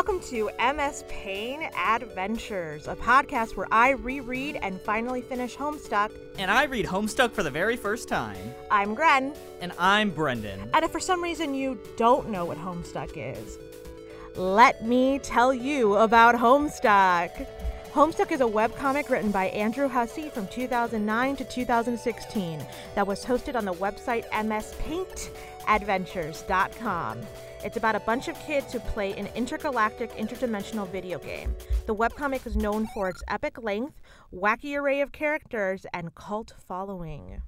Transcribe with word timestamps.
Welcome 0.00 0.24
to 0.30 0.48
MS 0.58 1.04
Pain 1.08 1.68
Adventures, 1.76 2.88
a 2.88 2.96
podcast 2.96 3.54
where 3.54 3.66
I 3.70 3.90
reread 3.90 4.56
and 4.62 4.80
finally 4.80 5.20
finish 5.20 5.54
Homestuck. 5.54 6.10
And 6.38 6.50
I 6.50 6.64
read 6.64 6.86
Homestuck 6.86 7.32
for 7.32 7.42
the 7.42 7.50
very 7.50 7.76
first 7.76 8.08
time. 8.08 8.38
I'm 8.70 8.94
Gren, 8.94 9.34
And 9.60 9.72
I'm 9.78 10.08
Brendan. 10.08 10.70
and 10.72 10.86
if 10.86 10.90
for 10.90 11.00
some 11.00 11.22
reason 11.22 11.54
you 11.54 11.78
don't 11.98 12.30
know 12.30 12.46
what 12.46 12.56
Homestuck 12.56 13.10
is, 13.14 13.58
let 14.36 14.86
me 14.86 15.18
tell 15.18 15.52
you 15.52 15.96
about 15.96 16.34
Homestuck. 16.34 17.46
Homestuck 17.92 18.32
is 18.32 18.40
a 18.40 18.44
webcomic 18.44 19.10
written 19.10 19.30
by 19.30 19.48
Andrew 19.48 19.86
Hussie 19.86 20.32
from 20.32 20.46
2009 20.46 21.36
to 21.36 21.44
2016 21.44 22.66
that 22.94 23.06
was 23.06 23.22
hosted 23.22 23.54
on 23.54 23.66
the 23.66 23.74
website 23.74 24.26
mspaintadventures.com. 24.30 27.20
It's 27.62 27.76
about 27.76 27.94
a 27.94 28.00
bunch 28.00 28.28
of 28.28 28.38
kids 28.40 28.72
who 28.72 28.80
play 28.80 29.12
an 29.12 29.28
intergalactic 29.34 30.10
interdimensional 30.12 30.88
video 30.88 31.18
game. 31.18 31.54
The 31.86 31.94
webcomic 31.94 32.46
is 32.46 32.56
known 32.56 32.86
for 32.94 33.10
its 33.10 33.22
epic 33.28 33.62
length, 33.62 34.00
wacky 34.34 34.78
array 34.78 35.02
of 35.02 35.12
characters, 35.12 35.84
and 35.92 36.14
cult 36.14 36.54
following. 36.66 37.42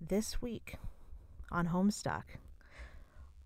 This 0.00 0.40
week 0.40 0.76
on 1.52 1.68
Homestuck, 1.68 2.22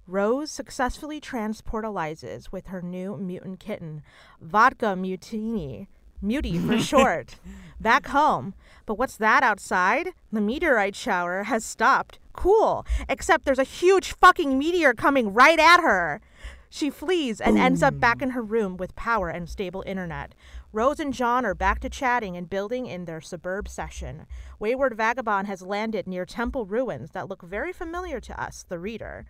Rose 0.07 0.53
successfully 0.53 1.21
transportalizes 1.21 2.53
with 2.53 2.69
her 2.69 2.81
new 2.81 3.17
mutant 3.17 3.59
kitten, 3.59 4.03
Vodka 4.41 4.95
Mutini, 4.95 5.89
Mutie 6.23 6.65
for 6.65 6.79
short, 6.83 7.35
back 7.81 8.07
home. 8.07 8.55
But 8.87 8.97
what's 8.97 9.17
that 9.17 9.43
outside? 9.43 10.11
The 10.31 10.41
meteorite 10.41 10.95
shower 10.95 11.45
has 11.45 11.65
stopped. 11.65 12.21
Cool, 12.35 12.85
except 13.09 13.45
there's 13.47 13.59
a 13.59 13.65
huge 13.65 14.13
fucking 14.13 14.59
meteor 14.59 14.93
coming 14.93 15.33
right 15.33 15.59
at 15.59 15.81
her. 15.81 16.21
She 16.69 16.91
flees 16.91 17.41
and 17.41 17.57
ends 17.57 17.85
up 17.85 18.01
back 18.01 18.21
in 18.21 18.31
her 18.31 18.43
room 18.43 18.77
with 18.77 18.97
power 18.97 19.29
and 19.29 19.49
stable 19.49 19.85
internet. 19.87 20.35
Rose 20.73 20.99
and 20.99 21.15
John 21.15 21.47
are 21.47 21.55
back 21.55 21.79
to 21.81 21.89
chatting 21.89 22.37
and 22.37 22.51
building 22.51 22.87
in 22.87 23.05
their 23.05 23.21
suburb 23.21 23.69
session. 23.69 24.27
Wayward 24.59 24.97
Vagabond 24.97 25.47
has 25.47 25.63
landed 25.63 26.09
near 26.09 26.27
temple 26.27 26.67
ruins 26.67 27.13
that 27.13 27.29
look 27.29 27.43
very 27.43 27.73
familiar 27.73 28.19
to 28.19 28.43
us, 28.43 28.65
the 28.69 28.81
reader. 28.81 29.25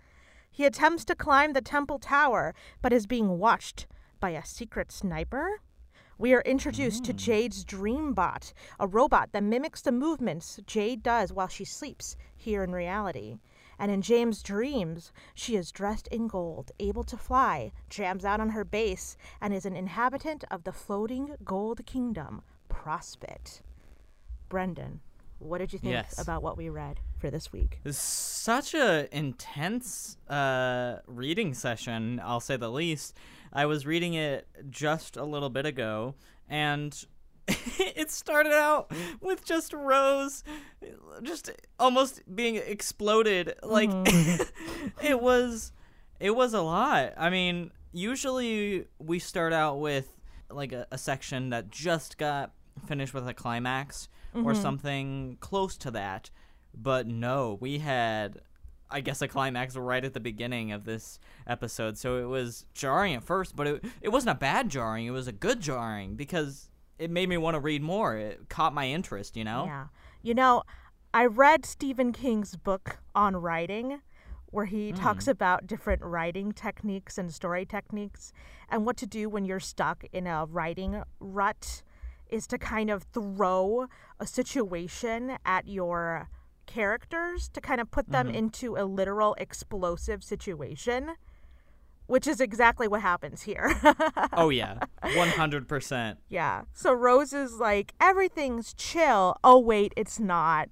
He 0.51 0.65
attempts 0.65 1.05
to 1.05 1.15
climb 1.15 1.53
the 1.53 1.61
temple 1.61 1.99
tower, 1.99 2.55
but 2.81 2.95
is 2.95 3.07
being 3.07 3.39
watched 3.39 3.87
by 4.21 4.31
a 4.31 4.47
secret 4.47 4.91
sniper. 4.91 5.61
We 6.17 6.33
are 6.33 6.43
introduced 6.43 7.05
to 7.05 7.13
hmm. 7.13 7.19
Jade's 7.19 7.65
Dreambot, 7.65 8.53
a 8.81 8.87
robot 8.87 9.33
that 9.33 9.43
mimics 9.43 9.83
the 9.83 9.93
movements 9.93 10.61
Jade 10.67 11.03
does 11.03 11.33
while 11.33 11.49
she 11.49 11.65
sleeps 11.65 12.17
here 12.45 12.63
in 12.63 12.73
reality. 12.73 13.39
And 13.79 13.91
in 13.91 14.03
Jade's 14.03 14.43
dreams, 14.43 15.13
she 15.35 15.57
is 15.57 15.73
dressed 15.73 16.07
in 16.09 16.29
gold, 16.29 16.71
able 16.79 17.03
to 17.05 17.17
fly, 17.17 17.73
jams 17.91 18.25
out 18.25 18.41
on 18.41 18.51
her 18.51 18.65
bass, 18.65 19.17
and 19.41 19.53
is 19.53 19.67
an 19.67 19.75
inhabitant 19.77 20.45
of 20.51 20.63
the 20.63 20.73
floating 20.73 21.35
gold 21.45 21.85
kingdom, 21.85 22.43
Prospit. 22.69 23.61
Brendan, 24.49 25.01
what 25.41 25.59
did 25.59 25.73
you 25.73 25.79
think 25.81 25.93
Yes. 25.93 26.19
about 26.19 26.43
what 26.43 26.57
we 26.57 26.69
read 26.69 27.01
for 27.19 27.31
this 27.31 27.53
week? 27.53 27.81
Such 27.91 28.75
a 28.75 29.09
intense 29.17 30.17
uh, 30.29 30.99
reading 31.07 31.53
session, 31.55 32.21
I'll 32.23 32.41
say 32.41 32.57
the 32.57 32.71
least. 32.71 33.17
I 33.53 33.67
was 33.67 33.87
reading 33.87 34.15
it 34.15 34.47
just 34.71 35.17
a 35.17 35.25
little 35.25 35.51
bit 35.51 35.67
ago, 35.67 36.15
and 36.49 37.05
it 37.49 38.11
started 38.11 38.53
out 38.53 38.91
with 39.21 39.45
just 39.45 39.73
Rose 39.73 40.45
just 41.23 41.51
almost 41.79 42.23
being 42.35 42.57
exploded. 42.57 43.55
Like 43.63 43.91
mm-hmm. 43.91 44.89
it 45.07 45.21
was 45.21 45.73
it 46.21 46.31
was 46.31 46.55
a 46.55 46.63
lot. 46.63 47.13
I 47.17 47.31
mean, 47.31 47.71
usually 47.93 48.87
we 48.99 49.19
start 49.19 49.53
out 49.53 49.81
with 49.81 50.09
like 50.51 50.73
a, 50.73 50.87
a 50.91 50.99
section 50.99 51.51
that 51.51 51.71
just 51.71 52.19
got 52.19 52.53
finished 52.87 53.15
with 53.15 53.29
a 53.29 53.35
climax 53.35 54.09
or 54.35 54.53
mm-hmm. 54.53 54.63
something 54.63 55.37
close 55.41 55.77
to 55.79 55.91
that. 55.93 56.31
But 56.75 57.07
no, 57.07 57.59
we 57.61 57.79
had 57.79 58.41
I 58.91 59.01
guess 59.01 59.23
a 59.23 59.29
climax 59.29 59.77
right 59.77 60.05
at 60.05 60.15
the 60.15 60.21
beginning 60.21 60.73
of 60.73 60.85
this 60.85 61.19
episode. 61.47 61.99
So 61.99 62.19
it 62.19 62.27
was 62.27 62.65
jarring 62.75 63.15
at 63.15 63.25
first, 63.25 63.57
but 63.57 63.67
it 63.67 63.85
it 64.01 64.09
wasn't 64.11 64.37
a 64.37 64.39
bad 64.39 64.69
jarring. 64.69 65.07
It 65.07 65.11
was 65.11 65.29
a 65.29 65.33
good 65.33 65.61
jarring 65.61 66.15
because 66.15 66.69
it 66.99 67.11
made 67.11 67.29
me 67.29 67.37
want 67.37 67.55
to 67.55 67.61
read 67.61 67.83
more. 67.83 68.17
It 68.17 68.49
caught 68.49 68.75
my 68.75 68.89
interest, 68.89 69.37
you 69.37 69.45
know? 69.45 69.65
Yeah. 69.67 69.87
You 70.23 70.35
know, 70.35 70.63
I 71.13 71.27
read 71.27 71.67
Stephen 71.67 72.13
King's 72.13 72.57
book 72.57 72.99
on 73.15 73.37
writing 73.37 74.01
where 74.47 74.67
he 74.67 74.91
hmm. 74.91 74.97
talks 74.97 75.27
about 75.27 75.67
different 75.67 76.01
writing 76.03 76.53
techniques 76.53 77.19
and 77.19 77.35
story 77.35 77.67
techniques 77.67 78.33
and 78.69 78.87
what 78.87 78.97
to 78.97 79.07
do 79.07 79.29
when 79.29 79.45
you're 79.45 79.61
stuck 79.61 80.05
in 80.13 80.27
a 80.27 80.47
writing 80.47 81.03
rut 81.19 81.83
is 82.31 82.47
to 82.47 82.57
kind 82.57 82.89
of 82.89 83.03
throw 83.13 83.87
a 84.21 84.27
situation 84.27 85.37
at 85.45 85.67
your 85.67 86.29
characters 86.67 87.49
to 87.49 87.61
kind 87.61 87.81
of 87.81 87.91
put 87.91 88.09
them 88.11 88.29
mm-hmm. 88.29 88.37
into 88.37 88.77
a 88.77 88.85
literal 88.85 89.35
explosive 89.39 90.23
situation 90.23 91.11
which 92.07 92.27
is 92.27 92.41
exactly 92.41 92.87
what 92.89 93.01
happens 93.01 93.43
here. 93.43 93.75
Oh 94.37 94.49
yeah. 94.51 94.79
100%. 95.05 96.17
Yeah. 96.29 96.63
So 96.73 96.93
Rose 96.93 97.33
is 97.33 97.55
like, 97.61 97.95
everything's 98.01 98.75
chill. 98.75 99.37
Oh, 99.45 99.59
wait, 99.61 99.93
it's 99.97 100.19
not. 100.19 100.69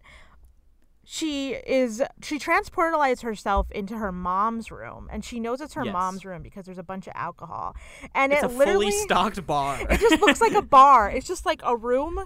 She 1.04 1.50
is, 1.54 2.02
she 2.22 2.38
transportalized 2.38 3.22
herself 3.22 3.70
into 3.72 3.96
her 3.98 4.12
mom's 4.12 4.70
room 4.70 5.08
and 5.12 5.24
she 5.24 5.40
knows 5.40 5.60
it's 5.60 5.74
her 5.74 5.84
Yes. 5.84 5.92
mom's 5.92 6.24
room 6.24 6.42
because 6.42 6.64
there's 6.66 6.78
a 6.78 6.82
bunch 6.82 7.06
of 7.06 7.12
alcohol. 7.16 7.74
And 8.14 8.32
It's 8.32 8.42
it 8.42 8.50
a 8.50 8.54
literally, 8.54 8.90
fully 8.90 9.04
stocked 9.04 9.44
bar. 9.46 9.78
it 9.90 10.00
just 10.00 10.20
looks 10.20 10.40
like 10.40 10.54
a 10.54 10.62
bar. 10.62 11.10
It's 11.10 11.26
just 11.26 11.44
like 11.46 11.60
a 11.64 11.76
room 11.76 12.24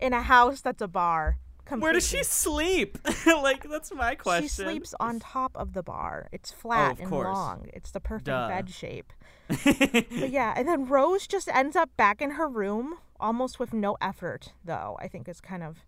in 0.00 0.12
a 0.12 0.22
house 0.22 0.60
that's 0.60 0.82
a 0.82 0.88
bar. 0.88 1.38
Where 1.68 1.92
does 1.92 2.06
she 2.06 2.22
sleep? 2.22 2.98
like 3.26 3.68
that's 3.68 3.92
my 3.92 4.14
question. 4.14 4.42
She 4.44 4.48
sleeps 4.48 4.94
on 4.98 5.20
top 5.20 5.52
of 5.56 5.74
the 5.74 5.82
bar. 5.82 6.28
It's 6.32 6.52
oh, 6.56 6.60
flat 6.60 6.92
of 6.92 7.00
and 7.00 7.08
course. 7.08 7.26
long. 7.26 7.68
It's 7.72 7.90
the 7.90 8.00
perfect 8.00 8.26
Duh. 8.26 8.48
bed 8.48 8.70
shape. 8.70 9.12
But 9.64 10.30
yeah, 10.30 10.52
and 10.56 10.68
then 10.68 10.86
Rose 10.86 11.26
just 11.26 11.48
ends 11.48 11.74
up 11.74 11.90
back 11.96 12.20
in 12.20 12.32
her 12.32 12.48
room 12.48 12.98
almost 13.18 13.58
with 13.58 13.72
no 13.72 13.96
effort, 14.00 14.52
though. 14.64 14.96
I 15.00 15.08
think 15.08 15.28
is 15.28 15.40
kind 15.40 15.62
of 15.62 15.84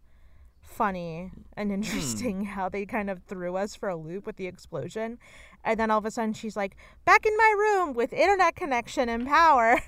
funny 0.70 1.30
and 1.56 1.69
hmm. 1.70 1.74
interesting 1.74 2.44
how 2.56 2.69
they 2.69 2.86
kind 2.86 3.10
of 3.10 3.22
threw 3.24 3.56
us 3.56 3.74
for 3.74 3.88
a 3.88 3.96
loop 3.96 4.26
with 4.26 4.36
the 4.36 4.46
explosion. 4.46 5.19
And 5.64 5.78
then 5.78 5.90
all 5.90 5.98
of 5.98 6.06
a 6.06 6.10
sudden 6.10 6.32
she's 6.32 6.56
like, 6.56 6.76
back 7.04 7.26
in 7.26 7.36
my 7.36 7.54
room 7.58 7.94
with 7.94 8.12
internet 8.12 8.56
connection 8.56 9.08
and 9.08 9.26
power. 9.26 9.80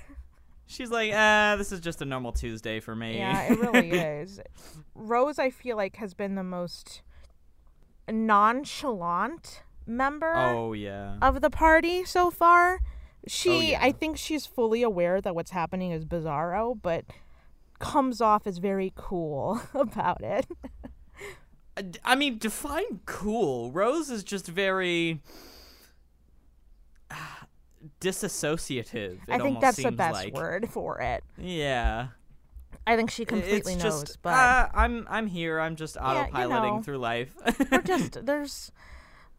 She's 0.65 0.89
like, 0.89 1.11
ah, 1.13 1.55
this 1.57 1.71
is 1.71 1.79
just 1.79 2.01
a 2.01 2.05
normal 2.05 2.31
Tuesday 2.31 2.79
for 2.79 2.95
me. 2.95 3.17
yeah, 3.17 3.51
it 3.51 3.59
really 3.59 3.91
is. 4.21 4.39
Rose, 4.95 5.37
I 5.39 5.49
feel 5.49 5.77
like, 5.77 5.97
has 5.97 6.13
been 6.13 6.35
the 6.35 6.43
most 6.43 7.01
nonchalant 8.09 9.63
member. 9.85 10.33
oh 10.35 10.73
yeah. 10.73 11.17
of 11.21 11.41
the 11.41 11.49
party 11.49 12.03
so 12.05 12.31
far. 12.31 12.79
She, 13.27 13.49
Oh, 13.49 13.59
yeah. 13.61 13.79
I 13.81 13.91
think 13.91 14.17
she's 14.17 14.45
fully 14.45 14.83
aware 14.83 15.21
that 15.21 15.33
what's 15.35 15.51
happening 15.51 15.91
is 15.91 16.03
bizarro, 16.05 16.77
but 16.81 17.05
comes 17.79 18.19
off 18.21 18.45
as 18.47 18.57
very 18.57 18.91
cool 18.95 19.61
about 19.73 20.21
it. 20.23 20.45
I- 22.05 22.15
mean, 22.15 22.37
define 22.37 22.99
cool. 23.05 23.71
Rose 23.71 24.09
is 24.09 24.23
just 24.23 24.47
very 24.47 25.21
disassociative. 28.03 29.19
It 29.27 29.29
I 29.29 29.39
think 29.39 29.59
that's 29.61 29.81
the 29.81 29.91
best 29.91 30.13
like. 30.25 30.33
word 30.33 30.69
for 30.69 30.99
it. 30.99 31.23
Yeah. 31.37 32.07
I 32.85 32.95
think 32.97 33.09
she 33.11 33.23
completely 33.25 33.73
it's 33.73 33.83
knows, 33.83 34.01
just, 34.03 34.21
but 34.21 34.33
uh, 34.33 34.67
I'm 34.73 35.07
I'm 35.09 35.27
here. 35.27 35.59
I'm 35.59 35.75
just 35.77 35.95
you 35.95 36.01
autopiloting 36.01 36.77
know. 36.77 36.81
through 36.81 36.97
life. 36.97 37.33
we're 37.71 37.81
just 37.83 38.25
there's 38.25 38.71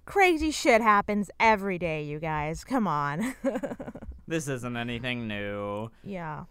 crazy 0.06 0.50
shit 0.50 0.80
happens 0.80 1.30
every 1.38 1.78
day, 1.78 2.02
you 2.04 2.18
guys. 2.18 2.64
Come 2.64 2.86
on. 2.86 3.34
this 4.26 4.48
isn't 4.48 4.76
anything 4.76 5.28
new. 5.28 5.90
yeah. 6.02 6.44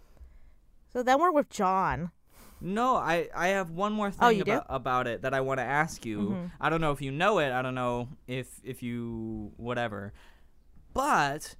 So 0.92 1.02
then 1.02 1.18
we're 1.20 1.32
with 1.32 1.50
John. 1.50 2.12
No, 2.60 2.94
I, 2.94 3.28
I 3.34 3.48
have 3.48 3.70
one 3.70 3.92
more 3.92 4.12
thing 4.12 4.20
Oh, 4.22 4.28
you 4.28 4.44
do? 4.44 4.52
about, 4.52 4.66
about 4.68 5.06
it 5.08 5.22
that 5.22 5.34
I 5.34 5.40
want 5.40 5.58
to 5.58 5.64
ask 5.64 6.06
you. 6.06 6.18
Mhm. 6.20 6.50
I 6.60 6.70
don't 6.70 6.80
know 6.80 6.92
if 6.92 7.02
you 7.02 7.10
know 7.10 7.40
it. 7.40 7.50
I 7.50 7.60
don't 7.62 7.74
know 7.74 8.08
if 8.28 8.46
if 8.62 8.80
you 8.84 9.50
whatever. 9.56 10.12
But 10.92 11.56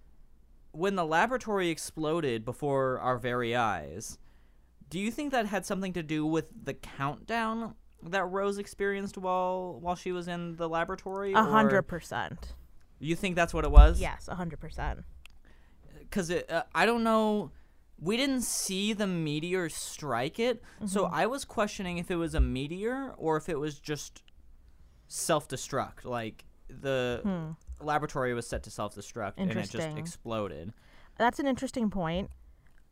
when 0.75 0.97
the 0.97 1.05
laboratory 1.07 1.69
exploded 1.71 2.45
before 2.45 2.99
our 2.99 3.17
very 3.19 3.55
eyes, 3.55 4.19
do 4.91 4.99
you 4.99 5.11
think 5.11 5.31
that 5.33 5.47
had 5.47 5.65
something 5.65 5.93
to 5.95 6.03
do 6.03 6.27
with 6.27 6.51
the 6.65 6.75
countdown 6.75 7.75
that 8.03 8.25
Rose 8.25 8.59
experienced 8.59 9.17
while 9.17 9.79
while 9.81 9.95
she 9.97 10.13
was 10.13 10.29
in 10.29 10.57
the 10.57 10.69
laboratory? 10.69 11.33
A 11.33 11.43
hundred 11.43 11.83
percent. 11.83 12.55
You 12.99 13.17
think 13.17 13.37
that's 13.37 13.55
what 13.55 13.65
it 13.65 13.71
was? 13.71 14.01
Yes, 14.01 14.29
a 14.29 14.35
hundred 14.35 14.61
percent. 14.61 15.01
because 16.01 16.31
uh, 16.31 16.63
I 16.75 16.87
don't 16.87 17.05
know. 17.05 17.51
We 18.01 18.17
didn't 18.17 18.43
see 18.43 18.93
the 18.93 19.07
meteor 19.07 19.69
strike 19.69 20.39
it, 20.39 20.63
so 20.87 21.05
Mm-hmm. 21.05 21.15
I 21.15 21.27
was 21.27 21.45
questioning 21.45 21.99
if 21.99 22.11
it 22.11 22.17
was 22.17 22.35
a 22.35 22.41
meteor 22.41 23.15
or 23.17 23.37
if 23.37 23.49
it 23.49 23.59
was 23.59 23.79
just 23.79 24.23
self-destruct. 25.07 26.05
Like 26.05 26.45
the 26.69 27.55
laboratory 27.81 28.35
was 28.35 28.47
set 28.47 28.63
to 28.65 28.71
self-destruct 28.71 29.35
and 29.37 29.51
it 29.51 29.71
just. 29.71 29.99
Exploded. 29.99 30.73
That's 31.19 31.39
an 31.39 31.47
interesting 31.47 31.91
point. 31.91 32.31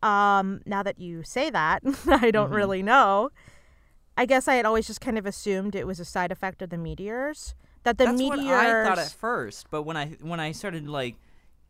Um, 0.02 0.60
now 0.66 0.82
that 0.82 0.98
you 0.98 1.22
say 1.22 1.50
that, 1.50 1.82
I 2.06 2.30
don't 2.30 2.50
Mhm. 2.50 2.54
really 2.54 2.82
know. 2.82 3.30
I 4.16 4.26
guess 4.26 4.46
I 4.48 4.54
had 4.56 4.66
always 4.66 4.86
just 4.86 5.00
kind 5.00 5.16
of 5.18 5.26
assumed 5.26 5.74
it 5.74 5.86
was 5.86 5.98
a 6.00 6.04
side 6.04 6.30
effect 6.32 6.60
of 6.62 6.70
the 6.70 6.76
meteors. 6.78 7.54
That 7.84 7.98
the 7.98 8.04
That's 8.04 8.18
meteors. 8.18 8.46
what 8.46 8.56
I 8.56 8.84
thought 8.84 8.98
at 8.98 9.10
first, 9.10 9.68
but 9.70 9.82
when 9.82 9.96
I 9.96 10.10
when 10.20 10.38
I 10.38 10.52
started 10.52 10.86
like 10.88 11.16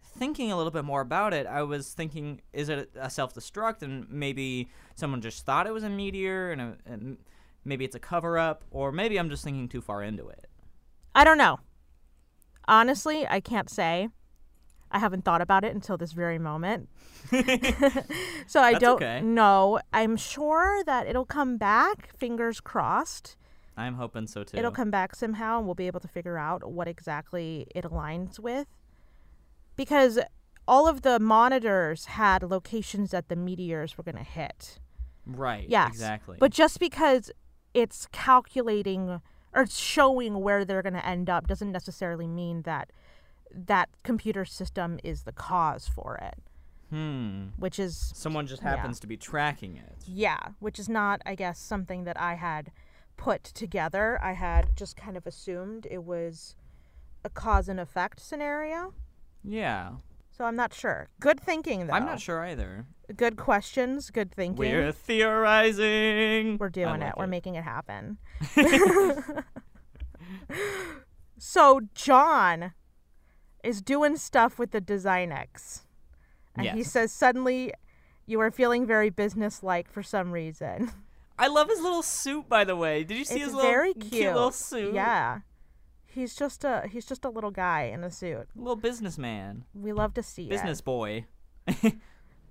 thinking 0.02 0.52
a 0.52 0.56
little 0.56 0.70
bit 0.72 0.84
more 0.84 1.00
about 1.00 1.32
it, 1.32 1.46
I 1.46 1.62
was 1.62 1.94
thinking, 1.94 2.42
is 2.52 2.68
it 2.68 2.90
a 2.96 3.08
self 3.08 3.32
destruct, 3.34 3.80
and 3.82 4.06
maybe 4.10 4.68
someone 4.94 5.22
just 5.22 5.46
thought 5.46 5.66
it 5.66 5.72
was 5.72 5.84
a 5.84 5.88
meteor, 5.88 6.50
and, 6.52 6.60
a, 6.60 6.76
and 6.84 7.16
maybe 7.64 7.84
it's 7.86 7.94
a 7.96 7.98
cover 8.00 8.36
up, 8.38 8.64
or 8.70 8.92
maybe 8.92 9.18
I'm 9.18 9.30
just 9.30 9.42
thinking 9.44 9.68
too 9.68 9.80
far 9.80 10.02
into 10.02 10.28
it. 10.28 10.48
I 11.14 11.24
don't 11.24 11.38
know. 11.38 11.60
Honestly, 12.68 13.26
I 13.28 13.40
can't 13.40 13.70
say. 13.70 14.08
I 14.90 14.98
haven't 14.98 15.24
thought 15.24 15.40
about 15.40 15.64
it 15.64 15.74
until 15.74 15.96
this 15.96 16.12
very 16.12 16.38
moment. 16.38 16.88
so 17.30 18.60
I 18.60 18.72
That's 18.72 18.78
don't 18.78 19.02
okay. 19.02 19.20
know. 19.22 19.80
I'm 19.92 20.16
sure 20.16 20.84
that 20.84 21.06
it'll 21.06 21.24
come 21.24 21.56
back, 21.56 22.14
fingers 22.18 22.60
crossed. 22.60 23.36
I'm 23.76 23.94
hoping 23.94 24.26
so 24.26 24.44
too. 24.44 24.58
It'll 24.58 24.70
come 24.70 24.90
back 24.90 25.14
somehow 25.16 25.56
and 25.58 25.66
we'll 25.66 25.74
be 25.74 25.86
able 25.86 26.00
to 26.00 26.08
figure 26.08 26.36
out 26.36 26.70
what 26.70 26.88
exactly 26.88 27.66
it 27.74 27.84
aligns 27.84 28.38
with. 28.38 28.66
Because 29.76 30.18
all 30.68 30.86
of 30.86 31.02
the 31.02 31.18
monitors 31.18 32.04
had 32.04 32.42
locations 32.42 33.10
that 33.10 33.28
the 33.28 33.36
meteors 33.36 33.96
were 33.96 34.04
going 34.04 34.16
to 34.16 34.22
hit. 34.22 34.78
right. 35.26 35.66
Yes, 35.68 35.88
Exactly. 35.88 36.36
But 36.38 36.52
just 36.52 36.78
because 36.78 37.30
it's 37.72 38.06
calculating 38.12 39.22
or 39.54 39.66
showing 39.66 40.40
where 40.40 40.64
they're 40.64 40.82
going 40.82 40.94
to 40.94 41.06
end 41.06 41.28
up 41.28 41.46
doesn't 41.46 41.72
necessarily 41.72 42.26
mean 42.26 42.62
that 42.62 42.90
that 43.54 43.88
computer 44.02 44.44
system 44.44 44.99
is 45.04 45.22
the 45.25 45.32
cause 45.32 45.87
for 45.88 46.16
it, 46.16 46.38
hmm. 46.90 47.49
which 47.58 47.78
is 47.78 48.12
Someone 48.14 48.46
just 48.46 48.62
Yeah. 48.62 48.76
happens 48.76 48.99
to 49.00 49.06
be 49.06 49.16
tracking 49.16 49.76
it. 49.76 49.96
yeah, 50.06 50.38
which 50.58 50.78
is 50.78 50.88
not 50.88 51.20
I 51.26 51.34
guess 51.34 51.58
something 51.58 52.04
that 52.04 52.19
I 52.20 52.34
had 52.34 52.72
put 53.16 53.44
together. 53.44 54.19
I 54.22 54.32
had 54.32 54.75
just 54.75 54.96
kind 54.96 55.16
of 55.16 55.26
assumed 55.26 55.87
it 55.90 56.02
was 56.05 56.56
a 57.25 57.28
cause 57.31 57.69
and 57.69 57.78
effect 57.78 58.20
scenario. 58.20 58.94
Yeah. 59.44 59.93
So 60.37 60.44
I'm 60.44 60.56
not 60.56 60.73
sure. 60.73 61.08
Good 61.20 61.38
thinking 61.38 61.87
though. 61.87 61.93
I'm 61.93 62.06
not 62.06 62.20
sure 62.20 62.44
either. 62.44 62.87
Good 63.14 63.37
questions, 63.37 64.11
good 64.11 64.32
thinking. 64.34 64.56
We're 64.56 64.90
theorizing. 64.90 66.56
We're 66.58 66.70
doing 66.70 67.00
like 67.00 67.11
it. 67.11 67.14
We're 67.19 67.26
making 67.26 67.56
it 67.56 67.64
happen. 67.64 68.17
so 71.38 71.81
John 71.94 72.73
is 73.62 73.82
doing 73.82 74.17
stuff 74.17 74.58
with 74.58 74.70
the 74.70 74.81
Designix. 74.81 75.82
And 76.56 76.67
he 76.69 76.82
says 76.82 77.12
suddenly 77.12 77.73
you 78.26 78.40
are 78.40 78.50
feeling 78.50 78.87
very 78.87 79.11
businesslike 79.11 79.90
for 79.90 80.02
some 80.02 80.32
reason. 80.32 80.90
I 81.38 81.49
love 81.49 81.69
his 81.69 81.81
little 81.81 82.02
suit, 82.02 82.49
by 82.49 82.64
the 82.64 82.76
way. 82.76 83.05
Did 83.05 83.19
you 83.19 83.25
see 83.25 83.34
it's 83.34 83.44
his 83.44 83.55
little 83.55 83.70
very 83.70 83.94
cute. 83.94 84.32
little 84.32 84.52
suit? 84.52 84.94
Yeah. 84.94 85.40
He's 86.14 86.34
just 86.34 86.64
a 86.64 86.86
he's 86.90 87.06
just 87.06 87.24
a 87.24 87.30
little 87.30 87.50
guy 87.50 87.84
in 87.84 88.04
a 88.04 88.10
suit. 88.10 88.48
Little 88.54 88.76
businessman, 88.76 89.64
We 89.74 89.92
love 89.92 90.14
to 90.14 90.22
see 90.22 90.48
business 90.48 90.80
it. 90.80 90.84
boy. 90.84 91.26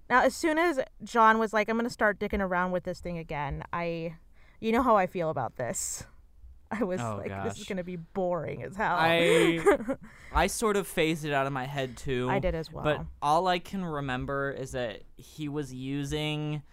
Now 0.09 0.23
as 0.23 0.35
soon 0.35 0.57
as 0.57 0.79
John 1.03 1.37
was 1.39 1.53
like, 1.53 1.69
I'm 1.69 1.77
gonna 1.77 1.89
start 1.89 2.19
dicking 2.19 2.41
around 2.41 2.71
with 2.71 2.83
this 2.83 2.99
thing 2.99 3.17
again, 3.17 3.63
I 3.71 4.15
you 4.59 4.71
know 4.71 4.81
how 4.83 4.97
I 4.97 5.07
feel 5.07 5.29
about 5.29 5.55
this. 5.55 6.03
I 6.71 6.83
was 6.83 6.99
Oh, 7.01 7.17
like, 7.23 7.43
this 7.43 7.57
is 7.59 7.65
gonna 7.65 7.83
be 7.83 7.95
boring 7.97 8.63
as 8.63 8.75
hell. 8.75 8.95
I 8.99 9.59
I 10.33 10.47
sort 10.47 10.75
of 10.77 10.87
phased 10.87 11.23
it 11.25 11.33
out 11.33 11.47
of 11.47 11.53
my 11.53 11.65
head 11.65 11.95
too. 11.97 12.27
I 12.29 12.39
did 12.39 12.55
as 12.55 12.71
well. 12.71 12.83
But 12.83 13.05
all 13.21 13.47
I 13.47 13.59
can 13.59 13.85
remember 13.85 14.51
is 14.51 14.71
that 14.71 15.01
he 15.17 15.47
was 15.49 15.73
using 15.73 16.63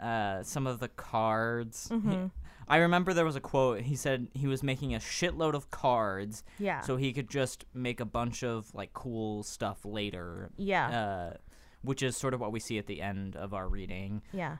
uh, 0.00 0.42
some 0.42 0.66
of 0.66 0.78
the 0.80 0.88
cards. 0.88 1.88
Mhm. 1.92 2.30
I 2.68 2.78
remember 2.78 3.12
there 3.12 3.24
was 3.24 3.36
a 3.36 3.40
quote. 3.40 3.82
He 3.82 3.96
said 3.96 4.28
he 4.34 4.46
was 4.46 4.62
making 4.62 4.94
a 4.94 4.98
shitload 4.98 5.54
of 5.54 5.70
cards 5.70 6.42
yeah. 6.58 6.80
so 6.80 6.96
he 6.96 7.12
could 7.12 7.28
just 7.28 7.64
make 7.74 8.00
a 8.00 8.04
bunch 8.04 8.42
of 8.42 8.74
like 8.74 8.92
cool 8.92 9.42
stuff 9.42 9.84
later. 9.84 10.50
yeah. 10.56 10.88
Uh, 10.88 11.36
which 11.82 12.02
is 12.02 12.16
sort 12.16 12.32
of 12.32 12.40
what 12.40 12.50
we 12.50 12.58
see 12.60 12.78
at 12.78 12.86
the 12.86 13.02
end 13.02 13.36
of 13.36 13.52
our 13.52 13.68
reading. 13.68 14.22
yeah. 14.32 14.56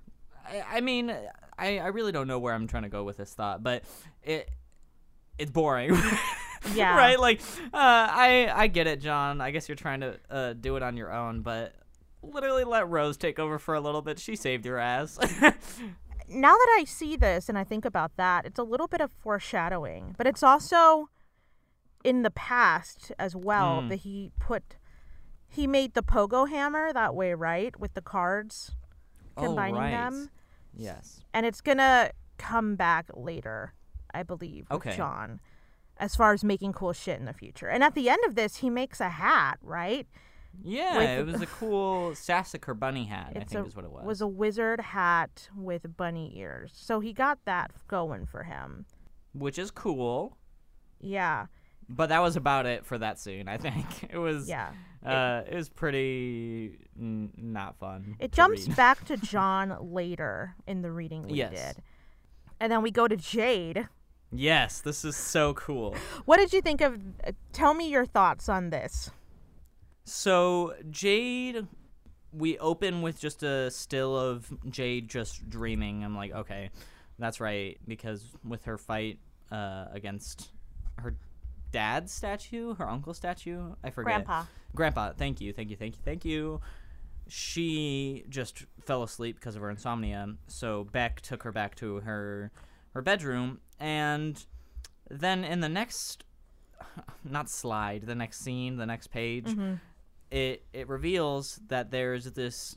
I, 0.47 0.62
I 0.77 0.81
mean, 0.83 1.11
I, 1.59 1.79
I 1.79 1.87
really 1.87 2.12
don't 2.12 2.29
know 2.29 2.39
where 2.39 2.53
I'm 2.53 2.67
trying 2.67 2.83
to 2.83 2.91
go 2.91 3.03
with 3.03 3.17
this 3.17 3.33
thought, 3.33 3.62
but 3.62 3.85
it 4.23 4.51
it's 5.39 5.51
boring. 5.51 5.97
Yeah. 6.75 6.97
right? 6.97 7.21
Like, 7.21 7.43
uh, 7.43 7.69
I 7.75 8.51
I 8.51 8.67
get 8.69 8.87
it, 8.87 9.01
John. 9.03 9.43
I 9.43 9.51
guess 9.51 9.69
you're 9.69 9.77
trying 9.77 10.01
to 10.01 10.19
uh, 10.31 10.53
do 10.55 10.77
it 10.77 10.83
on 10.83 10.97
your 10.97 11.12
own, 11.12 11.43
but 11.43 11.75
literally 12.23 12.65
let 12.65 12.89
Rose 12.89 13.17
take 13.17 13.39
over 13.39 13.59
for 13.59 13.75
a 13.75 13.81
little 13.81 14.01
bit. 14.01 14.19
She 14.19 14.35
saved 14.35 14.65
your 14.65 14.79
ass. 14.79 15.19
Now 16.29 16.53
that 16.55 16.76
I 16.81 16.85
see 16.85 17.17
this 17.17 17.49
and 17.49 17.59
I 17.59 17.65
think 17.65 17.85
about 17.85 18.17
that, 18.17 18.47
it's 18.47 18.59
a 18.59 18.62
little 18.62 18.88
bit 18.88 19.00
of 19.00 19.11
foreshadowing, 19.21 20.15
but 20.17 20.26
it's 20.26 20.43
also 20.43 21.09
in 22.03 22.23
the 22.23 22.31
past 22.31 23.12
as 23.19 23.35
well 23.37 23.82
Mm. 23.82 23.88
that 23.91 23.97
he 24.00 24.31
put 24.38 24.76
he 25.49 25.67
made 25.69 25.94
the 25.94 26.03
pogo 26.03 26.49
hammer 26.49 26.93
that 26.93 27.15
way, 27.15 27.32
right? 27.32 27.79
With 27.79 27.94
the 27.94 28.00
cards 28.03 28.73
combining 29.37 29.76
oh, 29.76 29.81
right. 29.81 29.91
them. 29.93 30.31
Yes. 30.75 31.23
And 31.32 31.47
it's 31.47 31.61
gonna 31.61 32.11
come 32.38 32.75
back 32.75 33.06
later, 33.15 33.73
I 34.12 34.25
believe, 34.25 34.67
with 34.69 34.79
Okay. 34.87 34.97
John. 34.97 35.41
As 35.97 36.17
far 36.17 36.32
as 36.32 36.43
making 36.43 36.73
cool 36.73 36.93
shit 36.93 37.20
in 37.20 37.25
the 37.25 37.32
future. 37.32 37.69
And 37.69 37.85
at 37.85 37.94
the 37.94 38.09
end 38.11 38.19
of 38.27 38.35
this, 38.35 38.56
he 38.56 38.69
makes 38.70 39.00
a 39.00 39.11
hat, 39.11 39.59
right? 39.62 40.09
Yeah, 40.62 40.99
With- 40.99 41.29
it 41.29 41.33
was 41.33 41.43
a 41.43 41.47
cool 41.47 42.15
Sassacre 42.15 42.75
bunny 42.75 43.05
hat. 43.05 43.33
I 43.37 43.41
think 43.45 43.65
a, 43.65 43.69
is 43.69 43.77
what 43.77 43.85
it 43.85 43.91
was. 43.91 44.03
It 44.03 44.06
was 44.06 44.21
a 44.21 44.27
wizard 44.27 44.81
hat 44.81 45.49
with 45.56 45.97
bunny 45.97 46.33
ears. 46.39 46.73
So 46.75 47.01
he 47.01 47.12
got 47.12 47.39
that 47.45 47.71
going 47.89 48.27
for 48.27 48.43
him. 48.44 48.87
which 49.32 49.58
is 49.58 49.70
cool. 49.70 50.37
Yeah. 51.01 51.46
But 51.89 52.08
that 52.08 52.20
was 52.23 52.37
about 52.37 52.65
it 52.67 52.87
for 52.87 52.96
that 52.99 53.19
scene. 53.19 53.46
I 53.49 53.56
think 53.58 53.84
it 54.11 54.17
was. 54.19 54.49
Yeah. 54.49 54.70
Uh, 55.05 55.43
it 55.46 55.55
was 55.55 55.69
pretty 55.69 56.79
n- 56.99 57.31
not 57.37 57.77
fun. 57.79 58.17
It 58.19 58.32
jumps 58.32 58.67
read. 58.69 58.77
back 58.77 59.05
to 59.06 59.17
John 59.32 59.77
later 59.93 60.55
in 60.67 60.81
the 60.81 60.91
reading 60.91 61.25
we 61.25 61.34
Yes. 61.34 61.75
did. 61.75 61.82
And 62.58 62.73
then 62.73 62.81
we 62.81 62.91
go 62.91 63.06
to 63.06 63.17
Jade. 63.17 63.89
Yes, 64.32 64.81
this 64.81 65.05
is 65.05 65.15
so 65.15 65.53
cool. 65.55 65.94
What 66.25 66.39
did 66.39 66.53
you 66.55 66.63
think 66.63 66.81
of 66.81 66.99
uh, 67.27 67.32
tell 67.53 67.75
me 67.75 67.91
your 67.91 68.06
thoughts 68.06 68.49
on 68.49 68.70
this? 68.70 69.11
So 70.05 70.75
Jade, 70.91 71.67
we 72.32 72.58
open 72.58 73.03
with 73.03 73.20
just 73.20 73.43
a 73.43 73.70
still 73.70 74.17
of 74.17 74.53
Jade 74.70 75.08
just 75.08 75.49
dreaming. 75.49 76.05
I'm 76.05 76.15
like, 76.17 76.32
okay, 76.32 76.70
that's 77.19 77.41
right, 77.41 77.79
because 77.87 78.25
with 78.44 78.65
her 78.65 78.77
fight 78.79 79.19
uh, 79.51 79.87
against 79.93 80.51
her 80.99 81.17
dad's 81.73 82.13
statue, 82.13 82.75
her 82.75 82.89
uncle's 82.89 83.17
statue, 83.17 83.75
I 83.82 83.91
forget. 83.91 84.25
Grandpa. 84.27 84.44
Grandpa, 84.75 85.13
thank 85.17 85.41
you, 85.41 85.53
thank 85.53 85.70
you, 85.70 85.77
thank 85.77 85.94
you, 85.96 86.03
thank 86.05 86.25
you. 86.25 86.61
She 87.29 88.25
just 88.29 88.67
fell 88.82 89.03
asleep 89.03 89.37
because 89.37 89.56
of 89.56 89.63
her 89.63 89.70
insomnia, 89.70 90.34
so 90.46 90.84
Bec 90.84 91.20
took 91.23 91.43
her 91.44 91.53
back 91.53 91.75
to 91.77 92.01
her 92.01 92.51
her 92.93 93.03
bedroom, 93.03 93.61
and 93.81 94.44
then 95.11 95.43
in 95.44 95.61
the 95.61 95.69
next, 95.69 96.23
not 97.25 97.49
slide, 97.49 98.03
the 98.06 98.15
next 98.15 98.41
scene, 98.41 98.77
the 98.77 98.87
next 98.87 99.08
page, 99.08 99.46
Mhm. 99.46 99.81
It 100.34 100.64
it 100.72 100.88
reveals 100.88 101.60
that 101.69 101.93
there's 101.93 102.24
this 102.32 102.76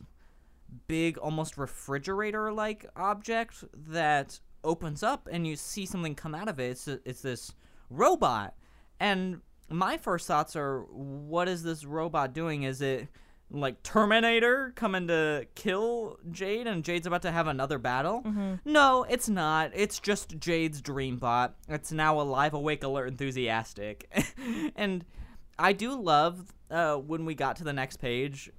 big, 0.88 1.18
almost 1.18 1.58
refrigerator-like 1.58 2.86
object 2.96 3.64
that 3.74 4.40
opens 4.64 5.02
up, 5.02 5.28
and 5.32 5.48
you 5.48 5.56
see 5.56 5.86
something 5.86 6.14
come 6.14 6.36
out 6.36 6.48
of 6.48 6.60
it. 6.60 6.72
It's 6.72 6.88
it's 6.88 7.22
this 7.22 7.54
robot, 7.90 8.54
and 9.00 9.42
my 9.70 9.98
first 9.98 10.28
thoughts 10.28 10.56
are, 10.56 10.84
what 10.84 11.50
is 11.50 11.64
this 11.64 11.84
robot 11.84 12.34
doing? 12.34 12.62
Is 12.62 12.82
it 12.82 13.08
like 13.50 13.82
Terminator 13.82 14.72
coming 14.76 15.08
to 15.08 15.48
kill 15.56 16.20
Jade, 16.30 16.68
and 16.68 16.84
Jade's 16.84 17.08
about 17.08 17.24
to 17.24 17.32
have 17.32 17.48
another 17.48 17.80
battle? 17.80 18.22
Mm-hmm. 18.22 18.72
No, 18.72 19.04
it's 19.10 19.28
not. 19.28 19.72
It's 19.74 20.00
just 20.00 20.38
Jade's 20.38 20.80
dream 20.80 21.18
bot. 21.18 21.56
It's 21.68 21.92
now 21.92 22.22
alive, 22.22 22.54
awake, 22.54 22.84
alert, 22.84 23.08
enthusiastic, 23.08 24.12
and 24.76 25.04
I 25.60 25.74
do 25.74 26.00
love 26.00 26.54
uh, 26.70 26.96
when 26.96 27.26
we 27.26 27.36
got 27.36 27.56
to 27.58 27.64
the 27.64 27.74
next 27.74 27.98
page. 27.98 28.52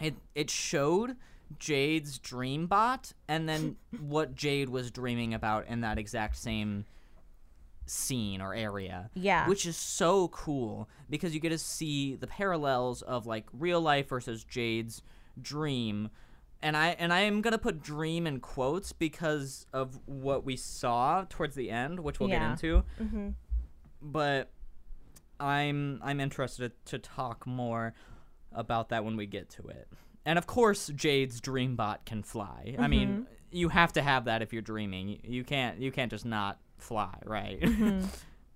It 0.00 0.14
it 0.34 0.50
showed 0.50 1.16
Jade's 1.58 2.18
dream 2.18 2.66
bot, 2.66 3.12
and 3.28 3.48
then 3.48 3.76
what 4.00 4.34
Jade 4.34 4.68
was 4.68 4.90
dreaming 4.90 5.34
about 5.34 5.66
in 5.68 5.80
that 5.82 5.98
exact 5.98 6.36
same 6.36 6.84
scene 7.84 8.40
or 8.40 8.54
area 8.54 9.10
Yeah. 9.14 9.48
which 9.48 9.66
is 9.66 9.76
so 9.76 10.28
cool 10.28 10.88
because 11.10 11.34
you 11.34 11.40
get 11.40 11.48
to 11.50 11.58
see 11.58 12.14
the 12.14 12.28
parallels 12.28 13.02
of 13.02 13.26
like 13.26 13.44
real 13.52 13.80
life 13.80 14.08
versus 14.08 14.44
Jade's 14.44 15.02
dream. 15.40 16.08
And 16.62 16.76
I 16.76 16.90
and 16.90 17.12
I 17.12 17.20
am 17.22 17.42
gonna 17.42 17.58
put 17.58 17.82
dream 17.82 18.26
in 18.26 18.38
quotes 18.38 18.92
because 18.92 19.66
of 19.72 19.98
what 20.06 20.44
we 20.44 20.56
saw 20.56 21.24
towards 21.28 21.56
the 21.56 21.70
end, 21.70 21.98
which 22.00 22.20
we'll 22.20 22.28
get 22.28 22.40
Yeah. 22.40 22.52
into. 22.52 22.84
Mhm. 23.00 23.34
But 24.00 24.50
I'm 25.42 26.00
I'm 26.02 26.20
interested 26.20 26.72
to 26.86 26.98
talk 26.98 27.46
more. 27.46 27.94
about 28.54 28.90
that 28.90 29.04
when 29.04 29.16
we 29.16 29.26
get 29.26 29.48
to 29.48 29.66
it. 29.68 29.88
And 30.24 30.38
of 30.38 30.46
course, 30.46 30.90
Jade's 30.94 31.40
dream 31.40 31.76
bot 31.76 32.04
can 32.04 32.22
fly. 32.22 32.76
I 32.78 32.86
mean, 32.86 33.08
mm-hmm. 33.08 33.22
you 33.50 33.68
have 33.70 33.92
to 33.94 34.02
have 34.02 34.26
that 34.26 34.42
if 34.42 34.52
you're 34.52 34.62
dreaming. 34.62 35.20
You- 35.24 35.44
can't 35.44 35.80
you 35.80 35.90
can't 35.90 36.10
just 36.10 36.24
not 36.24 36.58
fly, 36.78 37.14
right? 37.24 37.60
Mm-hmm. 37.60 38.06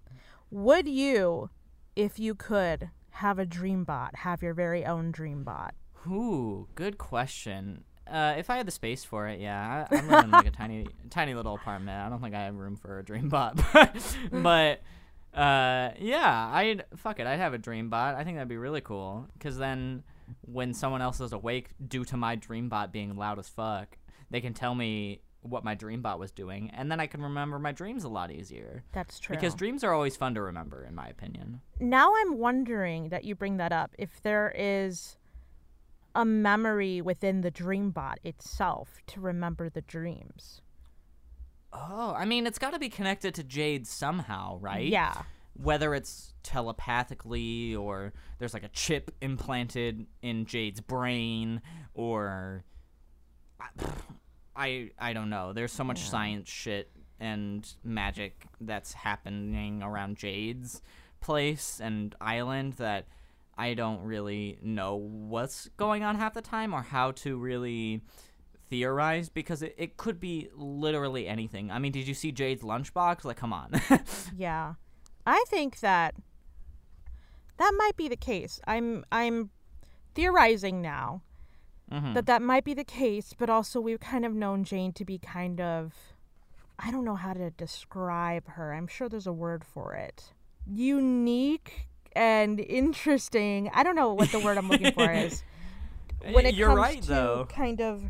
Would 0.51 0.87
you, 0.89 1.51
if 1.97 2.19
you 2.21 2.35
could, 2.35 2.91
have 3.11 3.39
a 3.39 3.47
dream 3.47 3.83
bot, 3.85 4.17
have 4.17 4.43
your 4.43 4.55
very 4.55 4.85
own 4.85 5.11
dream 5.11 5.43
bot? 5.43 5.75
Ooh, 6.07 6.69
good 6.77 6.99
question. 6.99 7.83
Uh, 8.07 8.35
if 8.39 8.49
I 8.49 8.57
had 8.57 8.67
the 8.67 8.71
space 8.71 9.03
for 9.03 9.27
it, 9.27 9.41
yeah, 9.41 9.87
I, 9.91 9.97
I'm 9.97 10.09
living 10.09 10.25
in 10.27 10.31
like 10.31 10.47
a 10.47 10.51
tiny, 10.53 10.87
tiny 11.11 11.35
little 11.35 11.55
apartment. 11.55 12.01
I 12.01 12.09
don't 12.09 12.23
think 12.23 12.37
I 12.37 12.45
have 12.45 12.55
room 12.55 12.77
for 12.77 13.01
a 13.01 13.05
dream 13.05 13.29
bot, 13.29 13.57
mm. 13.57 14.43
but 14.45 14.83
uh, 15.37 15.91
yeah, 15.99 16.51
I'd 16.53 16.85
fuck 16.97 17.21
it. 17.21 17.27
I'd 17.27 17.39
have 17.39 17.55
a 17.55 17.59
dream 17.59 17.91
bot. 17.91 18.15
I 18.15 18.25
think 18.25 18.37
that'd 18.37 18.49
be 18.49 18.57
really 18.57 18.81
cool. 18.81 19.29
Cause 19.39 19.59
then, 19.59 20.03
when 20.43 20.75
someone 20.75 21.03
else 21.03 21.21
is 21.21 21.33
awake 21.33 21.71
due 21.87 22.05
to 22.07 22.17
my 22.17 22.35
dream 22.35 22.69
bot 22.69 22.93
being 22.93 23.17
loud 23.17 23.39
as 23.39 23.49
fuck, 23.49 23.99
they 24.31 24.41
can 24.41 24.55
tell 24.55 24.75
me 24.75 25.21
what 25.43 25.65
my 25.65 25.75
dream 25.75 26.03
bot 26.03 26.19
was 26.19 26.33
doing, 26.33 26.71
and 26.71 26.91
then 26.91 26.99
I 27.01 27.07
can 27.07 27.23
remember 27.23 27.59
my 27.59 27.73
dreams 27.73 28.05
a 28.05 28.09
lot 28.09 28.31
easier. 28.33 28.83
That's 28.93 29.19
true. 29.19 29.37
Because 29.37 29.55
dreams 29.55 29.85
are 29.85 29.93
always 29.93 30.17
fun 30.17 30.35
to 30.35 30.43
remember, 30.43 30.85
in 30.85 30.95
my 30.95 31.07
opinion. 31.09 31.61
now 31.79 32.13
I'm 32.17 32.39
wondering 32.39 33.11
that 33.11 33.25
you 33.25 33.35
bring 33.35 33.57
that 33.59 33.73
up 33.73 33.95
if 33.99 34.21
there 34.23 34.53
is 34.57 35.17
a 36.15 36.25
memory 36.25 37.01
within 37.01 37.43
the 37.43 37.51
dream 37.51 37.91
bot 37.91 38.19
itself 38.25 39.01
to 39.07 39.21
remember 39.21 39.69
the 39.69 39.83
dreams. 39.83 40.63
Oh, 41.73 42.15
I 42.17 42.25
mean, 42.25 42.47
it's 42.47 42.59
got 42.59 42.73
to 42.73 42.79
be 42.79 42.89
connected 42.89 43.35
to 43.35 43.45
Jade 43.45 43.87
somehow, 43.87 44.59
right? 44.61 44.87
Yeah. 44.87 45.23
whether 45.55 45.95
it's 45.95 46.35
telepathically 46.43 47.75
or 47.75 48.13
there's 48.39 48.55
like 48.55 48.63
a 48.63 48.69
chip 48.69 49.11
implanted 49.21 50.07
in 50.23 50.45
Jade's 50.47 50.81
brain 50.81 51.61
or 51.95 52.65
I 54.57 54.91
I 54.99 55.13
don't 55.13 55.31
know. 55.31 55.53
There's 55.53 55.73
so 55.73 55.85
much 55.85 56.01
science 56.09 56.49
shit 56.49 56.91
and 57.21 57.67
magic 57.85 58.47
that's 58.61 58.93
happening 58.93 59.83
around 59.83 60.17
Jade's 60.17 60.83
place 61.21 61.81
and 61.83 62.15
island 62.21 62.75
that 62.75 63.07
I 63.59 63.73
don't 63.75 64.03
really 64.03 64.59
know 64.63 64.97
what's 64.97 65.69
going 65.79 66.03
on 66.03 66.17
half 66.17 66.35
the 66.35 66.43
time 66.43 66.75
or 66.75 66.83
how 66.83 67.13
to 67.13 67.39
really 67.39 68.03
theorize 68.71 69.29
because 69.29 69.63
it, 69.63 69.75
it 69.79 69.97
could 69.97 70.19
be 70.21 70.49
literally 70.55 71.27
anything. 71.29 71.71
I 71.71 71.79
mean, 71.79 71.93
did 71.93 72.07
you 72.09 72.15
see 72.15 72.33
Jade's 72.33 72.63
lunchbox? 72.63 73.25
Like, 73.25 73.37
come 73.37 73.53
on. 73.53 73.71
Yeah. 74.37 74.75
I 75.27 75.45
think 75.49 75.81
that 75.81 76.15
that 77.57 77.73
might 77.79 77.97
be 77.97 78.09
the 78.09 78.17
case. 78.17 78.61
I'm 78.67 79.05
I'm 79.11 79.51
theorizing 80.15 80.81
now 80.83 81.23
Mhm. 81.93 82.15
that 82.15 82.27
that 82.27 82.43
might 82.43 82.65
be 82.65 82.75
the 82.75 82.85
case, 82.85 83.33
but 83.37 83.49
also 83.49 83.81
we've 83.81 84.01
kind 84.01 84.25
of 84.25 84.33
known 84.35 84.65
Jane 84.65 84.93
to 84.95 85.05
be 85.05 85.19
kind 85.19 85.61
of 85.61 85.95
I 86.79 86.91
don't 86.91 87.05
know 87.05 87.15
how 87.17 87.33
to 87.33 87.51
describe 87.51 88.49
her. 88.51 88.75
I'm 88.75 88.87
sure 88.87 89.09
there's 89.09 89.27
a 89.27 89.33
word 89.33 89.65
for 89.65 89.95
it. 89.95 90.33
Unique 90.67 91.89
and 92.13 92.61
interesting. 92.61 93.71
I 93.73 93.83
don't 93.83 93.97
know 93.97 94.13
what 94.15 94.31
the 94.33 94.39
word 94.41 94.59
I'm 94.59 94.69
looking 94.69 94.93
for 94.93 95.11
is. 95.11 95.43
When 96.33 96.45
it 96.47 96.55
You're 96.57 96.69
comes 96.69 96.79
right, 96.81 97.03
to 97.03 97.09
though. 97.09 97.47
kind 97.49 97.81
of 97.81 98.03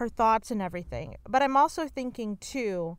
her 0.00 0.08
thoughts 0.08 0.50
and 0.50 0.60
everything. 0.62 1.14
But 1.28 1.42
I'm 1.42 1.56
also 1.56 1.86
thinking 1.86 2.38
too 2.38 2.96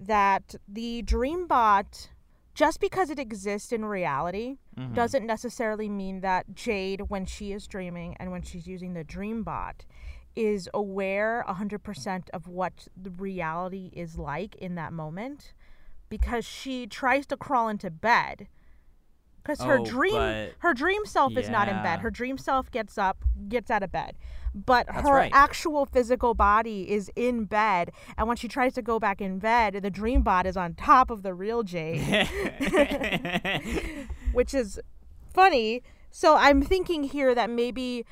that 0.00 0.54
the 0.66 1.02
Dreambot 1.04 2.08
just 2.54 2.80
because 2.80 3.08
it 3.10 3.18
exists 3.20 3.70
in 3.70 3.84
reality 3.84 4.56
Mhm. 4.76 4.92
doesn't 4.94 5.24
necessarily 5.26 5.88
mean 5.88 6.22
that 6.22 6.54
Jade, 6.54 7.02
when 7.02 7.24
she 7.24 7.52
is 7.52 7.68
dreaming 7.68 8.16
and 8.18 8.32
when 8.32 8.42
she's 8.42 8.66
using 8.66 8.94
the 8.94 9.04
Dreambot, 9.04 9.84
is 10.34 10.68
aware 10.74 11.44
100% 11.46 12.28
of 12.32 12.48
what 12.48 12.88
the 12.96 13.10
reality 13.10 13.90
is 13.92 14.16
like 14.18 14.56
in 14.56 14.74
that 14.76 14.92
moment 14.92 15.52
because 16.08 16.44
she 16.44 16.86
tries 16.86 17.26
to 17.26 17.36
crawl 17.36 17.68
into 17.68 17.90
bed 17.90 18.48
because 19.42 19.60
her 19.62 19.78
Oh, 19.80 19.84
dream 19.84 20.12
but- 20.14 20.52
her 20.60 20.74
dream 20.74 21.04
self 21.06 21.36
is 21.36 21.48
not 21.48 21.68
in 21.68 21.76
bed 21.82 22.00
her 22.00 22.10
dream 22.10 22.38
self 22.38 22.70
gets 22.70 22.96
up 22.98 23.24
gets 23.48 23.70
out 23.70 23.82
of 23.82 23.90
bed 23.92 24.16
but 24.54 24.86
That's 24.86 25.02
her 25.02 25.14
right. 25.14 25.32
actual 25.34 25.86
physical 25.86 26.34
body 26.34 26.90
is 26.90 27.10
in 27.16 27.44
bed 27.44 27.92
and 28.16 28.28
when 28.28 28.36
she 28.36 28.48
tries 28.48 28.74
to 28.74 28.82
go 28.82 28.98
back 28.98 29.20
in 29.20 29.38
bed 29.38 29.80
the 29.82 29.90
dream 29.90 30.22
bot 30.22 30.46
is 30.46 30.56
on 30.56 30.74
top 30.74 31.10
of 31.10 31.22
the 31.22 31.34
real 31.34 31.62
jade 31.62 32.00
which 34.32 34.54
is 34.54 34.80
funny. 35.32 35.82
So 36.10 36.36
I'm 36.36 36.62
thinking 36.62 37.04
here 37.04 37.34
that 37.34 37.50
maybe 37.50 38.04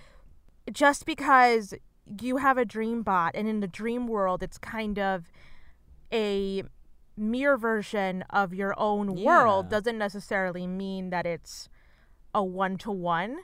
just 0.73 1.07
because 1.07 1.75
you 2.21 2.37
have 2.37 2.59
a 2.59 2.65
dream 2.65 3.03
bot 3.03 3.33
and 3.35 3.49
in 3.49 3.61
the 3.61 3.67
dream 3.67 4.07
world 4.07 4.43
it's 4.43 4.59
kind 4.59 4.99
of 4.99 5.31
a 6.13 6.63
mirror 7.17 7.57
version 7.57 8.23
of 8.31 8.55
your 8.55 8.75
own 8.79 9.17
world 9.17 9.71
doesn't 9.71 9.99
necessarily 9.99 10.67
mean 10.67 11.11
that 11.11 11.27
it's 11.27 11.69
a 12.35 12.45
one 12.45 12.77
to 12.79 12.91
one, 12.91 13.39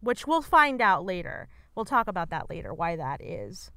which 0.00 0.26
we'll 0.26 0.42
find 0.42 0.80
out 0.80 1.04
later. 1.04 1.48
We'll 1.74 1.84
talk 1.84 2.08
about 2.08 2.30
that 2.30 2.50
later, 2.50 2.72
why 2.74 2.96
that 2.96 3.20
is. 3.22 3.70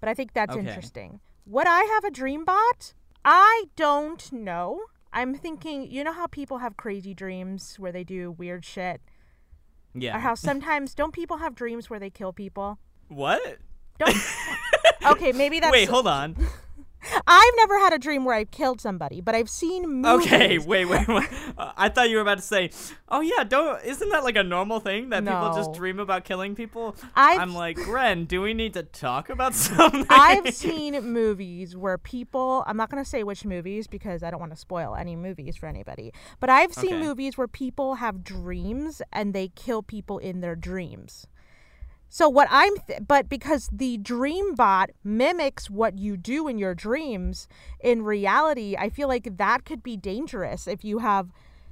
But 0.00 0.08
I 0.08 0.14
think 0.14 0.32
that's 0.32 0.56
Okay. 0.56 0.60
interesting. 0.66 1.20
Would 1.46 1.66
I 1.66 1.82
have 1.84 2.04
a 2.04 2.10
dream 2.10 2.44
bot? 2.44 2.94
I 3.24 3.64
don't 3.76 4.32
know. 4.32 4.82
I'm 5.12 5.34
thinking, 5.34 5.90
you 5.90 6.04
know 6.04 6.12
how 6.12 6.26
people 6.28 6.58
have 6.58 6.76
crazy 6.76 7.12
dreams 7.14 7.76
where 7.78 7.90
they 7.92 8.04
do 8.04 8.30
weird 8.30 8.64
shit? 8.64 9.00
yeah. 9.92 10.16
Or 10.16 10.20
how 10.20 10.36
sometimes 10.36 10.94
don't 10.94 11.12
people 11.12 11.38
have 11.38 11.54
dreams 11.56 11.90
where 11.90 11.98
they 11.98 12.10
kill 12.10 12.32
people? 12.32 12.78
what? 13.08 13.58
Don't 13.98 14.16
Okay, 15.04 15.32
maybe 15.32 15.58
that's 15.60 15.72
Wait, 15.72 15.88
hold 15.88 16.06
on. 16.06 16.36
I've 17.26 17.52
never 17.56 17.78
had 17.78 17.92
a 17.92 17.98
dream 17.98 18.24
where 18.24 18.34
I've 18.34 18.50
killed 18.50 18.80
somebody, 18.80 19.20
but 19.20 19.34
I've 19.34 19.48
seen 19.50 19.88
movies. 20.02 20.26
Okay, 20.26 20.58
wait, 20.58 20.84
wait, 20.86 21.08
wait. 21.08 21.28
Uh, 21.56 21.72
I 21.76 21.88
thought 21.88 22.10
you 22.10 22.16
were 22.16 22.22
about 22.22 22.38
to 22.38 22.44
say, 22.44 22.70
"Oh 23.08 23.20
yeah, 23.20 23.44
don't." 23.44 23.82
Isn't 23.84 24.08
that 24.10 24.22
like 24.24 24.36
a 24.36 24.42
normal 24.42 24.80
thing 24.80 25.08
that 25.10 25.24
people 25.24 25.54
just 25.54 25.72
dream 25.72 25.98
about 25.98 26.24
killing 26.24 26.54
people? 26.54 26.96
I've- 27.14 27.40
I'm 27.40 27.54
like, 27.54 27.76
Gren, 27.76 28.24
do 28.26 28.42
we 28.42 28.54
need 28.54 28.74
to 28.74 28.82
talk 28.82 29.30
about 29.30 29.54
something? 29.66 30.06
I've 30.10 30.54
seen 30.54 31.00
movies 31.12 31.76
where 31.76 31.98
people, 31.98 32.64
I'm 32.66 32.76
not 32.76 32.90
going 32.90 33.02
to 33.02 33.08
say 33.08 33.22
which 33.22 33.44
movies 33.44 33.86
because 33.86 34.22
I 34.22 34.30
don't 34.30 34.40
want 34.40 34.52
to 34.52 34.56
spoil 34.58 34.94
any 34.94 35.16
movies 35.16 35.56
for 35.56 35.66
anybody, 35.66 36.12
but 36.38 36.50
I've 36.50 36.74
seen 36.74 36.94
Okay. 36.94 37.00
movies 37.06 37.38
where 37.38 37.48
people 37.48 37.96
have 37.96 38.22
dreams 38.24 39.00
and 39.12 39.32
they 39.34 39.48
kill 39.48 39.82
people 39.82 40.18
in 40.18 40.40
their 40.40 40.54
dreams. 40.56 41.26
So 42.12 42.28
what 42.28 42.48
I'm 42.50 42.76
th- 42.88 43.02
but 43.06 43.28
because 43.28 43.68
the 43.72 43.96
dream 43.96 44.54
bot 44.56 44.90
mimics 45.04 45.70
what 45.70 45.96
you 45.96 46.16
do 46.16 46.48
in 46.48 46.58
your 46.58 46.74
dreams 46.74 47.46
in 47.78 48.02
reality, 48.02 48.76
I 48.76 48.88
feel 48.90 49.06
like 49.06 49.36
that 49.38 49.64
could 49.64 49.82
be 49.82 49.96
dangerous 49.96 50.66
if 50.66 50.84
you 50.84 50.98
have 50.98 51.28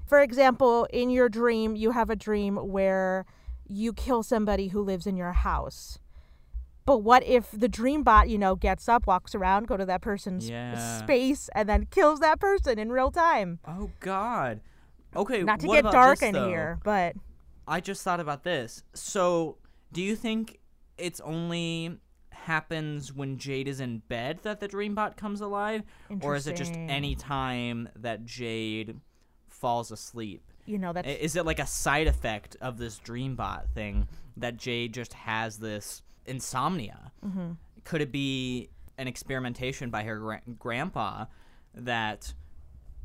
for 0.06 0.20
example, 0.22 0.86
in 0.90 1.10
your 1.10 1.28
dream 1.28 1.74
you 1.76 1.90
have 1.90 2.08
a 2.08 2.16
dream 2.16 2.56
where 2.56 3.26
you 3.68 3.92
kill 3.92 4.22
somebody 4.22 4.68
who 4.68 4.80
lives 4.80 5.06
in 5.06 5.16
your 5.16 5.32
house. 5.32 5.98
But 6.86 6.98
what 7.02 7.22
if 7.24 7.50
the 7.50 7.68
dream 7.68 8.02
bot, 8.02 8.30
you 8.30 8.38
know, 8.38 8.54
gets 8.56 8.88
up, 8.88 9.06
walks 9.06 9.34
around, 9.34 9.66
go 9.66 9.76
to 9.76 9.84
that 9.84 10.00
person's 10.00 10.48
Yeah. 10.48 10.98
space, 11.00 11.50
and 11.54 11.68
then 11.68 11.84
kills 11.90 12.20
that 12.20 12.40
person 12.40 12.78
in 12.78 12.90
real 12.90 13.10
time? 13.10 13.58
oh 13.66 13.90
God. 14.00 14.60
Okay. 15.16 15.42
Not 15.42 15.60
to 15.60 15.66
get 15.66 15.82
dark 15.84 16.20
this, 16.20 16.28
in 16.28 16.34
though? 16.34 16.48
here, 16.48 16.78
but 16.84 17.16
I 17.66 17.80
just 17.80 18.02
thought 18.02 18.20
about 18.20 18.44
this. 18.44 18.82
So, 18.94 19.58
do 19.92 20.02
you 20.02 20.16
think 20.16 20.58
it's 20.96 21.20
only 21.20 21.98
happens 22.30 23.12
when 23.12 23.38
Jade 23.38 23.68
is 23.68 23.80
in 23.80 23.98
bed 24.08 24.40
that 24.42 24.60
the 24.60 24.68
dreambot 24.68 25.16
comes 25.16 25.40
alive, 25.40 25.82
or 26.22 26.34
is 26.34 26.46
it 26.46 26.56
just 26.56 26.74
any 26.74 27.14
time 27.14 27.88
that 27.96 28.24
Jade 28.24 28.96
falls 29.48 29.90
asleep? 29.90 30.42
you 30.68 30.78
know 30.78 30.92
that's 30.92 31.08
Is 31.08 31.34
it 31.34 31.46
like 31.46 31.58
a 31.58 31.66
side 31.66 32.06
effect 32.06 32.56
of 32.60 32.76
this 32.78 33.00
dreambot 33.00 33.70
thing 33.70 34.06
that 34.36 34.56
Jade 34.58 34.92
just 34.92 35.14
has 35.14 35.58
this 35.58 36.02
insomnia? 36.26 37.10
Mm-hmm. 37.26 37.52
Could 37.84 38.02
it 38.02 38.12
be 38.12 38.68
an 38.98 39.08
experimentation 39.08 39.88
by 39.90 40.02
her 40.02 40.18
gra- 40.18 40.42
grandpa 40.58 41.24
that, 41.74 42.34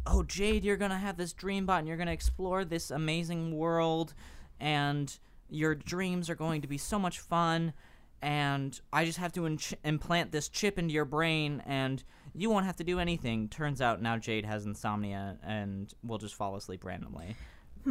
oh, 0.06 0.24
Jade, 0.24 0.64
you're 0.64 0.78
going 0.78 0.92
to 0.92 0.98
have 0.98 1.16
this 1.16 1.34
dreambot 1.34 1.80
and 1.80 1.88
you're 1.88 1.98
going 1.98 2.08
to 2.08 2.14
explore 2.14 2.66
this 2.66 2.92
amazing 2.92 3.56
world 3.56 4.14
and 4.60 5.18
your 5.54 5.76
dreams 5.76 6.30
are 6.30 6.36
going 6.36 6.62
to 6.62 6.68
be 6.68 6.78
so 6.78 6.98
much 6.98 7.20
fun 7.20 7.74
and 8.22 8.80
I 8.94 9.04
just 9.04 9.18
have 9.18 9.34
to 9.34 9.46
in- 9.46 9.60
implant 9.84 10.32
this 10.32 10.48
chip 10.48 10.80
into 10.80 10.94
your 10.94 11.06
brain 11.06 11.62
and 11.66 12.02
you 12.34 12.50
won't 12.50 12.66
have 12.66 12.78
to 12.78 12.84
do 12.84 13.00
anything. 13.00 13.50
Turns 13.50 13.82
out 13.82 14.02
now 14.02 14.18
Jade 14.18 14.46
has 14.46 14.66
insomnia 14.66 15.38
and 15.44 15.94
will 16.04 16.18
just 16.18 16.36
fall 16.36 16.56
asleep 16.56 16.86
randomly 16.86 17.36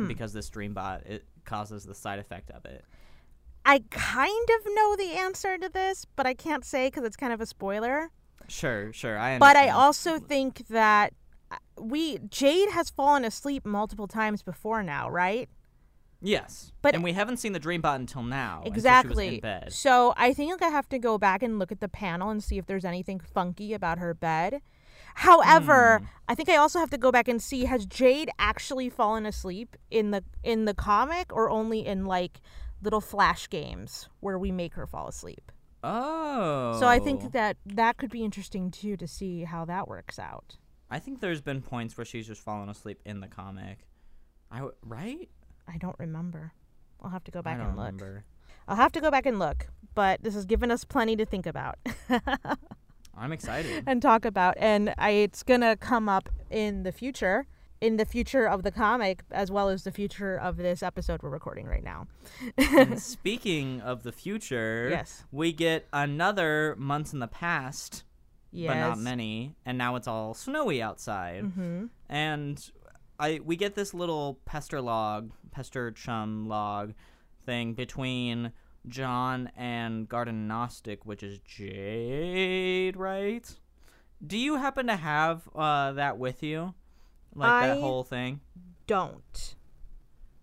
because 0.08 0.32
this 0.32 0.48
dreambot 0.48 1.06
it 1.06 1.24
causes 1.44 1.84
the 1.84 1.94
side 1.94 2.18
effect 2.18 2.50
of 2.50 2.64
it. 2.64 2.84
I 3.64 3.84
kind 3.90 4.48
of 4.58 4.72
know 4.74 4.96
the 4.96 5.12
answer 5.12 5.58
to 5.58 5.68
this, 5.68 6.06
but 6.16 6.26
I 6.26 6.34
can't 6.34 6.64
say 6.64 6.88
because 6.88 7.04
it's 7.04 7.16
kind 7.16 7.32
of 7.32 7.40
a 7.40 7.46
spoiler. 7.46 8.10
Sure, 8.48 8.92
sure. 8.92 9.18
I 9.18 9.38
But 9.38 9.56
I 9.56 9.68
also 9.68 10.18
think 10.18 10.66
that 10.68 11.12
uh, 11.50 11.56
we 11.78 12.18
Jade 12.28 12.70
has 12.70 12.90
fallen 12.90 13.24
asleep 13.24 13.64
multiple 13.64 14.08
times 14.08 14.42
before 14.42 14.82
now, 14.82 15.08
right? 15.10 15.48
Yes, 16.24 16.72
But- 16.82 16.94
and 16.94 17.02
we 17.02 17.12
haven't 17.12 17.38
seen 17.38 17.52
the 17.52 17.60
Dreambot 17.60 17.96
until 17.96 18.22
now. 18.22 18.58
until 18.58 18.64
she 18.64 18.70
was 18.70 18.76
Exactly. 18.78 19.34
in 19.34 19.40
bed. 19.40 19.72
So 19.72 20.14
I 20.16 20.32
think 20.32 20.62
I 20.62 20.68
have 20.68 20.88
to 20.90 20.98
go 20.98 21.18
back 21.18 21.42
and 21.42 21.58
look 21.58 21.72
at 21.72 21.80
the 21.80 21.88
panel 21.88 22.30
and 22.30 22.42
see 22.42 22.58
if 22.58 22.66
there's 22.66 22.84
anything 22.84 23.18
funky 23.20 23.74
about 23.74 23.98
her 23.98 24.14
bed. 24.14 24.62
However, 25.16 25.98
Hmm. 25.98 26.04
I 26.28 26.34
think 26.34 26.48
I 26.48 26.56
also 26.56 26.78
have 26.78 26.90
to 26.90 26.98
go 26.98 27.12
back 27.12 27.28
and 27.28 27.42
see 27.42 27.64
has 27.66 27.86
Jade 27.86 28.30
actually 28.38 28.88
fallen 28.88 29.26
asleep 29.26 29.76
in 29.90 30.10
the 30.10 30.24
in 30.42 30.64
the 30.64 30.74
comic 30.74 31.32
or 31.32 31.50
only 31.50 31.84
in 31.86 32.06
like 32.06 32.40
little 32.80 33.00
flash 33.00 33.48
games 33.48 34.08
where 34.20 34.38
we 34.38 34.50
make 34.50 34.74
her 34.74 34.86
fall 34.86 35.08
asleep. 35.08 35.52
Oh. 35.84 36.76
So 36.80 36.86
I 36.86 36.98
think 36.98 37.32
that 37.32 37.56
that 37.66 37.96
could 37.98 38.10
be 38.10 38.24
interesting 38.24 38.70
too 38.70 38.96
to 38.96 39.06
see 39.06 39.44
how 39.44 39.64
that 39.66 39.86
works 39.88 40.18
out. 40.18 40.56
I 40.90 40.98
think 40.98 41.20
there's 41.20 41.40
been 41.40 41.62
points 41.62 41.96
where 41.96 42.04
she's 42.04 42.26
just 42.26 42.40
fallen 42.40 42.68
asleep 42.68 43.00
in 43.04 43.20
the 43.20 43.28
comic. 43.28 43.86
I 44.50 44.56
w- 44.58 44.74
right? 44.82 45.28
I 45.68 45.76
don't 45.78 45.96
remember. 45.98 46.52
I'll 47.02 47.10
have 47.10 47.24
to 47.24 47.30
go 47.30 47.42
back 47.42 47.56
I 47.56 47.58
don't 47.58 47.68
and 47.68 47.76
look. 47.76 47.86
remember. 47.86 48.24
I'll 48.68 48.76
have 48.76 48.92
to 48.92 49.00
go 49.00 49.10
back 49.10 49.26
and 49.26 49.38
look, 49.38 49.66
but 49.94 50.22
this 50.22 50.34
has 50.34 50.44
given 50.46 50.70
us 50.70 50.84
plenty 50.84 51.16
to 51.16 51.24
think 51.26 51.46
about. 51.46 51.76
I'm 53.16 53.32
excited. 53.32 53.84
and 53.86 54.00
talk 54.00 54.24
about 54.24 54.54
and 54.58 54.94
I, 54.98 55.10
it's 55.10 55.42
gonna 55.42 55.76
come 55.76 56.08
up 56.08 56.28
in 56.50 56.82
the 56.82 56.92
future 56.92 57.46
in 57.80 57.96
the 57.96 58.04
future 58.06 58.48
of 58.48 58.62
the 58.62 58.70
comic 58.70 59.22
as 59.30 59.50
well 59.50 59.68
as 59.68 59.82
the 59.84 59.90
future 59.90 60.36
of 60.38 60.56
this 60.56 60.82
episode 60.82 61.20
we're 61.22 61.28
recording 61.28 61.66
right 61.66 61.82
now 61.84 62.06
And 62.56 62.98
speaking 63.02 63.80
of 63.82 64.02
the 64.02 64.12
future, 64.12 64.88
Yes. 64.90 65.24
we 65.30 65.52
get 65.52 65.88
another 65.92 66.74
months 66.78 67.12
in 67.12 67.18
the 67.18 67.26
past, 67.28 68.04
yes 68.50 68.68
but 68.72 68.78
not 68.80 68.98
many, 68.98 69.56
and 69.66 69.76
now 69.76 69.96
it's 69.96 70.08
all 70.08 70.32
snowy 70.32 70.80
outside. 70.80 71.44
hmm 71.44 71.86
And 72.08 72.70
I 73.22 73.40
we 73.44 73.54
get 73.54 73.76
this 73.76 73.94
little 73.94 74.40
pester 74.44 74.80
log, 74.80 75.30
pester 75.52 75.92
chum 75.92 76.48
log 76.48 76.92
thing 77.46 77.74
between 77.74 78.52
John 78.88 79.48
and 79.56 80.08
Garden 80.08 80.48
Gnostic, 80.48 81.06
which 81.06 81.22
is 81.22 81.38
Jade, 81.38 82.96
right? 82.96 83.48
Do 84.26 84.36
you 84.36 84.56
happen 84.56 84.88
to 84.88 84.96
have 84.96 85.48
uh, 85.54 85.92
that 85.92 86.18
with 86.18 86.42
you? 86.42 86.74
Like 87.34 87.68
that 87.68 87.78
whole 87.78 88.02
thing? 88.02 88.40
don't 88.88 89.54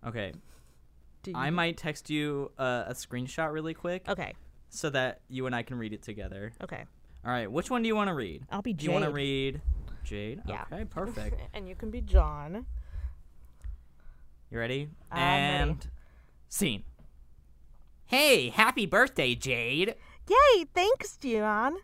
Okay. 0.07 0.31
do 1.23 1.33
I 1.35 1.49
might 1.49 1.75
text 1.75 2.09
you 2.09 2.51
uh, 2.57 2.85
a 2.87 2.93
screenshot 2.93 3.51
really 3.51 3.73
quick 3.73 4.07
okay 4.07 4.33
so 4.69 4.89
that 4.91 5.19
you 5.27 5.45
and 5.45 5.53
I 5.53 5.63
can 5.63 5.77
read 5.77 5.91
it 5.91 6.01
together. 6.01 6.53
okay 6.63 6.85
All 7.25 7.31
right, 7.31 7.51
which 7.51 7.69
one 7.69 7.81
do 7.81 7.87
you 7.87 7.95
want 7.95 8.07
to 8.07 8.13
read? 8.13 8.45
I'll 8.49 8.61
be 8.61 8.71
Do 8.71 8.85
you 8.85 8.91
want 8.91 9.03
to 9.03 9.11
read 9.11 9.59
Jade? 10.09 10.41
Yeah. 10.47 10.63
Okay, 10.73 10.85
perfect. 10.85 11.39
and 11.53 11.69
you 11.69 11.75
can 11.75 11.91
be 11.91 12.01
John 12.01 12.65
You 14.49 14.57
ready? 14.57 14.89
I'm 15.11 15.19
ready. 15.19 15.71
and 15.71 15.87
scene. 16.49 16.83
Hey, 18.07 18.49
happy 18.49 18.87
birthday, 18.87 19.35
Jade. 19.35 19.93
yay 20.27 20.65
thanks 20.73 21.15
John 21.15 21.77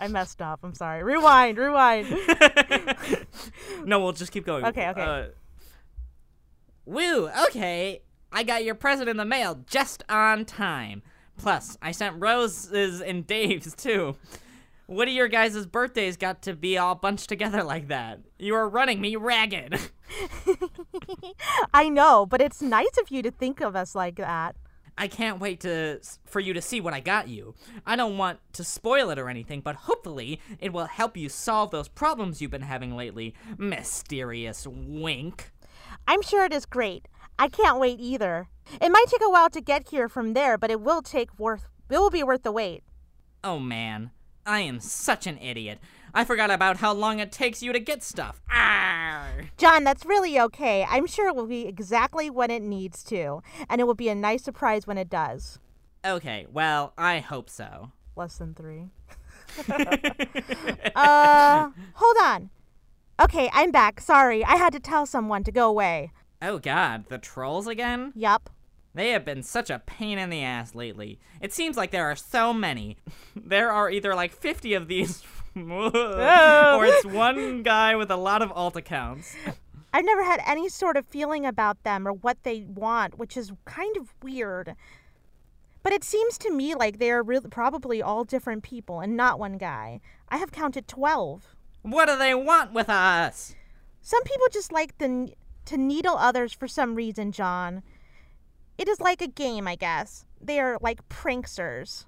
I 0.00 0.08
messed 0.08 0.42
up 0.42 0.60
I'm 0.64 0.74
sorry 0.74 1.04
rewind 1.04 1.58
rewind 1.58 2.08
no, 3.84 4.00
we'll 4.00 4.10
just 4.10 4.32
keep 4.32 4.44
going. 4.44 4.64
Okay, 4.64 4.88
okay. 4.88 5.00
Uh, 5.00 5.24
woo, 6.84 7.28
okay. 7.46 8.02
I 8.32 8.42
got 8.42 8.64
your 8.64 8.74
present 8.74 9.08
in 9.08 9.16
the 9.16 9.24
mail 9.24 9.60
just 9.68 10.02
on 10.08 10.44
time. 10.44 11.02
Plus, 11.38 11.78
I 11.80 11.92
sent 11.92 12.16
Rose's 12.18 13.00
and 13.00 13.24
Dave's 13.24 13.76
too. 13.76 14.16
What 14.92 15.06
do 15.06 15.12
your 15.12 15.28
guys' 15.28 15.64
birthdays 15.64 16.18
got 16.18 16.42
to 16.42 16.54
be 16.54 16.76
all 16.76 16.94
bunched 16.94 17.30
together 17.30 17.62
like 17.64 17.88
that? 17.88 18.20
You 18.38 18.54
are 18.54 18.68
running 18.68 19.00
me 19.00 19.16
ragged. 19.16 19.80
I 21.74 21.88
know 21.88 22.26
but 22.26 22.42
it's 22.42 22.60
nice 22.60 22.98
of 23.00 23.10
you 23.10 23.22
to 23.22 23.30
think 23.30 23.60
of 23.60 23.74
us 23.74 23.94
like 23.94 24.16
that 24.16 24.54
I 24.98 25.08
can't 25.08 25.40
wait 25.40 25.60
to 25.60 26.00
for 26.26 26.40
you 26.40 26.52
to 26.52 26.60
see 26.60 26.80
what 26.80 26.92
I 26.92 27.00
got 27.00 27.28
you. 27.28 27.54
I 27.86 27.96
don't 27.96 28.18
want 28.18 28.40
to 28.52 28.64
spoil 28.64 29.08
it 29.08 29.18
or 29.18 29.30
anything, 29.30 29.62
but 29.62 29.74
hopefully 29.74 30.38
it 30.60 30.74
will 30.74 30.84
help 30.84 31.16
you 31.16 31.30
solve 31.30 31.70
those 31.70 31.88
problems 31.88 32.42
you've 32.42 32.50
been 32.50 32.60
having 32.60 32.94
lately. 32.94 33.34
Mysterious 33.56 34.66
wink. 34.66 35.50
I'm 36.06 36.20
sure 36.20 36.44
it 36.44 36.52
is 36.52 36.66
great. 36.66 37.08
I 37.38 37.48
can't 37.48 37.80
wait 37.80 37.98
either. 38.00 38.48
It 38.80 38.90
might 38.90 39.06
take 39.08 39.24
a 39.24 39.30
while 39.30 39.48
to 39.50 39.62
get 39.62 39.88
here 39.88 40.10
from 40.10 40.34
there, 40.34 40.58
but 40.58 40.70
it 40.70 40.82
will 40.82 41.00
take 41.00 41.38
worth 41.38 41.68
it 41.88 41.98
will 41.98 42.10
be 42.10 42.22
worth 42.22 42.42
the 42.42 42.52
wait. 42.52 42.82
Oh 43.42 43.58
man, 43.58 44.10
I 44.44 44.60
am 44.60 44.80
such 44.80 45.26
an 45.26 45.38
idiot. 45.38 45.78
I 46.14 46.24
forgot 46.24 46.50
about 46.50 46.78
how 46.78 46.92
long 46.92 47.20
it 47.20 47.32
takes 47.32 47.62
you 47.62 47.72
to 47.72 47.78
get 47.78 48.02
stuff. 48.02 48.40
Arr! 48.50 49.50
John, 49.56 49.84
that's 49.84 50.04
really 50.04 50.38
okay. 50.40 50.84
I'm 50.88 51.06
sure 51.06 51.28
it 51.28 51.36
will 51.36 51.46
be 51.46 51.66
exactly 51.66 52.28
when 52.28 52.50
it 52.50 52.62
needs 52.62 53.02
to, 53.04 53.42
and 53.68 53.80
it 53.80 53.84
will 53.84 53.94
be 53.94 54.08
a 54.08 54.14
nice 54.14 54.42
surprise 54.42 54.86
when 54.86 54.98
it 54.98 55.08
does. 55.08 55.58
Okay, 56.04 56.46
well, 56.52 56.92
I 56.98 57.20
hope 57.20 57.48
so. 57.48 57.92
Less 58.16 58.36
than 58.36 58.54
3. 58.54 58.88
uh, 60.94 61.70
hold 61.94 62.16
on. 62.22 62.50
Okay, 63.20 63.48
I'm 63.52 63.70
back. 63.70 64.00
Sorry. 64.00 64.44
I 64.44 64.56
had 64.56 64.72
to 64.72 64.80
tell 64.80 65.06
someone 65.06 65.44
to 65.44 65.52
go 65.52 65.68
away. 65.68 66.10
Oh 66.40 66.58
god, 66.58 67.04
the 67.08 67.18
trolls 67.18 67.68
again? 67.68 68.12
Yup. 68.16 68.50
They 68.94 69.10
have 69.10 69.24
been 69.24 69.42
such 69.42 69.70
a 69.70 69.78
pain 69.78 70.18
in 70.18 70.30
the 70.30 70.42
ass 70.42 70.74
lately. 70.74 71.18
It 71.40 71.52
seems 71.52 71.76
like 71.76 71.90
there 71.90 72.10
are 72.10 72.16
so 72.16 72.52
many. 72.52 72.98
there 73.36 73.70
are 73.70 73.90
either 73.90 74.14
like 74.14 74.32
50 74.32 74.74
of 74.74 74.88
these, 74.88 75.22
oh. 75.56 76.76
or 76.78 76.84
it's 76.84 77.06
one 77.06 77.62
guy 77.62 77.96
with 77.96 78.10
a 78.10 78.16
lot 78.16 78.42
of 78.42 78.52
alt 78.52 78.76
accounts. 78.76 79.34
I've 79.94 80.04
never 80.04 80.24
had 80.24 80.40
any 80.46 80.68
sort 80.68 80.96
of 80.96 81.06
feeling 81.06 81.44
about 81.44 81.82
them 81.82 82.08
or 82.08 82.12
what 82.12 82.42
they 82.44 82.62
want, 82.62 83.18
which 83.18 83.36
is 83.36 83.52
kind 83.66 83.96
of 83.96 84.14
weird. 84.22 84.74
But 85.82 85.92
it 85.92 86.04
seems 86.04 86.38
to 86.38 86.52
me 86.52 86.74
like 86.74 86.98
they 86.98 87.10
are 87.10 87.22
really 87.22 87.50
probably 87.50 88.00
all 88.00 88.24
different 88.24 88.62
people 88.62 89.00
and 89.00 89.16
not 89.16 89.38
one 89.38 89.58
guy. 89.58 90.00
I 90.28 90.38
have 90.38 90.52
counted 90.52 90.88
12. 90.88 91.54
What 91.82 92.06
do 92.06 92.16
they 92.16 92.34
want 92.34 92.72
with 92.72 92.88
us? 92.88 93.54
Some 94.00 94.22
people 94.22 94.46
just 94.50 94.72
like 94.72 94.96
the, 94.98 95.34
to 95.66 95.76
needle 95.76 96.16
others 96.16 96.52
for 96.52 96.68
some 96.68 96.94
reason, 96.94 97.32
John. 97.32 97.82
It 98.78 98.88
is 98.88 99.00
like 99.00 99.20
a 99.20 99.28
game, 99.28 99.68
I 99.68 99.76
guess. 99.76 100.24
They 100.40 100.58
are 100.60 100.78
like 100.80 101.08
pranksters. 101.08 102.06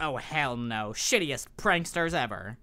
Oh, 0.00 0.16
hell 0.16 0.56
no. 0.56 0.92
Shittiest 0.94 1.46
pranksters 1.58 2.14
ever. 2.14 2.56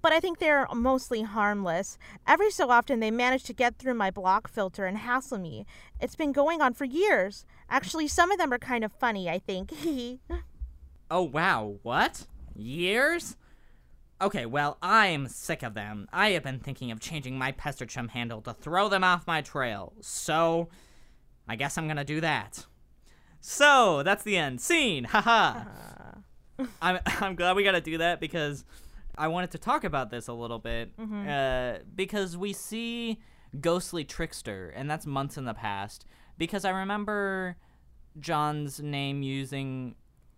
But 0.00 0.12
I 0.12 0.20
think 0.20 0.38
they're 0.38 0.68
mostly 0.72 1.22
harmless. 1.22 1.98
Every 2.26 2.50
so 2.50 2.70
often, 2.70 3.00
they 3.00 3.10
manage 3.10 3.42
to 3.44 3.52
get 3.52 3.78
through 3.78 3.94
my 3.94 4.10
block 4.10 4.48
filter 4.48 4.86
and 4.86 4.98
hassle 4.98 5.38
me. 5.38 5.66
It's 6.00 6.14
been 6.14 6.30
going 6.30 6.60
on 6.62 6.74
for 6.74 6.84
years. 6.84 7.44
Actually, 7.68 8.06
some 8.06 8.30
of 8.30 8.38
them 8.38 8.52
are 8.52 8.58
kind 8.58 8.84
of 8.84 8.92
funny, 8.92 9.28
I 9.28 9.38
think. 9.38 9.72
Oh, 11.10 11.22
wow. 11.22 11.76
What? 11.82 12.26
Years? 12.56 13.36
Okay, 14.20 14.46
well, 14.46 14.78
I'm 14.80 15.28
sick 15.28 15.62
of 15.62 15.74
them. 15.74 16.08
I 16.12 16.30
have 16.30 16.42
been 16.42 16.58
thinking 16.58 16.90
of 16.90 16.98
changing 16.98 17.36
my 17.36 17.52
Pester 17.52 17.84
Chum 17.84 18.08
handle 18.08 18.40
to 18.40 18.54
throw 18.54 18.88
them 18.88 19.04
off 19.04 19.26
my 19.26 19.42
trail. 19.42 19.92
So, 20.00 20.70
I 21.46 21.56
guess 21.56 21.76
I'm 21.76 21.86
gonna 21.86 22.04
do 22.04 22.22
that. 22.22 22.64
So, 23.46 24.02
that's 24.02 24.24
the 24.24 24.38
end. 24.38 24.58
Scene! 24.62 25.04
Haha! 25.04 25.64
I'm, 26.80 26.98
I'm 27.06 27.34
glad 27.34 27.56
we 27.56 27.62
gotta 27.62 27.82
do 27.82 27.98
that 27.98 28.18
because 28.18 28.64
I 29.18 29.28
wanted 29.28 29.50
to 29.50 29.58
talk 29.58 29.84
about 29.84 30.10
this 30.10 30.28
a 30.28 30.32
little 30.32 30.58
bit. 30.58 30.92
Uh, 30.98 31.74
because 31.94 32.38
we 32.38 32.54
see 32.54 33.20
Ghostly 33.60 34.02
Trickster, 34.02 34.72
and 34.74 34.90
that's 34.90 35.04
months 35.04 35.36
in 35.36 35.44
the 35.44 35.52
past. 35.52 36.06
Because 36.38 36.64
I 36.64 36.70
remember 36.70 37.56
John's 38.18 38.80
name 38.80 39.22
using 39.22 39.94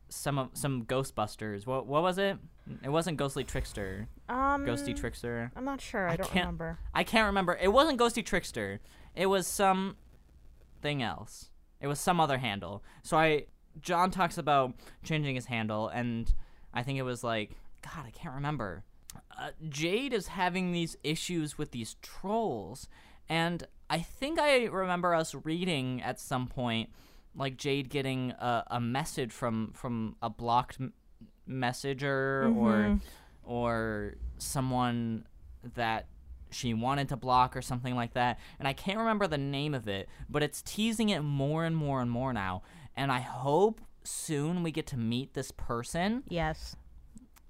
some 0.08 0.36
of 0.36 0.48
some 0.54 0.84
Ghostbusters. 0.84 1.64
What 1.64 1.86
what 1.86 2.02
was 2.02 2.18
it? 2.18 2.38
It 2.82 2.88
wasn't 2.88 3.18
Ghostly 3.18 3.44
Trickster. 3.44 4.08
um, 4.28 4.66
Ghosty 4.66 4.96
Trickster. 4.96 5.52
I'm 5.54 5.64
not 5.64 5.80
sure. 5.80 6.08
I, 6.08 6.14
I 6.14 6.16
don't 6.16 6.28
can't- 6.28 6.44
remember. 6.46 6.78
I 6.92 7.04
can't 7.04 7.26
remember. 7.26 7.56
It 7.62 7.68
wasn't 7.72 8.00
Ghosty 8.00 8.24
Trickster. 8.26 8.80
It 9.14 9.26
was 9.26 9.46
some 9.46 9.96
thing 10.82 11.04
else. 11.04 11.50
It 11.80 11.86
was 11.86 12.00
some 12.00 12.20
other 12.20 12.38
handle. 12.38 12.82
So 13.02 13.16
I 13.16 13.46
John 13.80 14.10
talks 14.10 14.38
about 14.38 14.74
changing 15.02 15.34
his 15.34 15.46
handle 15.46 15.88
and 15.88 16.32
I 16.72 16.82
think 16.82 16.98
it 16.98 17.02
was 17.02 17.22
like 17.22 17.50
god, 17.82 18.04
I 18.06 18.10
can't 18.10 18.34
remember. 18.34 18.84
Uh, 19.38 19.50
Jade 19.68 20.12
is 20.12 20.28
having 20.28 20.72
these 20.72 20.96
issues 21.04 21.56
with 21.56 21.70
these 21.70 21.96
trolls 22.02 22.88
and 23.28 23.66
I 23.88 24.00
think 24.00 24.38
I 24.38 24.64
remember 24.64 25.14
us 25.14 25.34
reading 25.34 26.02
at 26.02 26.18
some 26.18 26.46
point 26.48 26.90
like 27.34 27.56
Jade 27.56 27.90
getting 27.90 28.30
a, 28.32 28.64
a 28.68 28.80
message 28.80 29.32
from 29.32 29.72
from 29.74 30.16
a 30.22 30.30
blocked 30.30 30.78
m- 30.80 30.92
messenger 31.46 32.44
or 32.56 32.98
or 33.44 34.14
someone 34.38 35.26
that 35.74 36.06
she 36.50 36.74
wanted 36.74 37.08
to 37.10 37.16
block 37.16 37.56
or 37.56 37.62
something 37.62 37.94
like 37.94 38.14
that. 38.14 38.38
And 38.58 38.66
I 38.68 38.72
can't 38.72 38.98
remember 38.98 39.26
the 39.26 39.38
name 39.38 39.74
of 39.74 39.88
it, 39.88 40.08
but 40.28 40.42
it's 40.42 40.62
teasing 40.62 41.08
it 41.08 41.20
more 41.20 41.64
and 41.64 41.76
more 41.76 42.00
and 42.00 42.10
more 42.10 42.32
now. 42.32 42.62
And 42.96 43.10
I 43.12 43.20
hope 43.20 43.80
soon 44.04 44.62
we 44.62 44.70
get 44.70 44.86
to 44.88 44.96
meet 44.96 45.34
this 45.34 45.50
person 45.50 46.22
Yes. 46.28 46.76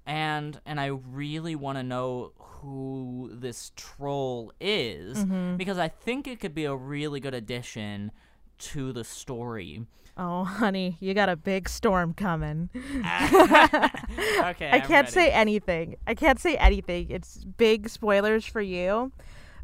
and 0.05 0.59
and 0.65 0.79
I 0.79 0.87
really 0.87 1.55
want 1.55 1.77
to 1.77 1.83
know 1.83 2.31
who 2.37 3.29
this 3.31 3.71
troll 3.75 4.51
is 4.59 5.19
mm-hmm. 5.19 5.57
because 5.57 5.77
I 5.77 5.87
think 5.87 6.27
it 6.27 6.39
could 6.39 6.55
be 6.55 6.65
a 6.65 6.75
really 6.75 7.19
good 7.19 7.35
addition 7.35 8.11
to 8.59 8.91
the 8.91 9.03
story. 9.03 9.85
Oh, 10.17 10.43
honey, 10.61 10.97
you 10.99 11.13
got 11.13 11.29
a 11.29 11.35
big 11.35 11.69
storm 11.69 12.13
coming. 12.13 12.69
okay, 12.75 12.99
I 14.71 14.81
can't 14.85 15.07
say 15.09 15.29
anything. 15.31 15.95
I 16.07 16.15
can't 16.15 16.39
say 16.39 16.55
anything. 16.57 17.07
It's 17.09 17.43
big 17.43 17.87
spoilers 17.89 18.45
for 18.45 18.61
you, 18.61 19.11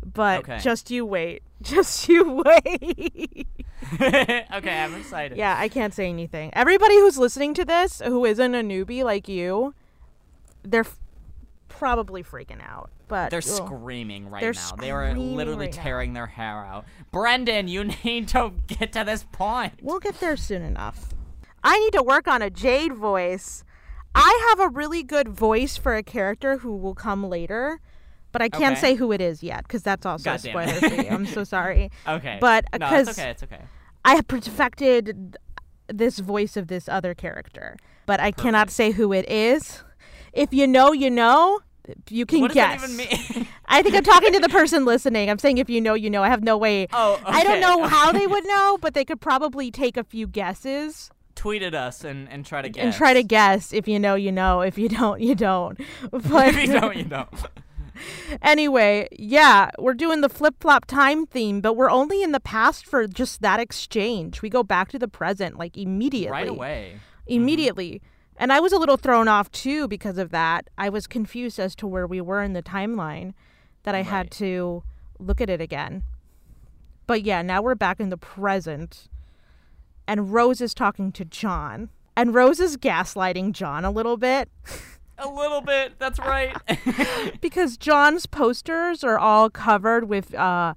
but 0.06 0.40
Okay. 0.42 0.60
just 0.60 0.92
you 0.92 1.06
wait. 1.06 1.42
Just 1.62 2.08
you 2.10 2.44
wait. 2.46 3.48
okay, 4.02 4.46
I'm 4.80 4.94
excited. 4.96 5.38
yeah, 5.38 5.56
I 5.58 5.70
can't 5.70 5.94
say 5.94 6.10
anything. 6.10 6.50
Everybody 6.54 6.96
who's 7.00 7.18
listening 7.18 7.54
to 7.56 7.66
this 7.66 8.02
who 8.06 8.26
isn't 8.26 8.54
a 8.54 8.62
newbie 8.62 9.04
like 9.04 9.28
you, 9.28 9.74
they're 10.64 10.86
probably 11.78 12.24
freaking 12.24 12.62
out. 12.62 12.90
But 13.08 13.30
They're 13.32 13.42
well, 13.46 13.68
screaming 13.68 14.30
right 14.30 14.42
They're 14.42 14.54
now. 14.54 14.76
They 14.80 14.92
are 14.92 15.14
literally 15.14 15.68
right 15.68 15.76
now. 15.76 15.84
tearing 15.84 16.14
their 16.14 16.28
hair 16.28 16.66
out. 16.66 16.86
Brendan, 17.12 17.68
you 17.68 17.84
need 18.04 18.28
to 18.30 18.52
get 18.68 18.92
to 18.94 19.04
this 19.04 19.26
point. 19.32 19.74
We'll 19.82 20.00
get 20.00 20.20
there 20.20 20.38
soon 20.38 20.62
enough. 20.62 21.10
I 21.64 21.80
need 21.80 21.94
to 21.94 22.04
work 22.04 22.28
on 22.28 22.42
a 22.42 22.50
Jade 22.50 22.94
voice. 22.94 23.64
I 24.16 24.48
have 24.50 24.60
a 24.60 24.70
really 24.70 25.04
good 25.04 25.28
voice 25.30 25.78
for 25.78 25.96
a 25.96 26.04
character 26.04 26.58
who 26.60 26.76
will 26.76 26.94
come 26.96 27.24
later, 27.30 27.80
but 28.32 28.42
I 28.42 28.50
can't 28.50 28.74
Okay. 28.74 28.82
say 28.82 28.96
who 28.96 29.12
it 29.12 29.22
is 29.22 29.42
yet 29.44 29.64
because 29.64 29.82
that's 29.84 30.06
also 30.06 30.30
a 30.30 30.34
God 30.34 30.40
spoiler 30.42 30.74
for 30.74 30.88
you. 31.02 31.10
I'm 31.10 31.26
so 31.26 31.44
sorry. 31.44 31.90
Okay. 32.08 32.38
But 32.40 32.66
no, 32.74 32.78
because 32.80 33.08
it's 33.10 33.18
okay. 33.20 33.30
It's 33.30 33.44
okay. 33.44 33.62
I 34.06 34.16
have 34.16 34.28
perfected 34.28 35.38
this 35.88 36.20
voice 36.20 36.58
of 36.58 36.68
this 36.68 36.88
other 36.90 37.14
character, 37.14 37.78
but 38.06 38.20
I 38.20 38.32
cannot 38.32 38.70
say 38.70 38.92
who 38.92 39.14
it 39.14 39.30
is. 39.30 39.84
If 40.34 40.54
you 40.54 40.68
know, 40.68 40.92
you 40.92 41.10
know. 41.10 41.60
You 42.10 42.26
can 42.26 42.40
What 42.40 42.48
does 42.50 42.56
guess. 42.56 42.82
that 42.82 42.90
even 42.90 43.36
mean? 43.36 43.48
I 43.66 43.82
think 43.82 43.94
I'm 43.94 44.04
talking 44.04 44.32
to 44.32 44.40
the 44.40 44.48
person 44.48 44.86
listening. 44.86 45.30
I'm 45.30 45.38
saying 45.38 45.58
if 45.58 45.70
you 45.70 45.82
know, 45.82 45.96
you 45.96 46.10
know. 46.10 46.24
I 46.24 46.30
have 46.30 46.42
no 46.42 46.58
way. 46.58 46.88
oh, 46.94 47.20
I 47.26 47.44
don't 47.44 47.54
okay. 47.54 47.60
know 47.60 47.84
how 47.88 48.14
they 48.14 48.26
would 48.26 48.46
know, 48.46 48.78
but 48.80 48.94
they 48.94 49.04
could 49.04 49.20
probably 49.20 49.70
take 49.70 49.98
a 49.98 50.04
few 50.06 50.26
guesses 50.26 51.12
Tweet 51.36 51.64
at 51.64 51.74
us 51.74 52.04
and, 52.04 52.30
and 52.30 52.46
try 52.46 52.62
to 52.62 52.70
guess. 52.70 52.84
and 52.84 52.94
try 52.94 53.14
to 53.14 53.24
guess. 53.24 53.74
If 53.74 53.88
you 53.88 54.00
know, 54.00 54.16
you 54.16 54.32
know. 54.32 54.62
If 54.62 54.78
you 54.78 54.88
don't, 54.88 55.20
you 55.20 55.36
don't. 55.36 55.80
But 56.12 56.48
if 56.56 56.58
you 56.58 56.80
don't, 56.80 56.96
you 56.96 57.04
don't. 57.04 57.30
anyway, 58.42 59.08
yeah, 59.12 59.72
we're 59.80 59.94
doing 59.94 60.22
the 60.22 60.30
flip 60.30 60.56
flop 60.60 60.86
time 60.86 61.26
theme, 61.26 61.60
but 61.60 61.74
we're 61.74 61.90
only 61.92 62.24
in 62.24 62.32
the 62.32 62.40
past 62.40 62.86
for 62.86 63.08
just 63.08 63.42
that 63.42 63.60
exchange. 63.60 64.42
We 64.42 64.50
go 64.50 64.64
back 64.64 64.90
to 64.92 65.00
the 65.00 65.08
present 65.08 65.58
like 65.58 65.78
immediately. 65.78 66.32
right 66.32 66.48
away. 66.48 66.94
Mm-hmm. 66.96 67.34
Immediately. 67.34 68.02
And 68.38 68.52
I 68.52 68.60
was 68.60 68.74
a 68.74 68.78
little 68.78 68.98
thrown 68.98 69.28
off 69.28 69.52
too 69.52 69.88
because 69.88 70.18
of 70.18 70.32
that. 70.32 70.70
I 70.78 70.90
was 70.90 71.08
confused 71.08 71.60
as 71.60 71.76
to 71.76 71.88
where 71.88 72.08
we 72.08 72.22
were 72.22 72.42
in 72.42 72.54
the 72.54 72.64
timeline 72.64 73.34
that 73.84 73.96
I 73.96 74.02
had 74.02 74.32
to 74.32 74.84
look 75.20 75.40
at 75.42 75.50
it 75.50 75.62
again. 75.62 76.04
But 77.06 77.24
yeah, 77.24 77.42
now 77.42 77.62
we're 77.62 77.76
back 77.76 78.00
in 78.00 78.10
the 78.10 78.18
present. 78.18 79.10
And 80.08 80.34
Rose 80.34 80.62
is 80.62 80.74
talking 80.74 81.12
to 81.14 81.26
John. 81.26 81.90
And 82.16 82.34
Rose 82.34 82.60
is 82.60 82.78
gaslighting 82.78 83.54
John 83.54 83.86
a 83.86 83.92
little 83.92 84.18
bit 84.18 84.50
A 85.18 85.30
little 85.30 85.62
bit. 85.62 86.00
That's 86.00 86.20
right. 86.20 86.56
because 87.42 87.78
John's 87.78 88.26
posters 88.26 89.04
are 89.04 89.20
all 89.20 89.50
covered 89.50 90.10
with 90.10 90.34
uh, 90.34 90.74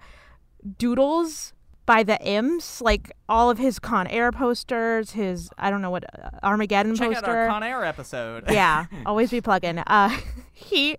doodles 0.79 1.55
by 1.87 2.03
the 2.03 2.21
imps, 2.27 2.81
like 2.81 3.13
all 3.29 3.49
of 3.49 3.59
his 3.59 3.79
Con 3.79 4.07
Air 4.09 4.33
posters, 4.33 5.13
his 5.13 5.49
I 5.57 5.71
don't 5.71 5.81
know 5.81 5.91
what 5.91 6.05
uh, 6.19 6.31
Armageddon 6.43 6.97
Check 6.97 7.13
poster. 7.13 7.31
out 7.31 7.37
our 7.37 7.47
Con 7.49 7.63
Air 7.63 7.85
episode. 7.85 8.45
yeah, 8.51 8.87
always 9.07 9.31
be 9.31 9.41
plugging. 9.41 9.79
Uh, 9.79 10.17
he, 10.53 10.99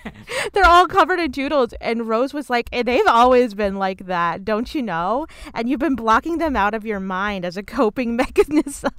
they're 0.52 0.64
all 0.64 0.86
covered 0.86 1.18
in 1.18 1.32
doodles, 1.32 1.74
and 1.80 2.08
Rose 2.08 2.32
was 2.32 2.48
like, 2.48 2.68
"And 2.72 2.86
they've 2.86 3.06
always 3.06 3.54
been 3.54 3.76
like 3.76 4.06
that, 4.06 4.44
don't 4.44 4.72
you 4.74 4.82
know? 4.82 5.26
And 5.52 5.68
you've 5.68 5.80
been 5.80 5.96
blocking 5.96 6.38
them 6.38 6.56
out 6.56 6.72
of 6.72 6.86
your 6.86 7.00
mind 7.00 7.44
as 7.44 7.56
a 7.56 7.62
coping 7.62 8.16
mechanism. 8.16 8.92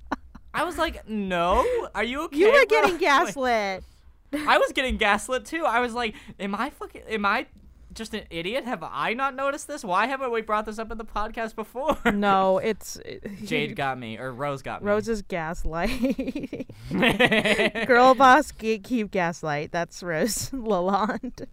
I 0.53 0.63
was 0.63 0.77
like, 0.77 1.07
no. 1.07 1.65
Are 1.95 2.03
you 2.03 2.23
okay? 2.23 2.37
you 2.37 2.47
were 2.47 2.65
bro?" 2.65 2.65
getting 2.65 2.97
gaslit." 2.97 3.83
I 4.31 4.59
was 4.59 4.71
getting 4.73 4.97
gaslit 4.97 5.45
too. 5.45 5.65
I 5.65 5.79
was 5.79 5.93
like, 5.93 6.13
am 6.39 6.53
I 6.53 6.69
fucking? 6.69 7.01
Am 7.09 7.25
I 7.25 7.47
just 7.93 8.13
an 8.13 8.23
idiot? 8.29 8.65
Have 8.65 8.83
I 8.83 9.13
not 9.13 9.35
noticed 9.35 9.67
this? 9.67 9.83
Why 9.83 10.07
haven't 10.07 10.31
we 10.31 10.41
brought 10.41 10.65
this 10.65 10.77
up 10.79 10.91
in 10.91 10.97
the 10.97 11.05
podcast 11.05 11.55
before? 11.55 11.97
no, 12.13 12.57
it's 12.63 12.99
Jade 13.43 13.75
got 13.75 13.97
me, 13.97 14.17
or 14.17 14.31
Rose 14.31 14.61
got 14.61 14.83
me. 14.83 14.89
Rose 14.89 15.07
is 15.09 15.21
gaslight. 15.23 16.67
Girl 17.87 18.15
boss 18.15 18.51
gatekeep 18.51 19.11
gaslight. 19.11 19.71
That's 19.71 20.01
Rose 20.03 20.49
Lalonde. 20.51 21.47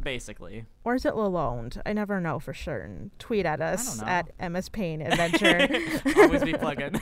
Basically. 0.00 0.64
Or 0.82 0.94
is 0.96 1.04
it 1.04 1.14
Lalonde? 1.14 1.80
I 1.86 1.92
never 1.92 2.20
know 2.20 2.38
for 2.38 2.52
certain. 2.54 3.10
Tweet 3.18 3.46
at 3.46 3.60
us 3.60 4.02
at 4.02 4.28
MS 4.50 4.68
Pain 4.68 5.00
Adventure. 5.00 5.68
Always 6.16 6.42
be 6.42 6.54
plugging. 6.54 7.00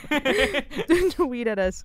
Tweet 1.11 1.47
at 1.47 1.57
us. 1.59 1.83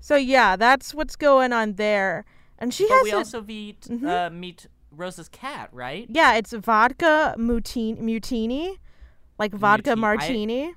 So 0.00 0.16
yeah, 0.16 0.56
that's 0.56 0.92
what's 0.94 1.16
going 1.16 1.52
on 1.52 1.74
there. 1.74 2.24
And 2.58 2.74
she 2.74 2.86
but 2.88 2.94
has 2.96 3.04
we 3.04 3.12
also 3.12 3.42
meet 3.42 3.80
Mhm. 3.82 4.06
uh, 4.06 4.30
meet 4.30 4.66
Rose's 4.90 5.28
cat, 5.28 5.68
right? 5.72 6.06
yeah, 6.10 6.34
it's 6.34 6.52
vodka 6.52 7.34
mutini, 7.38 7.98
mutini, 8.00 8.76
like 9.38 9.52
vodka 9.54 9.90
Muti- 9.90 9.98
I- 9.98 10.00
martini. 10.00 10.74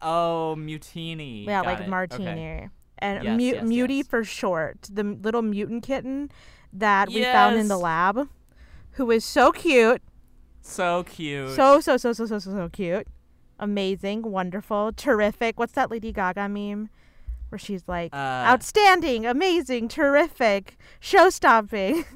Oh, 0.00 0.54
Mutini. 0.58 1.44
yeah, 1.46 1.62
Got 1.62 1.66
like 1.66 1.80
it. 1.80 1.88
martini. 1.88 2.24
Okay. 2.28 2.68
And 2.98 3.24
Yes, 3.24 3.36
mu- 3.38 3.44
yes, 3.44 3.64
Mutie 3.64 3.96
yes. 3.98 4.06
for 4.08 4.24
short, 4.24 4.82
the 4.92 5.02
little 5.04 5.42
mutant 5.42 5.82
kitten 5.84 6.30
that 6.72 7.08
we 7.08 7.22
found 7.24 7.56
in 7.56 7.68
the 7.68 7.78
lab, 7.78 8.28
who 8.92 9.10
is 9.10 9.24
so 9.24 9.50
cute, 9.52 10.02
So 10.60 11.02
cute. 11.04 11.50
so 11.50 11.80
so 11.80 11.96
so 11.96 12.12
so 12.12 12.26
so 12.26 12.38
so 12.38 12.50
so 12.50 12.68
cute, 12.72 13.06
amazing, 13.58 14.22
wonderful, 14.22 14.92
terrific. 14.96 15.58
What's 15.58 15.72
that 15.74 15.90
Lady 15.90 16.12
Gaga 16.12 16.48
meme 16.48 16.90
where 17.48 17.58
she's 17.58 17.84
like, 17.88 18.12
uh, 18.12 18.16
outstanding, 18.16 19.24
amazing, 19.26 19.88
terrific, 19.88 20.76
show 21.00 21.30
stopping? 21.30 22.04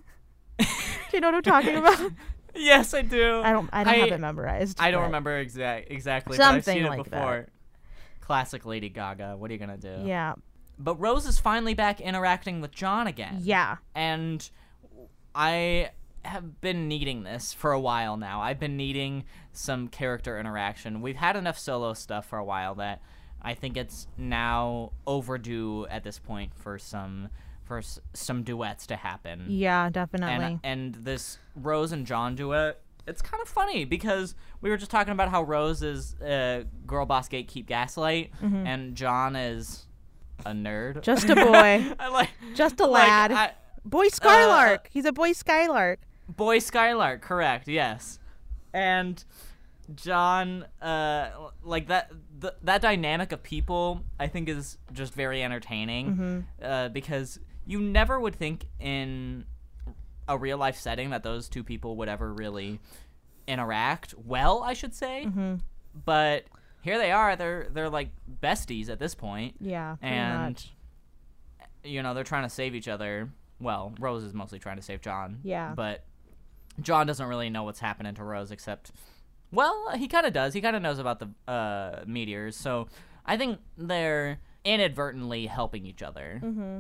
Do 1.11 1.17
you 1.17 1.21
know 1.21 1.29
what 1.29 1.35
I'm 1.37 1.43
talking 1.43 1.77
about? 1.77 1.99
Yes, 2.55 2.93
I 2.93 3.01
do. 3.01 3.41
I 3.43 3.51
don't 3.53 3.71
I 3.73 3.83
don't 3.83 3.95
have 3.99 4.13
it 4.13 4.21
memorized. 4.21 4.79
I 4.79 4.91
don't 4.91 5.05
remember 5.05 5.39
exact 5.39 5.91
exactly, 5.91 6.37
but 6.37 6.43
I've 6.45 6.63
Something 6.63 6.75
seen 6.75 6.85
it 6.85 6.89
like 6.91 7.05
that. 7.05 7.11
before. 7.11 7.47
Classic 8.21 8.67
Lady 8.67 8.91
Gaga. 8.91 9.37
What 9.39 9.51
are 9.51 9.55
you 9.55 9.59
gonna 9.59 9.79
do? 9.79 10.03
Yeah, 10.05 10.35
But 10.79 10.97
Rose 10.97 11.25
is 11.25 11.39
finally 11.39 11.73
back 11.73 11.99
interacting 12.03 12.61
with 12.61 12.73
John 12.73 13.07
again. 13.07 13.39
yeah, 13.41 13.77
And 13.95 14.47
I 15.35 15.93
have 16.27 16.61
been 16.61 16.89
needing 16.89 17.23
this 17.23 17.55
for 17.55 17.73
a 17.73 17.81
while 17.81 18.19
now. 18.19 18.43
I've 18.43 18.61
been 18.61 18.77
needing 18.77 19.25
some 19.53 19.89
character 19.89 20.39
interaction. 20.39 21.01
We've 21.01 21.17
had 21.17 21.37
enough 21.37 21.59
solo 21.59 21.95
stuff 21.95 22.27
for 22.27 22.39
a 22.39 22.45
while 22.45 22.75
that 22.77 23.01
I 23.41 23.55
think 23.55 23.77
it's 23.79 24.07
now 24.19 24.93
overdue 25.07 25.87
at 25.91 26.05
this 26.05 26.19
point 26.19 26.53
for 26.55 26.79
some 26.79 27.31
for 27.73 27.79
s- 27.79 27.99
some 28.13 28.43
duets 28.43 28.87
to 28.89 28.97
happen. 28.97 29.47
yeah, 29.49 29.89
definitely. 29.89 30.45
and 30.45 30.61
and 30.63 30.95
this 31.07 31.39
Rose 31.57 31.91
and 31.93 32.07
John 32.07 32.35
duet. 32.35 32.81
It's 33.07 33.23
kind 33.23 33.41
of 33.43 33.49
funny 33.49 33.85
because 33.85 34.35
we 34.61 34.69
were 34.71 34.77
just 34.77 34.91
talking 34.91 35.13
about 35.13 35.29
how 35.31 35.43
Rose 35.43 35.83
is 35.83 36.15
uh, 36.21 36.65
girl 36.87 37.07
boss 37.07 37.29
gatekeep 37.29 37.67
gaslight, 37.67 38.31
and 38.43 38.95
John 38.95 39.35
is 39.37 39.87
a 40.47 40.51
nerd, 40.53 40.97
Mm-hmm. 40.97 41.01
Just 41.01 41.29
a 41.31 41.35
boy. 41.51 41.95
Like 42.13 42.31
Just 42.55 42.79
a 42.81 42.87
like, 42.87 43.09
lad. 43.09 43.33
I- 43.33 43.53
boy 43.85 44.09
Skylark. 44.09 44.89
He's 44.93 45.05
a 45.07 45.13
boy 45.13 45.33
Skylark. 45.33 46.01
boy 46.29 46.59
Skylark, 46.61 47.23
correct? 47.23 47.67
Yes, 47.69 48.19
and 48.75 49.25
John, 49.95 50.67
uh, 50.81 51.31
like 51.65 51.89
that. 51.89 52.11
The, 52.39 52.55
that 52.63 52.83
dynamic 52.83 53.31
of 53.33 53.43
people, 53.43 54.03
I 54.19 54.27
think, 54.27 54.49
is 54.49 54.79
just 54.93 55.13
very 55.15 55.43
entertaining 55.43 56.07
Mm-hmm. 56.07 56.65
uh, 56.65 56.89
because 56.89 57.39
you 57.67 57.81
never 57.81 58.19
would 58.19 58.35
think 58.35 58.67
in 58.81 59.45
a 60.29 60.37
real 60.39 60.59
life 60.59 60.77
setting 60.77 61.11
that 61.11 61.23
those 61.23 61.49
two 61.49 61.63
people 61.65 61.97
would 61.97 62.09
ever 62.09 62.33
really 62.33 62.81
interact 63.47 64.15
well, 64.25 64.63
I 64.63 64.73
should 64.73 64.95
say. 64.95 65.25
Mm-hmm. 65.27 65.55
But 66.05 66.45
here 66.83 66.99
they 66.99 67.13
are. 67.13 67.37
They're 67.37 67.69
they're 67.71 67.91
like 67.91 68.11
besties 68.43 68.89
at 68.89 68.99
this 68.99 69.15
point, 69.15 69.57
Yeah, 69.61 69.97
and 70.01 70.55
much. 70.55 70.73
you 71.85 72.03
know 72.03 72.15
they're 72.15 72.25
trying 72.25 72.45
to 72.45 72.49
save 72.49 72.75
each 72.75 72.89
other. 72.89 73.31
Well, 73.61 73.93
Rose 74.01 74.25
is 74.25 74.35
mostly 74.35 74.59
trying 74.59 74.77
to 74.77 74.83
save 74.83 75.01
John. 75.03 75.39
Yeah. 75.45 75.73
But 75.77 76.05
John 76.81 77.07
doesn't 77.07 77.27
really 77.27 77.51
know 77.51 77.63
what's 77.63 77.79
happening 77.81 78.15
to 78.15 78.25
Rose 78.25 78.51
except, 78.51 78.91
well, 79.53 79.91
he 79.97 80.09
kind 80.09 80.27
of 80.27 80.33
does. 80.33 80.55
He 80.55 80.61
kind 80.61 80.75
of 80.75 80.83
knows 80.83 80.99
about 80.99 81.21
the 81.21 81.29
uh, 81.53 82.03
meteors. 82.07 82.57
So 82.57 82.89
I 83.25 83.37
think 83.37 83.61
they're 83.79 84.41
inadvertently 84.65 85.47
helping 85.47 85.87
each 85.87 86.03
other. 86.03 86.41
Mm-hmm. 86.43 86.79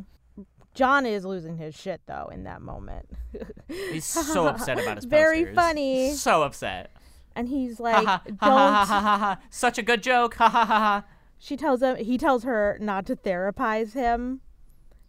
John 0.75 1.05
is 1.07 1.25
losing 1.25 1.57
his 1.59 1.75
shit 1.75 2.01
though 2.07 2.31
in 2.33 2.45
that 2.45 2.63
moment. 2.63 3.09
He's 3.69 4.05
so 4.05 4.47
upset 4.47 4.79
about 4.81 4.97
his 4.97 5.05
Very 5.07 5.41
posters. 5.45 5.55
funny. 5.55 6.13
So 6.13 6.43
upset. 6.43 6.95
and 7.35 7.49
he's 7.49 7.79
like, 7.81 8.05
"Don't." 8.41 9.39
Such 9.51 9.79
a 9.79 9.83
good 9.83 10.03
joke. 10.03 10.35
Ha 10.37 10.49
ha 10.49 10.65
ha 10.65 10.79
ha. 10.79 11.05
She 11.39 11.57
tells 11.57 11.83
him. 11.83 11.97
He 11.97 12.17
tells 12.19 12.45
her 12.45 12.79
not 12.81 13.05
to 13.07 13.17
therapize 13.17 13.95
him. 13.95 14.41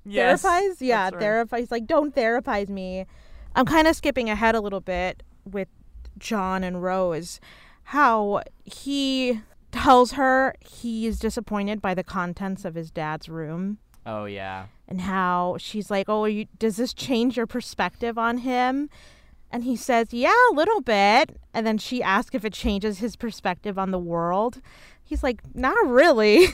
Yes. 0.05 0.43
therapize? 0.43 0.75
Yeah, 0.79 1.05
right. 1.05 1.13
therapize. 1.13 1.59
He's 1.59 1.71
like, 1.71 1.85
don't 1.85 2.13
therapize 2.15 2.67
me. 2.69 3.05
I'm 3.55 3.65
kind 3.65 3.87
of 3.87 3.95
skipping 3.95 4.29
ahead 4.29 4.55
a 4.55 4.59
little 4.61 4.81
bit 4.81 5.23
with 5.45 5.67
John 6.17 6.63
and 6.63 6.81
Rose. 6.83 7.39
How 7.83 8.41
he 8.65 9.41
tells 9.71 10.13
her 10.13 10.55
he's 10.59 11.19
disappointed 11.19 11.81
by 11.81 11.93
the 11.93 12.03
contents 12.03 12.63
of 12.65 12.75
his 12.75 12.91
dad's 12.91 13.27
room 13.29 13.77
Oh 14.05 14.25
yeah. 14.25 14.65
And 14.93 15.01
how 15.01 15.55
she's 15.57 15.89
like, 15.89 16.07
"Oh, 16.07 16.25
you, 16.25 16.45
does 16.59 16.75
this 16.75 16.93
change 16.93 17.35
your 17.35 17.47
perspective 17.47 18.15
on 18.15 18.37
him?" 18.37 18.91
And 19.49 19.63
he 19.63 19.75
says, 19.75 20.13
"Yeah, 20.13 20.35
a 20.51 20.53
little 20.53 20.81
bit." 20.81 21.37
And 21.51 21.65
then 21.65 21.79
she 21.79 22.03
asks 22.03 22.35
if 22.35 22.45
it 22.45 22.53
changes 22.53 22.99
his 22.99 23.15
perspective 23.15 23.79
on 23.79 23.89
the 23.89 23.97
world. 23.97 24.61
He's 25.03 25.23
like, 25.23 25.41
"Not 25.55 25.75
really." 25.87 26.45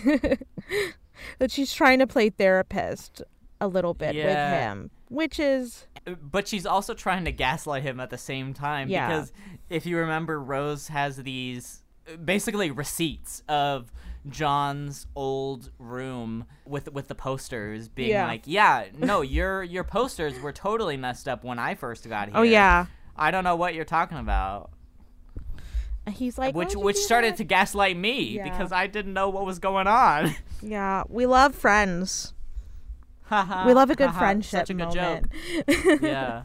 but 1.37 1.51
she's 1.51 1.73
trying 1.73 1.99
to 1.99 2.07
play 2.07 2.29
therapist 2.29 3.21
a 3.59 3.67
little 3.67 3.93
bit 3.93 4.15
with 4.15 4.23
him, 4.25 4.89
which 5.09 5.37
is 5.37 5.85
But 6.05 6.47
she's 6.47 6.65
also 6.65 6.93
trying 6.93 7.25
to 7.25 7.33
gaslight 7.33 7.83
him 7.83 7.99
at 7.99 8.09
the 8.09 8.17
same 8.17 8.53
time 8.53 8.87
Yeah. 8.87 9.09
because 9.09 9.33
if 9.69 9.85
you 9.85 9.97
remember, 9.97 10.41
Rose 10.41 10.87
has 10.87 11.17
these 11.17 11.83
uh, 12.07 12.15
basically 12.15 12.71
receipts 12.71 13.43
of 13.49 13.91
John's 14.27 15.07
old 15.15 15.71
room 15.79 16.45
with 16.65 16.91
with 16.91 17.07
the 17.07 17.15
posters 17.15 17.87
being 17.87 18.09
Yeah. 18.09 18.27
like, 18.27 18.43
"Yeah, 18.45 18.85
no, 18.97 19.21
your 19.37 19.63
your 19.63 19.83
posters 19.83 20.39
were 20.39 20.51
totally 20.51 20.97
messed 20.97 21.27
up 21.27 21.43
when 21.43 21.59
I 21.59 21.75
first 21.75 22.07
got 22.09 22.29
oh, 22.29 22.31
here." 22.31 22.39
oh 22.39 22.43
yeah. 22.43 22.85
I 23.15 23.31
don't 23.31 23.43
know 23.43 23.55
what 23.55 23.73
you're 23.75 23.85
talking 23.85 24.17
about. 24.17 24.71
He's 26.09 26.37
like, 26.37 26.55
which 26.55 26.75
oh, 26.75 26.79
which 26.79 26.97
started 26.97 27.33
that?" 27.33 27.37
to 27.37 27.43
gaslight 27.43 27.95
me 27.97 28.35
Yeah. 28.35 28.43
because 28.43 28.71
I 28.71 28.87
didn't 28.87 29.13
know 29.13 29.29
what 29.29 29.45
was 29.45 29.59
going 29.59 29.87
on. 29.87 30.35
Yeah, 30.61 31.03
we 31.07 31.25
love 31.25 31.55
friends. 31.55 32.33
We 33.31 33.73
love 33.73 33.89
a 33.89 33.95
good 33.95 34.11
friendship 34.11 34.67
Such 34.67 34.69
a 34.71 34.73
good 34.73 34.93
moment. 34.93 35.31
joke. 35.67 36.01
Yeah. 36.01 36.43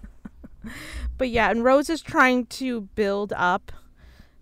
But 1.18 1.30
yeah, 1.30 1.50
and 1.50 1.64
Rose 1.64 1.90
is 1.90 2.00
trying 2.00 2.46
to 2.46 2.82
build 2.82 3.32
up 3.37 3.72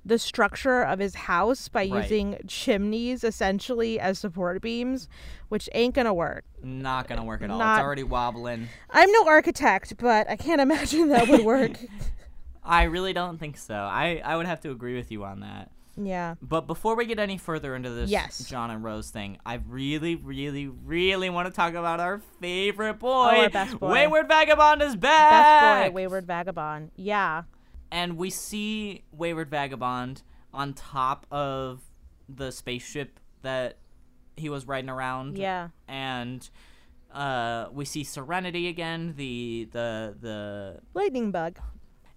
the 0.05 0.19
structure 0.19 0.83
of 0.83 0.99
his 0.99 1.15
house 1.15 1.69
by 1.69 1.81
Right. 1.87 2.03
using 2.03 2.39
chimneys 2.49 3.23
essentially 3.25 4.01
as 4.01 4.19
support 4.19 4.61
beams, 4.61 5.09
which 5.49 5.69
ain't 5.75 5.95
gonna 5.95 6.13
work. 6.15 6.45
Not 6.63 7.07
gonna 7.09 7.25
work 7.25 7.43
at 7.43 7.51
all. 7.51 7.59
Not- 7.59 7.79
It's 7.79 7.85
already 7.85 8.03
wobbling. 8.03 8.69
I'm 8.91 9.11
no 9.13 9.27
architect, 9.29 9.95
but 9.99 10.29
I 10.29 10.37
can't 10.37 10.61
imagine 10.61 11.09
that 11.11 11.29
would 11.29 11.45
work. 11.45 11.73
I 12.65 12.85
really 12.85 13.13
don't 13.13 13.39
think 13.39 13.57
so. 13.57 13.75
I, 13.75 14.21
I 14.25 14.37
would 14.37 14.47
have 14.47 14.61
to 14.63 14.71
agree 14.71 14.97
with 14.97 15.11
you 15.11 15.25
on 15.25 15.41
that. 15.41 15.71
yeah. 15.97 16.35
But 16.41 16.63
before 16.69 16.95
we 16.97 17.07
get 17.07 17.19
any 17.19 17.37
further 17.39 17.75
into 17.77 17.91
this 17.91 18.09
Yes. 18.11 18.39
John 18.49 18.71
and 18.71 18.83
Rose 18.85 19.11
thing, 19.11 19.39
I 19.45 19.61
really, 19.69 20.15
really, 20.17 20.67
really 20.69 21.29
want 21.31 21.47
to 21.49 21.53
talk 21.53 21.75
about 21.75 22.01
our 22.01 22.19
favorite 22.41 22.99
boy. 23.01 23.09
Oh, 23.37 23.43
our 23.43 23.51
best 23.51 23.79
boy. 23.79 23.91
Wayward 23.93 24.27
Vagabond 24.29 24.81
is 24.83 24.97
back. 24.97 25.31
Best 25.83 25.91
boy, 25.91 25.95
Wayward 25.95 26.27
Vagabond. 26.27 26.91
Yeah. 26.97 27.43
And 27.93 28.17
we 28.17 28.31
see 28.31 29.05
Wayward 29.13 29.49
Vagabond 29.51 30.23
on 30.53 30.73
top 30.75 31.27
of 31.31 31.83
the 32.29 32.51
spaceship 32.51 33.21
that 33.43 33.77
he 34.37 34.49
was 34.49 34.67
riding 34.67 34.91
around. 34.91 35.37
Yeah. 35.39 35.69
And 35.87 36.49
uh, 37.13 37.67
we 37.73 37.85
see 37.85 38.03
Serenity 38.05 38.67
again, 38.69 39.15
the 39.17 39.69
the 39.71 40.17
the 40.21 40.81
Lightning 40.95 41.31
bug. 41.31 41.59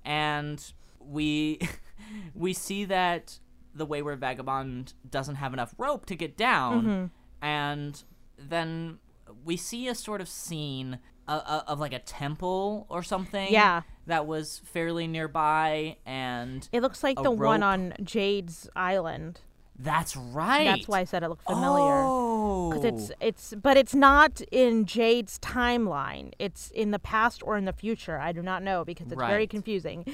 and 0.03 0.73
we 0.99 1.59
we 2.33 2.53
see 2.53 2.85
that 2.85 3.39
the 3.73 3.85
wayward 3.85 4.19
vagabond 4.21 4.93
doesn't 5.09 5.35
have 5.35 5.51
enough 5.53 5.75
rope 5.77 6.05
to 6.05 6.15
get 6.15 6.37
down 6.37 6.83
Mm-hmm. 6.85 7.05
and 7.45 8.03
then 8.37 8.99
we 9.43 9.57
see 9.57 9.87
a 9.89 9.95
sort 9.95 10.21
of 10.21 10.29
scene 10.29 10.99
of, 11.27 11.41
of 11.67 11.79
like 11.79 11.93
a 11.93 11.99
temple 11.99 12.85
or 12.89 13.03
something 13.03 13.51
Yeah. 13.51 13.81
that 14.07 14.27
was 14.27 14.61
fairly 14.65 15.07
nearby 15.07 15.97
and 16.05 16.67
It 16.71 16.81
looks 16.81 17.03
like 17.03 17.19
A 17.19 17.23
the 17.23 17.31
one 17.31 17.63
on 17.63 17.93
Jade's 18.03 18.69
Island. 18.75 19.41
that's 19.77 20.15
right 20.15 20.65
That's 20.65 20.87
why 20.87 20.99
I 20.99 21.03
said 21.03 21.23
it 21.23 21.29
looked 21.29 21.45
familiar. 21.45 22.03
oh 22.05 22.69
Cause 22.73 22.83
it's 22.83 23.11
it's 23.19 23.53
but 23.61 23.77
it's 23.77 23.93
not 23.93 24.41
in 24.51 24.85
Jade's 24.85 25.37
timeline. 25.39 26.31
It's 26.39 26.71
in 26.71 26.91
the 26.91 26.99
past 26.99 27.41
or 27.43 27.57
in 27.57 27.65
the 27.65 27.73
future. 27.73 28.17
I 28.19 28.31
do 28.31 28.41
not 28.41 28.63
know 28.63 28.83
because 28.85 29.07
it's 29.11 29.15
very 29.21 29.45
confusing. 29.47 30.05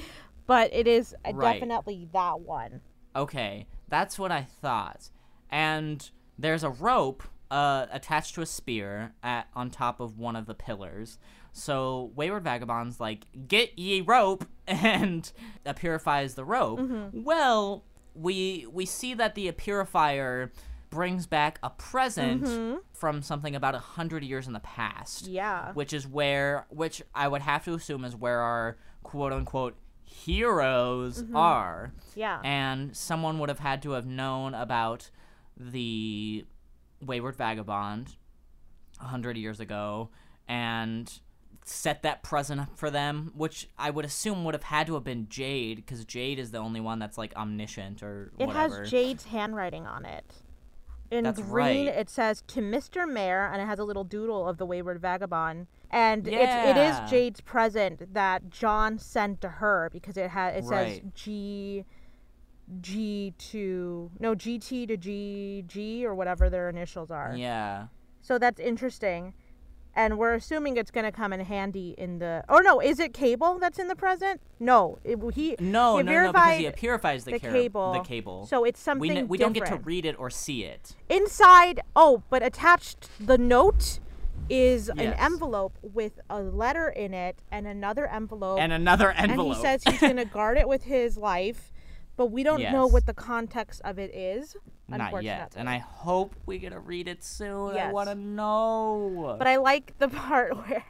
But 0.46 0.72
it 0.72 0.86
is 0.88 1.14
uh, 1.24 1.32
Right. 1.34 1.54
definitely 1.54 2.08
that 2.12 2.40
one. 2.40 2.80
Okay, 3.14 3.66
that's 3.88 4.18
what 4.18 4.32
I 4.32 4.42
thought. 4.42 5.10
And 5.50 6.10
there's 6.38 6.64
a 6.64 6.70
rope 6.70 7.22
uh, 7.52 7.86
attached 7.92 8.34
to 8.34 8.40
a 8.40 8.46
spear 8.46 9.12
at 9.22 9.46
on 9.54 9.70
top 9.70 10.00
of 10.00 10.18
one 10.18 10.34
of 10.36 10.46
the 10.46 10.54
pillars. 10.54 11.18
So 11.52 12.10
Wayward 12.16 12.44
Vagabond's 12.44 12.98
like, 12.98 13.26
"Get 13.46 13.78
ye 13.78 14.00
rope," 14.00 14.44
and 14.66 15.30
uh, 15.66 15.72
purifies 15.74 16.34
the 16.34 16.44
rope. 16.44 16.80
Mm-hmm. 16.80 17.22
Well, 17.22 17.84
we 18.14 18.66
we 18.72 18.86
see 18.86 19.14
that 19.14 19.34
the 19.34 19.50
purifier 19.52 20.50
brings 20.90 21.26
back 21.26 21.58
a 21.62 21.70
present 21.70 22.46
from 22.92 23.22
something 23.22 23.54
about 23.56 23.74
a 23.74 23.78
hundred 23.78 24.22
years 24.22 24.46
in 24.46 24.52
the 24.52 24.60
past 24.60 25.24
Mm-hmm. 25.24 25.32
Yeah. 25.34 25.72
which 25.72 25.92
is 25.94 26.06
where 26.06 26.66
which 26.68 27.00
I 27.14 27.28
would 27.28 27.40
have 27.42 27.64
to 27.64 27.72
assume 27.74 28.04
is 28.04 28.14
where 28.14 28.40
our 28.40 28.76
quote 29.02 29.32
unquote 29.32 29.76
heroes 30.02 31.22
Mm-hmm. 31.22 31.36
are. 31.36 31.92
Yeah. 32.14 32.40
And 32.44 32.96
someone 32.96 33.38
would 33.38 33.48
have 33.48 33.58
had 33.60 33.82
to 33.82 33.92
have 33.92 34.06
known 34.06 34.54
about 34.54 35.10
the 35.56 36.44
Wayward 37.02 37.36
Vagabond 37.36 38.16
a 39.00 39.04
hundred 39.04 39.36
years 39.36 39.60
ago 39.60 40.10
and 40.48 41.20
set 41.64 42.02
that 42.02 42.22
present 42.22 42.60
up 42.60 42.76
for 42.76 42.90
them, 42.90 43.32
which 43.36 43.68
I 43.78 43.90
would 43.90 44.04
assume 44.04 44.44
would 44.44 44.54
have 44.54 44.64
had 44.64 44.86
to 44.88 44.94
have 44.94 45.04
been 45.04 45.28
Jade, 45.28 45.76
because 45.76 46.04
Jade 46.04 46.38
is 46.38 46.50
the 46.50 46.58
only 46.58 46.80
one 46.80 46.98
that's 46.98 47.16
like 47.16 47.34
omniscient 47.36 48.02
or 48.02 48.32
It 48.38 48.46
whatever. 48.46 48.80
has 48.80 48.90
Jade's 48.90 49.24
handwriting 49.26 49.86
on 49.86 50.04
it. 50.04 50.24
In 51.12 51.24
That's 51.24 51.42
green, 51.42 51.86
right. 51.88 51.94
it 51.94 52.08
says 52.08 52.42
to 52.48 52.60
Mr. 52.60 53.06
Mayor, 53.06 53.44
and 53.52 53.60
it 53.60 53.66
has 53.66 53.78
a 53.78 53.84
little 53.84 54.02
doodle 54.02 54.48
of 54.48 54.56
the 54.56 54.64
wayward 54.64 54.98
vagabond. 54.98 55.66
And 55.90 56.26
it's 56.26 56.34
it 56.34 56.40
Yeah. 56.76 57.04
is 57.04 57.10
Jade's 57.10 57.42
present 57.42 58.14
that 58.14 58.48
John 58.48 58.98
sent 58.98 59.42
to 59.42 59.48
her 59.50 59.90
because 59.92 60.16
it 60.16 60.30
had 60.30 60.54
it 60.54 60.62
says 60.64 60.70
Right. 60.70 61.14
G 61.14 61.84
G 62.80 63.34
to 63.38 64.10
no 64.18 64.34
GT 64.34 64.88
to 64.88 64.96
G 64.96 65.64
G 65.66 66.06
or 66.06 66.14
whatever 66.14 66.48
their 66.50 66.68
initials 66.68 67.10
are. 67.10 67.34
yeah. 67.36 67.86
So 68.20 68.38
that's 68.38 68.60
interesting. 68.60 69.34
And 69.94 70.16
we're 70.16 70.32
assuming 70.34 70.78
it's 70.78 70.90
going 70.90 71.04
to 71.04 71.12
come 71.12 71.34
in 71.34 71.40
handy 71.40 71.94
in 71.98 72.18
the. 72.18 72.44
Oh 72.48 72.60
no, 72.60 72.80
is 72.80 72.98
it 72.98 73.12
Cable 73.12 73.58
that's 73.58 73.78
in 73.78 73.88
the 73.88 73.96
present? 73.96 74.40
No, 74.58 74.98
it, 75.04 75.18
he. 75.34 75.54
No, 75.58 75.98
he 75.98 76.02
no, 76.02 76.12
no, 76.22 76.32
because 76.32 76.56
he 76.56 76.70
purifies 76.70 77.24
the, 77.24 77.32
the 77.32 77.40
car- 77.40 77.52
cable. 77.52 77.92
The 77.92 78.00
cable. 78.00 78.46
So 78.46 78.64
it's 78.64 78.80
something 78.80 79.10
we, 79.10 79.16
n- 79.18 79.28
we 79.28 79.36
don't 79.36 79.52
get 79.52 79.66
to 79.66 79.76
read 79.76 80.06
it 80.06 80.18
or 80.18 80.30
see 80.30 80.64
it. 80.64 80.96
Inside, 81.10 81.80
oh, 81.94 82.22
but 82.30 82.42
attached 82.42 83.10
the 83.20 83.36
note 83.36 84.00
is 84.48 84.88
an 84.88 85.12
envelope 85.14 85.78
with 85.82 86.20
a 86.28 86.40
letter 86.40 86.88
in 86.88 87.12
it 87.12 87.36
and 87.50 87.66
another 87.66 88.06
envelope. 88.06 88.60
And 88.60 88.72
another 88.72 89.10
envelope. 89.10 89.22
And 89.22 89.30
envelope. 89.32 89.56
he 89.56 89.62
says 89.62 89.82
he's 89.84 90.00
going 90.00 90.16
to 90.24 90.24
guard 90.24 90.56
it 90.58 90.68
with 90.68 90.84
his 90.84 91.16
life, 91.16 91.72
but 92.16 92.26
we 92.26 92.42
don't 92.42 92.62
know 92.62 92.86
what 92.86 93.06
the 93.06 93.14
context 93.14 93.80
of 93.84 93.98
it 93.98 94.14
is. 94.14 94.56
Not 94.88 95.22
yet. 95.22 95.54
And. 95.56 95.68
I 95.68 95.78
hope 95.78 96.34
we 96.44 96.58
get 96.58 96.70
to 96.70 96.80
read 96.80 97.08
it 97.08 97.24
soon. 97.24 97.76
I 97.76 97.90
want 97.90 98.08
to 98.08 98.14
know. 98.14 99.36
But 99.38 99.46
I 99.46 99.56
like 99.56 99.98
the 99.98 100.08
part 100.28 100.56
where 100.56 100.84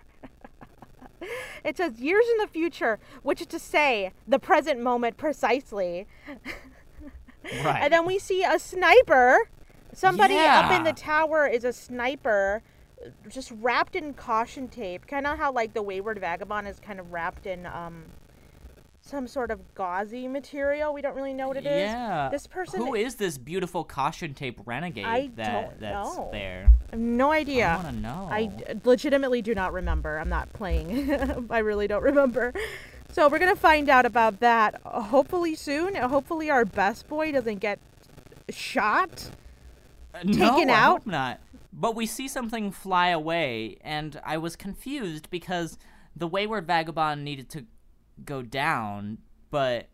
it 1.65 1.77
says 1.77 2.01
years 2.01 2.25
in 2.33 2.39
the 2.39 2.49
future, 2.49 2.99
which 3.23 3.41
is 3.41 3.47
to 3.49 3.59
say 3.59 4.13
the 4.27 4.39
present 4.39 4.81
moment 4.81 5.17
precisely. 5.17 6.07
right. 7.65 7.83
And 7.83 7.93
then 7.93 8.07
we 8.07 8.19
see 8.19 8.45
a 8.45 8.59
sniper. 8.59 9.49
Somebody 9.93 10.37
up 10.39 10.73
in 10.73 10.85
the 10.85 10.93
tower 10.93 11.47
is 11.47 11.65
a 11.65 11.73
sniper, 11.73 12.63
just 13.29 13.53
wrapped 13.61 13.95
in 13.95 14.15
caution 14.15 14.69
tape. 14.69 15.07
Kind 15.07 15.27
of 15.27 15.39
how 15.39 15.53
like 15.53 15.75
the 15.75 15.83
wayward 15.83 16.19
vagabond 16.19 16.67
is 16.67 16.81
kind 16.81 16.99
of 16.99 17.13
wrapped 17.13 17.47
in 17.47 17.67
um 17.67 18.05
some 19.13 19.29
sort 19.29 19.51
of 19.51 19.61
gauzy 19.75 20.27
material. 20.27 20.95
We 20.95 21.03
don't 21.03 21.15
really 21.15 21.35
know 21.35 21.47
what 21.47 21.59
it 21.59 21.67
is. 21.67 21.83
yeah. 21.83 22.31
This 22.31 22.47
person, 22.47 22.81
Who 22.81 22.95
is 22.95 23.17
this 23.17 23.37
beautiful 23.37 23.85
caution 23.85 24.33
tape 24.33 24.59
renegade 24.65 25.05
I 25.05 25.31
that 25.37 25.53
don't 25.53 25.81
that's 25.81 26.17
know. 26.17 26.31
there? 26.33 26.73
I 26.89 26.91
have 26.93 26.99
no 27.01 27.31
idea. 27.31 27.69
I 27.69 27.77
want 27.85 27.97
to 27.97 28.03
know. 28.03 28.29
I 28.31 28.47
d- 28.47 28.65
legitimately 28.85 29.43
do 29.43 29.55
not 29.55 29.75
remember. 29.75 30.19
I'm 30.19 30.31
not 30.31 30.51
playing. 30.55 31.13
I 31.51 31.59
really 31.59 31.87
don't 31.87 32.03
remember. 32.03 32.55
So 33.11 33.29
we're 33.29 33.39
gonna 33.39 33.55
find 33.55 33.91
out 33.91 34.07
about 34.07 34.41
that 34.41 34.81
hopefully 34.87 35.55
soon. 35.57 35.95
Hopefully 35.95 36.49
our 36.51 36.65
best 36.65 37.07
boy 37.07 37.33
doesn't 37.33 37.59
get 37.59 37.79
shot. 38.49 39.31
Uh, 40.15 40.21
no, 40.25 40.55
taken 40.57 40.71
I 40.71 40.73
out? 40.75 40.93
hope 41.01 41.07
not. 41.07 41.41
But 41.75 41.95
we 41.95 42.07
see 42.07 42.29
something 42.29 42.71
fly 42.71 43.09
away, 43.09 43.77
and 43.83 44.19
I 44.25 44.39
was 44.39 44.57
confused 44.57 45.29
because 45.29 45.77
the 46.17 46.27
wayward 46.27 46.67
vagabond 46.67 47.23
needed 47.25 47.51
to 47.51 47.67
go 48.25 48.43
down, 48.43 49.19
but 49.51 49.89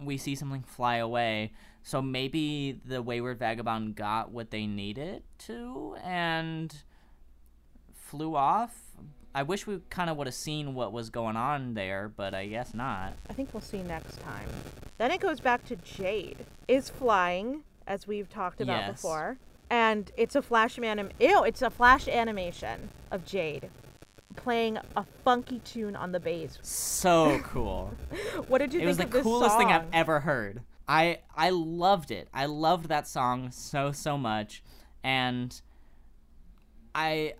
we 0.00 0.16
see 0.18 0.34
something 0.34 0.62
fly 0.62 0.96
away. 0.96 1.52
So 1.82 2.00
maybe 2.00 2.80
the 2.84 3.02
wayward 3.02 3.38
vagabond 3.38 3.96
got 3.96 4.30
what 4.30 4.50
they 4.50 4.66
needed 4.66 5.22
to 5.46 5.96
and 6.02 6.74
flew 7.92 8.36
off. 8.36 8.76
I 9.34 9.42
wish 9.42 9.66
we 9.66 9.80
kind 9.88 10.10
of 10.10 10.16
would 10.18 10.26
have 10.26 10.34
seen 10.34 10.74
what 10.74 10.92
was 10.92 11.08
going 11.08 11.36
on 11.36 11.74
there, 11.74 12.12
but 12.14 12.34
I 12.34 12.46
guess 12.46 12.74
not. 12.74 13.14
I 13.30 13.32
think 13.32 13.54
we'll 13.54 13.62
see 13.62 13.82
next 13.82 14.20
time. 14.20 14.48
Then 14.98 15.10
it 15.10 15.20
goes 15.20 15.40
back 15.40 15.64
to 15.66 15.76
Jade 15.76 16.44
is 16.68 16.90
flying 16.90 17.62
as 17.86 18.06
we've 18.06 18.28
talked 18.28 18.60
about 18.60 18.80
Yes. 18.80 18.92
before. 18.92 19.38
And 19.70 20.10
it's 20.18 20.36
a 20.36 20.42
flash 20.42 20.78
anim- 20.78 21.12
ew, 21.18 21.44
it's 21.44 21.62
a 21.62 21.70
flash 21.70 22.06
animation 22.06 22.90
of 23.10 23.24
Jade 23.24 23.70
playing 24.32 24.78
a 24.96 25.04
funky 25.24 25.58
tune 25.60 25.96
on 25.96 26.12
the 26.12 26.20
bass. 26.20 26.58
So 26.62 27.38
cool. 27.44 27.92
What 28.48 28.58
did 28.58 28.72
you 28.72 28.80
do? 28.80 28.88
it 28.88 28.96
think 28.96 29.12
was 29.12 29.22
the 29.24 29.30
coolest 29.30 29.58
thing 29.58 29.68
I've 29.68 29.86
ever 29.92 30.20
heard. 30.20 30.62
I 30.88 31.20
I 31.36 31.50
loved 31.50 32.10
it. 32.10 32.28
I 32.34 32.46
loved 32.46 32.88
that 32.88 33.06
song 33.06 33.50
so 33.50 33.92
so 33.92 34.18
much, 34.18 34.62
and 35.02 35.60
I 36.94 37.34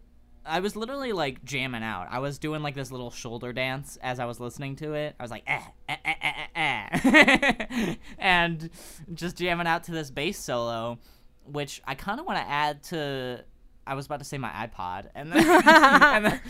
I 0.44 0.60
was 0.60 0.74
literally 0.74 1.12
like 1.12 1.44
jamming 1.44 1.82
out. 1.82 2.08
I 2.10 2.18
was 2.18 2.38
doing 2.38 2.62
like 2.62 2.74
this 2.74 2.90
little 2.90 3.10
shoulder 3.10 3.52
dance 3.52 3.98
as 4.02 4.18
I 4.18 4.24
was 4.24 4.40
listening 4.40 4.76
to 4.76 4.94
it. 4.94 5.14
I 5.18 5.22
was 5.22 5.30
like 5.30 5.44
eh 5.46 5.60
eh 5.88 5.96
eh 6.04 6.14
eh 6.22 6.46
eh, 6.56 7.66
eh. 7.70 7.94
and 8.18 8.70
just 9.14 9.36
jamming 9.36 9.66
out 9.66 9.84
to 9.84 9.92
this 9.92 10.10
bass 10.10 10.38
solo, 10.38 10.98
which 11.44 11.82
I 11.84 11.94
kind 11.94 12.20
of 12.20 12.26
want 12.26 12.38
to 12.38 12.48
add 12.48 12.82
to. 12.84 13.44
I 13.86 13.94
was 13.94 14.06
about 14.06 14.18
to 14.20 14.24
say 14.24 14.38
my 14.38 14.50
iPod, 14.50 15.06
and 15.14 15.32
then, 15.32 15.38
and 15.66 16.24
then, 16.24 16.40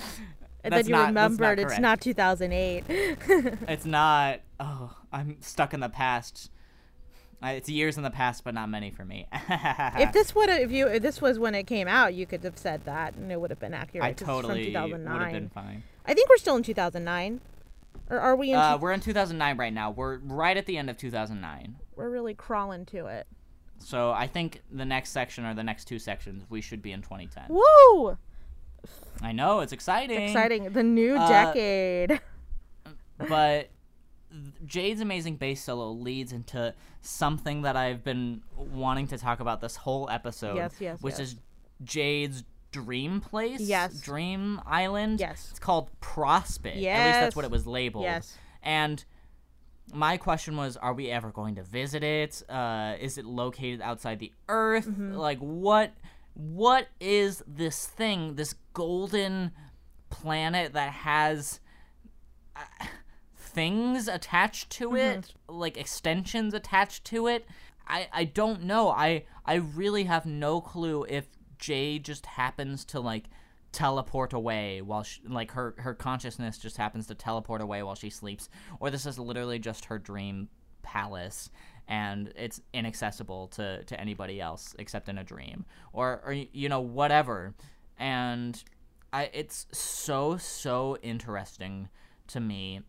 And 0.64 0.73
then 0.73 0.87
you 0.87 0.92
not- 0.92 1.07
remembered 1.09 1.59
it's 1.59 1.79
not 1.79 2.01
2008. 2.01 2.85
It's 3.68 3.85
not. 3.87 4.40
Oh, 4.61 4.95
I'm 5.12 5.40
stuck 5.40 5.73
in 5.75 5.81
the 5.81 5.88
past. 5.88 6.51
I, 7.45 7.53
it's 7.55 7.68
years 7.68 7.97
in 7.97 8.05
the 8.05 8.11
past, 8.11 8.45
but 8.45 8.55
not 8.55 8.68
many 8.68 8.90
for 8.92 9.05
me. 9.05 9.27
if 9.33 10.12
this 10.12 10.33
would 10.37 10.49
if 10.49 10.71
you 10.71 10.87
if 10.87 11.03
this 11.03 11.21
was 11.21 11.38
when 11.40 11.55
it 11.57 11.64
came 11.66 11.88
out, 11.88 12.14
you 12.14 12.25
could 12.27 12.45
have 12.45 12.57
said 12.57 12.85
that 12.85 13.14
and 13.16 13.33
it 13.33 13.40
would 13.40 13.51
have 13.51 13.59
been 13.59 13.75
accurate. 13.75 14.05
I 14.05 14.12
totally 14.12 14.59
would 14.61 14.64
2009. 14.66 15.21
have 15.21 15.33
been 15.33 15.49
fine. 15.49 15.83
I 16.07 16.14
think 16.14 16.29
we're 16.29 16.37
still 16.37 16.55
in 16.57 16.62
2009. 16.62 17.40
Or 18.11 18.21
are 18.21 18.37
we 18.37 18.51
in 18.53 18.57
Uh, 18.59 18.75
two- 18.77 18.83
we're 18.83 18.92
in 18.92 19.01
2009 19.01 19.57
right 19.59 19.73
now. 19.73 19.90
We're 19.90 20.18
right 20.18 20.57
at 20.57 20.66
the 20.66 20.77
end 20.79 20.88
of 20.90 20.97
2009. 20.99 21.77
we're 21.97 22.11
really 22.11 22.35
crawling 22.35 22.85
to 22.87 23.07
it. 23.07 23.27
So 23.85 24.11
I 24.12 24.27
think 24.27 24.62
the 24.71 24.85
next 24.85 25.11
section 25.11 25.45
or 25.45 25.55
the 25.55 25.62
next 25.64 25.85
two 25.87 25.99
sections 25.99 26.45
we 26.49 26.61
should 26.61 26.83
be 26.83 26.92
in 26.92 27.03
2010. 27.03 27.45
Woo! 27.49 28.16
I 29.21 29.33
know 29.33 29.61
it's 29.61 29.73
exciting. 29.73 30.21
Exciting. 30.23 30.73
The 30.73 30.83
new 30.83 31.16
Uh, 31.16 31.29
decade. 31.29 32.21
but 33.29 33.71
Jade's 34.66 35.01
amazing 35.01 35.37
bass 35.37 35.62
solo 35.62 35.90
leads 35.92 36.33
into 36.33 36.75
something 37.01 37.62
that 37.62 37.77
I've 37.77 38.03
been 38.03 38.42
wanting 38.57 39.07
to 39.09 39.18
talk 39.18 39.40
about 39.40 39.61
this 39.61 39.77
whole 39.77 40.09
episode. 40.11 40.57
Yes, 40.57 40.75
yes, 40.81 41.03
Which 41.03 41.12
yes. 41.18 41.21
is 41.21 41.37
Jade's 41.85 42.45
dream 42.71 43.21
place. 43.21 43.61
Yes. 43.61 44.01
Dream 44.01 44.61
island. 44.66 45.21
Yes. 45.21 45.49
It's 45.51 45.59
called 45.59 45.90
Prospit. 46.01 46.81
Yes. 46.81 46.99
At 46.99 47.07
least 47.07 47.21
that's 47.21 47.37
what 47.37 47.45
it 47.45 47.51
was 47.51 47.66
labeled. 47.66 48.05
Yes. 48.05 48.37
And 48.62 49.05
my 49.92 50.16
question 50.16 50.57
was 50.57 50.76
are 50.76 50.94
we 50.94 51.11
ever 51.11 51.31
going 51.31 51.55
to 51.57 51.62
visit 51.62 52.02
it? 52.02 52.42
Uh, 52.48 52.94
is 53.00 53.18
it 53.18 53.24
located 53.24 53.81
outside 53.81 54.18
the 54.18 54.33
earth? 54.48 54.87
Mm-hmm. 54.87 55.14
like 55.14 55.38
what 55.38 55.92
what 56.35 56.88
is 57.00 57.42
this 57.46 57.87
thing 57.87 58.37
this 58.37 58.55
golden 58.72 59.52
planet 60.09 60.72
that 60.72 60.90
has 60.92 61.61
uh, 62.57 62.61
things 63.37 64.09
attached 64.09 64.70
to 64.70 64.96
it 64.96 65.35
like 65.48 65.76
extensions 65.76 66.55
attached 66.55 67.05
to 67.07 67.26
it? 67.26 67.46
I 67.87 68.09
i 68.12 68.24
don't 68.24 68.62
know. 68.62 68.90
I 68.90 69.24
i 69.44 69.55
really 69.55 70.05
have 70.05 70.24
no 70.26 70.61
clue 70.61 71.05
if 71.09 71.26
jay 71.59 71.98
just 71.98 72.26
happens 72.26 72.85
to 72.87 72.98
like 73.00 73.24
teleport 73.73 74.33
away 74.33 74.83
while 74.83 75.03
she, 75.03 75.21
like 75.27 75.51
her 75.53 75.75
her 75.79 75.95
consciousness 75.95 76.59
just 76.59 76.77
happens 76.77 77.07
to 77.07 77.15
teleport 77.15 77.61
away 77.61 77.83
while 77.83 77.95
she 77.95 78.11
sleeps 78.11 78.49
or 78.81 78.91
this 78.91 79.07
is 79.07 79.19
literally 79.19 79.59
just 79.59 79.87
her 79.87 79.99
dream 79.99 80.49
palace 80.83 81.51
and 81.89 82.33
it's 82.37 82.61
inaccessible 82.75 83.49
to 83.49 83.83
to 83.85 83.99
anybody 83.99 84.41
else 84.41 84.75
except 84.79 85.09
in 85.09 85.17
a 85.17 85.25
dream 85.25 85.65
or 85.93 86.21
or 86.25 86.33
you 86.33 86.69
know 86.69 86.81
whatever 86.81 87.55
and 87.99 88.63
i 89.13 89.31
it's 89.33 89.67
so 89.73 90.37
so 90.37 90.99
interesting 91.03 91.89
to 92.27 92.41
me 92.41 92.83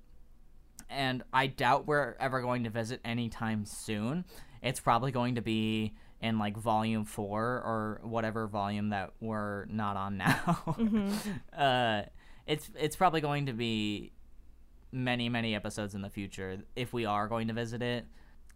and 0.89 1.23
I 1.33 1.47
doubt 1.47 1.87
we're 1.87 2.15
ever 2.19 2.41
going 2.41 2.63
to 2.63 2.69
visit 2.69 3.01
anytime 3.03 3.65
soon. 3.65 4.25
It's 4.61 4.79
probably 4.79 5.11
going 5.11 5.35
to 5.35 5.41
be 5.41 5.93
in 6.23 6.39
like 6.39 6.57
volume 6.57 7.03
four 7.03 7.41
or 7.43 7.99
whatever 8.01 8.47
volume 8.47 8.89
that 8.89 9.11
we're 9.19 9.65
not 9.65 9.97
on 9.97 10.17
now. 10.17 10.77
uh, 11.57 12.03
it's 12.47 12.71
it's 12.79 12.95
probably 12.95 13.21
going 13.21 13.45
to 13.47 13.53
be 13.53 14.13
many 14.91 15.27
many 15.27 15.53
episodes 15.53 15.93
in 15.93 16.01
the 16.01 16.09
future 16.09 16.59
if 16.75 16.93
we 16.93 17.05
are 17.05 17.27
going 17.27 17.49
to 17.49 17.53
visit 17.53 17.81
it. 17.81 18.05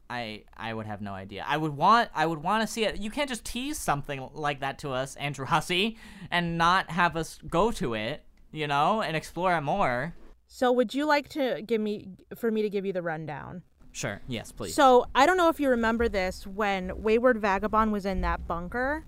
I 0.09 0.45
I 0.55 0.73
would 0.73 0.85
have 0.85 1.01
no 1.01 1.11
idea. 1.11 1.43
I 1.45 1.57
would 1.57 1.75
want 1.75 2.09
I 2.15 2.25
would 2.25 2.41
want 2.41 2.65
to 2.65 2.67
see 2.67 2.85
it. 2.85 2.97
You 2.97 3.11
can't 3.11 3.29
just 3.29 3.43
tease 3.43 3.77
something 3.77 4.29
like 4.33 4.61
that 4.61 4.79
to 4.79 4.91
us, 4.91 5.17
Andrew 5.17 5.45
Hussie, 5.45 5.97
and 6.31 6.57
not 6.57 6.89
have 6.89 7.17
us 7.17 7.37
go 7.49 7.71
to 7.71 7.93
it, 7.95 8.23
you 8.53 8.67
know, 8.67 9.01
and 9.01 9.17
explore 9.17 9.53
it 9.57 9.61
more. 9.61 10.15
So 10.47 10.71
would 10.71 10.93
you 10.93 11.05
like 11.05 11.27
to 11.29 11.61
give 11.65 11.81
me 11.81 12.07
for 12.37 12.49
me 12.49 12.61
to 12.61 12.69
give 12.69 12.85
you 12.85 12.93
the 12.93 13.01
rundown? 13.01 13.63
Sure. 13.97 14.21
Yes, 14.27 14.51
please. 14.51 14.75
So 14.75 15.07
I 15.15 15.25
don't 15.25 15.37
know 15.37 15.49
if 15.49 15.59
you 15.59 15.69
remember 15.69 16.07
this 16.07 16.45
when 16.45 17.01
Wayward 17.01 17.39
Vagabond 17.39 17.91
was 17.91 18.05
in 18.05 18.21
that 18.21 18.47
bunker. 18.47 19.05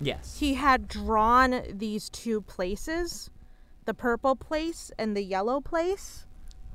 yes. 0.00 0.38
He 0.38 0.54
had 0.54 0.86
drawn 0.86 1.62
these 1.68 2.08
two 2.10 2.40
places, 2.42 3.30
the 3.86 3.92
purple 3.94 4.36
place 4.36 4.92
and 5.00 5.16
the 5.16 5.22
yellow 5.24 5.60
place. 5.60 6.26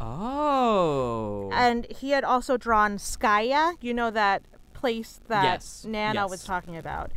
Oh. 0.02 1.49
And 1.54 1.88
he 1.89 2.10
had 2.12 2.25
also 2.25 2.58
drawn 2.58 2.97
Skaia, 2.97 3.78
you 3.80 3.93
know 3.93 4.12
that 4.12 4.43
place 4.73 5.21
that 5.30 5.43
Yes, 5.45 5.86
Nanna 5.88 6.28
was 6.28 6.43
talking 6.43 6.75
about. 6.75 7.13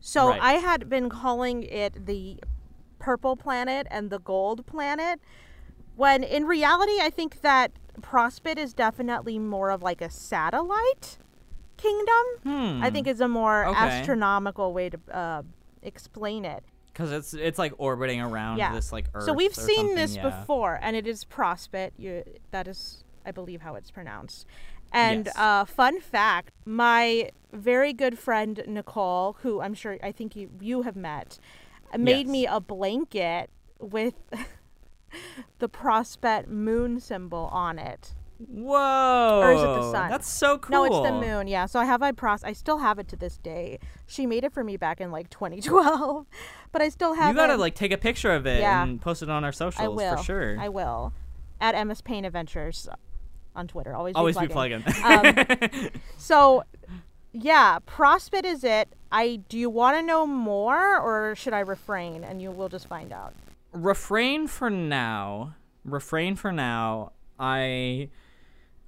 So 0.00 0.28
Right. 0.28 0.40
I 0.42 0.52
had 0.54 0.90
been 0.90 1.08
calling 1.08 1.62
it 1.62 2.04
the 2.04 2.40
purple 2.98 3.36
planet 3.36 3.86
and 3.90 4.10
the 4.10 4.18
gold 4.20 4.66
planet. 4.66 5.18
When 5.96 6.22
in 6.24 6.44
reality, 6.44 6.98
I 7.00 7.08
think 7.08 7.40
that 7.40 7.72
Prospit 8.00 8.58
is 8.58 8.72
definitely 8.74 9.38
more 9.38 9.70
of 9.70 9.82
like 9.82 10.00
a 10.00 10.10
satellite 10.10 11.18
kingdom. 11.76 12.24
Hmm. 12.42 12.82
I 12.82 12.90
think 12.90 13.06
is 13.06 13.20
a 13.20 13.28
more 13.28 13.66
Okay. 13.66 13.78
astronomical 13.78 14.72
way 14.72 14.90
to 14.90 14.98
uh, 15.12 15.42
explain 15.82 16.44
it. 16.44 16.62
because 16.92 17.10
it's 17.12 17.32
it's 17.34 17.58
like 17.58 17.72
orbiting 17.78 18.20
around 18.20 18.58
Yeah. 18.58 18.72
this 18.74 18.92
like 18.92 19.06
Earth. 19.14 19.24
so 19.24 19.32
we've 19.32 19.54
seen 19.54 19.94
this 19.94 20.16
yeah. 20.16 20.22
before, 20.28 20.78
and 20.82 20.94
it 20.96 21.06
is 21.06 21.24
Prospit. 21.24 21.92
You, 21.98 22.22
that 22.50 22.68
is, 22.68 23.04
I 23.26 23.30
believe, 23.32 23.62
how 23.62 23.74
it's 23.76 23.90
pronounced. 23.90 24.46
And 24.92 25.24
Yes. 25.26 25.36
uh, 25.36 25.64
fun 25.64 26.00
fact: 26.00 26.52
my 26.66 27.30
very 27.52 27.92
good 27.92 28.18
friend 28.18 28.62
Nicole, 28.66 29.36
who 29.42 29.60
I'm 29.60 29.74
sure 29.74 29.98
I 30.02 30.12
think 30.12 30.36
you 30.36 30.50
you 30.60 30.82
have 30.82 30.96
met, 30.96 31.38
made 31.98 32.26
Yes. 32.26 32.32
me 32.32 32.46
a 32.46 32.60
blanket 32.60 33.48
with 33.80 34.14
the 35.58 35.68
Prospit 35.68 36.48
moon 36.48 37.00
symbol 37.00 37.48
on 37.52 37.78
it. 37.78 38.14
Whoa. 38.48 39.40
Or 39.42 39.52
is 39.52 39.60
it 39.62 39.66
the 39.66 39.92
sun? 39.92 40.10
That's 40.10 40.28
so 40.28 40.58
cool. 40.58 40.72
No, 40.72 40.84
it's 40.84 41.08
the 41.08 41.12
moon. 41.26 41.46
Yeah, 41.46 41.66
so 41.66 41.78
I 41.78 41.84
have 41.84 42.00
my 42.00 42.12
pros. 42.12 42.42
I 42.42 42.52
still 42.52 42.78
have 42.78 42.98
it 42.98 43.08
to 43.08 43.16
this 43.16 43.38
day. 43.38 43.78
She 44.06 44.26
made 44.26 44.42
it 44.44 44.52
for 44.52 44.64
me 44.64 44.76
back 44.76 45.00
in 45.00 45.10
like 45.10 45.30
2012, 45.30 46.26
but 46.72 46.82
I 46.82 46.88
still 46.88 47.14
have 47.14 47.26
it. 47.26 47.28
You 47.30 47.36
gotta 47.36 47.54
it. 47.54 47.60
like 47.60 47.74
take 47.74 47.92
a 47.92 47.98
picture 47.98 48.32
of 48.32 48.46
it 48.46 48.60
Yeah. 48.60 48.82
and 48.82 49.00
post 49.00 49.22
it 49.22 49.30
on 49.30 49.44
our 49.44 49.52
socials 49.52 49.84
I 49.84 49.88
will 49.88 50.16
for 50.16 50.22
sure. 50.24 50.56
I 50.58 50.68
will. 50.68 51.12
At 51.60 51.86
MS 51.86 52.00
Paint 52.00 52.26
Adventures 52.26 52.88
on 53.54 53.68
Twitter. 53.68 53.94
Always, 53.94 54.16
Always 54.16 54.36
be 54.36 54.46
be 54.46 54.52
plugging. 54.52 54.82
plugging. 54.82 55.38
Um, 55.38 55.90
so, 56.16 56.64
yeah, 57.32 57.78
Prospit 57.86 58.44
is 58.44 58.64
it. 58.64 58.88
I 59.12 59.36
do 59.48 59.58
you 59.58 59.70
want 59.70 59.96
to 59.98 60.02
know 60.02 60.26
more 60.26 60.98
or 60.98 61.34
should 61.36 61.52
I 61.52 61.60
refrain 61.60 62.24
and 62.24 62.42
you 62.42 62.50
will 62.50 62.68
just 62.68 62.88
find 62.88 63.12
out. 63.12 63.34
Refrain 63.72 64.46
for 64.46 64.70
now. 64.70 65.54
Refrain 65.84 66.36
for 66.36 66.52
now. 66.52 67.12
I 67.38 68.08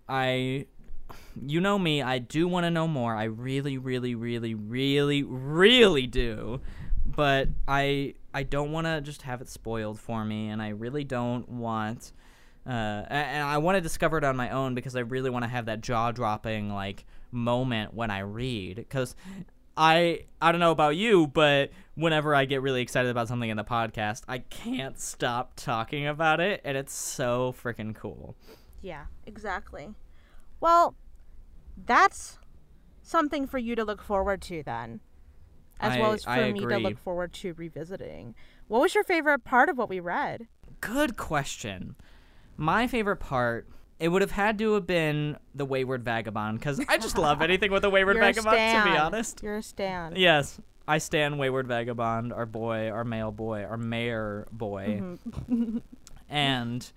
I 0.09 0.67
you 1.41 1.61
know 1.61 1.79
me, 1.79 2.03
I 2.03 2.19
do 2.19 2.49
want 2.49 2.65
to 2.65 2.71
know 2.71 2.87
more. 2.87 3.15
I 3.17 3.25
really 3.25 3.79
really 3.79 4.15
really 4.15 4.55
really 4.55 5.23
really 5.23 6.07
do. 6.07 6.61
But 7.05 7.49
I 7.67 8.15
I 8.33 8.43
don't 8.43 8.73
want 8.73 8.87
to 8.87 9.01
just 9.01 9.23
have 9.23 9.41
it 9.41 9.49
spoiled 9.49 9.99
for 9.99 10.25
me 10.25 10.49
and 10.49 10.61
I 10.61 10.69
really 10.71 11.05
don't 11.05 11.49
want 11.49 12.13
uh, 12.67 13.05
and 13.11 13.47
I 13.47 13.59
want 13.59 13.77
to 13.77 13.81
discover 13.83 14.17
it 14.17 14.25
on 14.25 14.37
my 14.37 14.49
own 14.49 14.75
because 14.75 14.97
I 14.97 15.01
really 15.01 15.29
want 15.29 15.45
to 15.45 15.51
have 15.51 15.67
that 15.67 15.83
jaw-dropping 15.83 16.73
like 16.73 17.05
moment 17.31 17.93
when 17.93 18.11
I 18.11 18.21
read 18.21 18.77
because 18.77 19.15
I 19.77 20.25
I 20.41 20.53
don't 20.53 20.61
know 20.61 20.71
about 20.71 20.97
you, 20.97 21.27
but 21.27 21.71
whenever 21.95 22.35
I 22.35 22.45
get 22.45 22.63
really 22.63 22.83
excited 22.83 23.11
about 23.11 23.29
something 23.29 23.51
in 23.51 23.57
the 23.57 23.65
podcast, 23.65 24.23
I 24.29 24.39
can't 24.39 24.99
stop 24.99 25.53
talking 25.57 26.07
about 26.07 26.41
it, 26.41 26.61
and 26.65 26.77
it's 26.77 26.95
so 26.95 27.55
freaking 27.63 27.95
cool. 27.95 28.37
Yeah, 28.83 29.07
exactly. 29.27 29.95
Well, 30.61 30.95
that's 31.77 32.39
something 33.03 33.47
for 33.47 33.59
you 33.59 33.75
to 33.75 33.85
look 33.85 34.03
forward 34.03 34.43
to 34.43 34.63
then. 34.63 35.01
As 35.81 35.99
well 35.99 36.13
as 36.13 36.25
for 36.25 36.31
I 36.31 36.53
me 36.53 36.61
to 36.61 36.79
look 36.79 36.99
forward 36.99 37.33
to 37.35 37.53
revisiting. 37.55 38.35
What 38.69 38.81
was 38.81 38.95
your 38.95 39.05
favorite 39.05 39.45
part 39.45 39.69
of 39.69 39.77
what 39.77 39.89
we 39.89 40.01
read? 40.01 40.47
Good 40.81 41.17
question. 41.17 41.97
My 42.57 42.87
favorite 42.87 43.17
part 43.17 43.69
it 44.01 44.09
would 44.09 44.23
have 44.23 44.33
had 44.33 44.59
to 44.59 44.75
have 44.75 44.87
been 44.87 45.37
the 45.55 45.65
Wayward 45.65 46.05
Vagabond 46.05 46.59
because 46.59 46.81
I 46.89 46.99
just 46.99 47.17
love 47.19 47.41
anything 47.49 47.71
with 47.73 47.85
a 47.85 47.91
Wayward 47.91 48.17
You're 48.17 48.25
a 48.25 48.33
Vagabond. 48.33 48.85
To 48.85 48.91
be 48.91 48.97
honest, 48.97 49.41
You're 49.43 49.57
a 49.59 49.63
stan. 49.63 50.15
yes, 50.17 50.61
I 50.87 50.99
stand 50.99 51.39
Wayward 51.39 51.67
Vagabond, 51.67 52.33
our 52.33 52.47
boy, 52.47 52.91
our 52.91 53.05
male 53.05 53.31
boy, 53.33 53.63
our 53.65 53.77
mayor 53.77 54.47
boy, 54.53 55.01
Mm-hmm. 55.03 55.79
and 56.29 56.93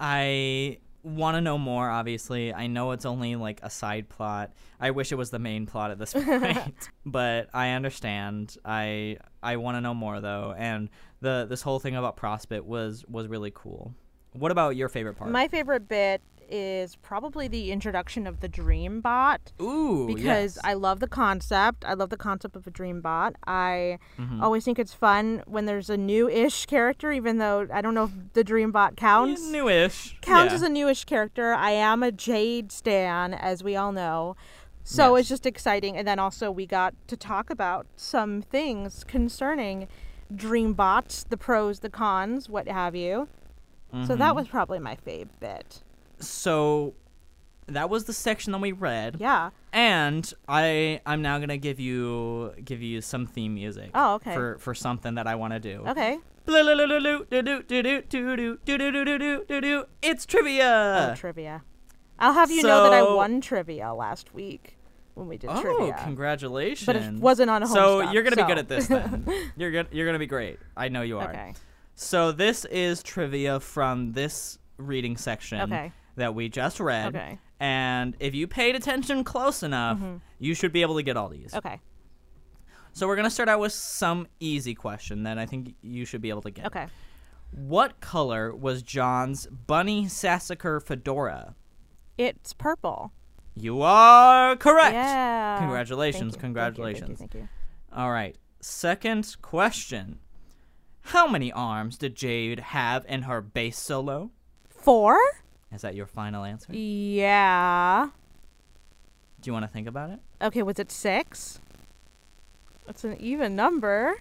I 0.00 0.78
want 1.02 1.36
to 1.36 1.40
know 1.40 1.58
more. 1.58 1.88
Obviously, 1.88 2.52
I 2.52 2.66
know 2.66 2.92
it's 2.92 3.04
only 3.06 3.36
like 3.36 3.60
a 3.62 3.70
side 3.70 4.08
plot. 4.08 4.52
I 4.80 4.90
wish 4.90 5.12
it 5.12 5.14
was 5.16 5.30
the 5.30 5.38
main 5.38 5.66
plot 5.66 5.90
at 5.90 5.98
this 5.98 6.12
point, 6.24 6.90
but 7.06 7.48
I 7.54 7.70
understand. 7.70 8.56
I 8.64 9.16
I 9.42 9.56
want 9.56 9.76
to 9.76 9.80
know 9.80 9.94
more 9.94 10.20
though, 10.20 10.54
and 10.56 10.88
the 11.20 11.46
this 11.48 11.62
whole 11.62 11.78
thing 11.78 11.96
about 11.96 12.16
Prospit 12.16 12.62
was 12.62 13.04
was 13.08 13.26
really 13.28 13.52
cool. 13.54 13.94
What 14.38 14.50
about 14.52 14.76
your 14.76 14.88
favorite 14.88 15.14
part? 15.16 15.30
My 15.30 15.48
favorite 15.48 15.88
bit 15.88 16.22
is 16.50 16.96
probably 16.96 17.46
the 17.46 17.70
introduction 17.70 18.26
of 18.26 18.40
the 18.40 18.48
Dream 18.48 19.02
Bot 19.02 19.52
Ooh, 19.60 20.06
because 20.06 20.56
yes. 20.56 20.58
I 20.64 20.72
love 20.72 20.98
the 21.00 21.06
concept. 21.06 21.84
I 21.86 21.92
love 21.92 22.08
the 22.08 22.16
concept 22.16 22.56
of 22.56 22.66
a 22.66 22.70
Dream 22.70 23.02
Bot. 23.02 23.34
I 23.46 23.98
Mhm. 24.18 24.40
always 24.42 24.64
think 24.64 24.78
it's 24.78 24.94
fun 24.94 25.42
when 25.46 25.66
there's 25.66 25.90
a 25.90 25.98
new-ish 25.98 26.64
character, 26.64 27.12
even 27.12 27.36
though 27.36 27.68
I 27.70 27.82
don't 27.82 27.94
know 27.94 28.04
if 28.04 28.12
the 28.32 28.42
Dream 28.44 28.72
Bot 28.72 28.96
counts. 28.96 29.42
Yeah, 29.44 29.52
newish 29.60 30.16
counts 30.22 30.52
yeah. 30.52 30.54
as 30.56 30.62
a 30.62 30.70
newish 30.70 31.04
character. 31.04 31.52
I 31.52 31.72
am 31.72 32.02
a 32.02 32.10
Jade 32.10 32.72
stan, 32.72 33.34
as 33.34 33.62
we 33.62 33.76
all 33.76 33.92
know. 33.92 34.34
So 34.84 35.16
Yes. 35.16 35.20
it's 35.20 35.28
just 35.28 35.44
exciting. 35.46 35.98
And 35.98 36.08
then 36.08 36.18
also 36.18 36.50
we 36.50 36.64
got 36.64 36.94
to 37.08 37.16
talk 37.18 37.50
about 37.50 37.86
some 37.94 38.40
things 38.40 39.04
concerning 39.04 39.86
dream 40.34 40.72
bots, 40.72 41.24
the 41.24 41.36
pros, 41.36 41.80
the 41.80 41.90
cons, 41.90 42.48
what 42.48 42.68
have 42.68 42.94
you. 42.96 43.28
So 44.06 44.14
that 44.16 44.32
Mhm. 44.32 44.36
was 44.36 44.48
probably 44.48 44.78
my 44.78 44.96
fave 44.96 45.28
bit. 45.40 45.82
so 46.20 46.94
that 47.66 47.88
was 47.90 48.04
the 48.04 48.12
section 48.12 48.52
that 48.52 48.60
we 48.60 48.72
read 48.72 49.16
Yeah. 49.20 49.50
and 49.72 50.32
i 50.48 51.00
i'm 51.06 51.20
now 51.22 51.38
gonna 51.38 51.56
give 51.58 51.78
you 51.78 52.52
give 52.64 52.80
you 52.82 53.00
some 53.02 53.26
theme 53.26 53.54
music 53.54 53.90
Oh, 53.94 54.14
okay. 54.14 54.32
for 54.34 54.58
for 54.58 54.74
something 54.74 55.14
that 55.16 55.26
i 55.28 55.34
want 55.36 55.52
to 55.52 55.60
do 55.60 55.84
Okay. 55.86 56.18
it's 60.02 60.26
trivia 60.26 61.10
Oh, 61.12 61.14
trivia. 61.14 61.62
I'll 62.18 62.32
have 62.32 62.50
you 62.50 62.62
know 62.62 62.82
that 62.84 62.92
I 62.92 63.00
So- 63.00 63.16
won 63.16 63.40
trivia 63.40 63.92
last 63.94 64.34
week 64.34 64.76
when 65.14 65.28
we 65.28 65.36
did 65.36 65.50
oh 65.52 65.60
trivia. 65.60 65.96
Oh, 65.98 66.02
congratulations 66.04 66.86
But 66.86 66.96
it 66.96 67.12
wasn't 67.14 67.50
on 67.50 67.62
a 67.62 67.66
home 67.66 67.74
so 67.76 68.00
stop, 68.02 68.14
you're 68.14 68.22
gonna 68.22 68.36
so. 68.36 68.42
be 68.42 68.48
good 68.48 68.58
at 68.58 68.68
this 68.68 68.86
then 68.88 69.26
you're 69.56 69.70
good 69.70 69.86
you're 69.92 70.06
gonna 70.06 70.18
be 70.18 70.26
great 70.26 70.58
i 70.76 70.88
know 70.88 71.02
you 71.02 71.18
are 71.18 71.30
Okay. 71.30 71.54
So 72.00 72.30
this 72.30 72.64
is 72.66 73.02
trivia 73.02 73.58
from 73.58 74.12
this 74.12 74.56
reading 74.76 75.16
section 75.16 75.60
Okay. 75.62 75.92
that 76.14 76.32
we 76.34 76.48
just 76.48 76.78
read 76.78 77.14
Okay. 77.16 77.38
and 77.58 78.16
if 78.20 78.34
you 78.36 78.46
paid 78.46 78.76
attention 78.76 79.24
close 79.24 79.64
enough 79.64 79.98
mm-hmm. 79.98 80.16
you 80.38 80.54
should 80.54 80.72
be 80.72 80.82
able 80.82 80.94
to 80.96 81.02
get 81.02 81.16
all 81.16 81.28
these 81.28 81.52
Okay. 81.54 81.80
so 82.92 83.08
we're 83.08 83.16
gonna 83.16 83.28
start 83.30 83.48
out 83.48 83.58
with 83.58 83.72
some 83.72 84.28
easy 84.38 84.74
question 84.76 85.24
that 85.24 85.38
i 85.38 85.46
think 85.46 85.74
you 85.82 86.04
should 86.04 86.20
be 86.22 86.28
able 86.30 86.42
to 86.42 86.52
get 86.52 86.66
Okay. 86.66 86.86
what 87.50 88.00
color 88.00 88.54
was 88.54 88.82
john's 88.82 89.46
bunny 89.48 90.06
sassacre 90.06 90.78
fedora 90.78 91.56
It's 92.16 92.52
purple. 92.52 93.12
you 93.56 93.82
are 93.82 94.54
correct 94.54 94.94
Yeah. 94.94 95.58
Congratulations, 95.58 96.34
Thank 96.34 96.36
you, 96.36 96.40
congratulations. 96.46 97.18
Thank 97.18 97.34
you. 97.34 97.40
Thank 97.40 97.50
you. 97.92 97.98
all 98.00 98.12
right 98.12 98.36
second 98.60 99.36
question 99.42 100.20
how 101.08 101.26
many 101.26 101.52
arms 101.52 101.96
did 101.98 102.14
jade 102.14 102.60
have 102.60 103.04
in 103.08 103.22
her 103.22 103.40
bass 103.40 103.78
solo 103.78 104.30
Four? 104.68 105.18
is 105.72 105.82
that 105.82 105.94
your 105.94 106.06
final 106.06 106.44
answer 106.44 106.72
Yeah. 106.74 108.08
do 109.40 109.48
you 109.48 109.52
want 109.52 109.64
to 109.64 109.70
think 109.72 109.86
about 109.86 110.10
it 110.10 110.20
Okay, 110.40 110.62
was 110.62 110.78
it 110.78 110.90
six? 110.92 111.58
That's 112.86 113.02
an 113.04 113.16
even 113.20 113.56
number, 113.56 114.14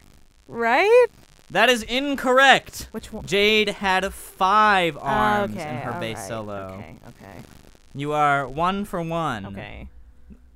right? 0.48 1.08
that 1.50 1.70
is 1.70 1.84
incorrect 1.84 2.90
Which 2.92 3.14
one? 3.14 3.26
jade 3.26 3.70
had 3.70 4.14
five 4.14 4.98
arms 5.00 5.56
okay, 5.56 5.70
in 5.70 5.76
her 5.78 6.00
bass 6.00 6.18
right, 6.18 6.28
solo 6.28 6.56
Okay, 6.80 6.96
okay, 7.08 7.40
you 7.96 8.12
are 8.12 8.48
one 8.48 8.84
for 8.86 9.02
one 9.02 9.46
okay, 9.48 9.88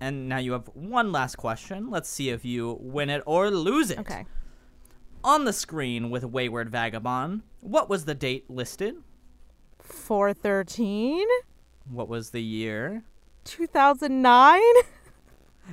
And 0.02 0.28
now 0.28 0.38
you 0.40 0.52
have 0.54 0.66
one 0.74 1.12
last 1.12 1.36
question. 1.38 1.90
Let's 1.92 2.10
see 2.10 2.30
if 2.30 2.44
you 2.44 2.78
win 2.82 3.10
it 3.12 3.22
or 3.28 3.52
lose 3.52 3.92
it. 3.92 4.00
okay. 4.00 4.26
On 5.24 5.46
the 5.46 5.54
screen 5.54 6.10
with 6.10 6.24
Wayward 6.26 6.70
Vagabond, 6.70 7.44
what 7.60 7.88
was 7.90 8.06
the 8.06 8.16
date 8.16 8.50
listed? 8.50 8.96
Four 9.80 10.34
thirteen, 10.34 11.28
What 11.90 12.08
was 12.10 12.32
the 12.32 12.42
year? 12.42 13.04
two 13.44 13.68
thousand 13.68 14.22
nine. 14.22 14.62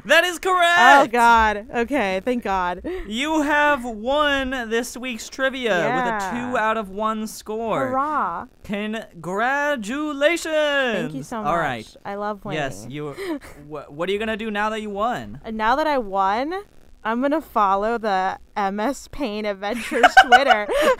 That 0.04 0.22
is 0.24 0.38
correct! 0.38 0.78
Oh 0.78 1.06
God. 1.10 1.66
Okay, 1.74 2.20
thank 2.24 2.44
God. 2.44 2.82
You 3.06 3.40
have 3.42 3.84
won 3.84 4.50
this 4.68 4.96
week's 4.98 5.28
trivia 5.30 5.74
with 5.74 6.04
a 6.04 6.18
two 6.30 6.58
out 6.58 6.76
of 6.76 6.90
one 6.90 7.26
score. 7.26 7.88
Hurrah! 7.88 8.46
Congratulations! 8.64 10.44
Thank 10.44 11.14
you 11.14 11.22
so 11.22 11.38
much. 11.38 11.46
All 11.46 11.56
right. 11.56 11.96
I 12.04 12.14
love 12.16 12.44
winning. 12.44 12.60
Yes, 12.60 12.86
you. 12.88 13.12
wh- 13.68 13.90
what 13.90 14.08
are 14.08 14.12
you 14.12 14.18
gonna 14.18 14.36
do 14.36 14.50
now 14.50 14.68
that 14.70 14.82
you 14.82 14.90
won? 14.90 15.40
And 15.42 15.56
now 15.56 15.74
that 15.76 15.86
I 15.86 15.96
won, 15.98 16.62
I'm 17.08 17.22
gonna 17.22 17.40
follow 17.40 17.96
the 17.96 18.38
MS 18.54 19.08
Paint 19.08 19.46
Adventures 19.46 20.14
Twitter. 20.26 20.68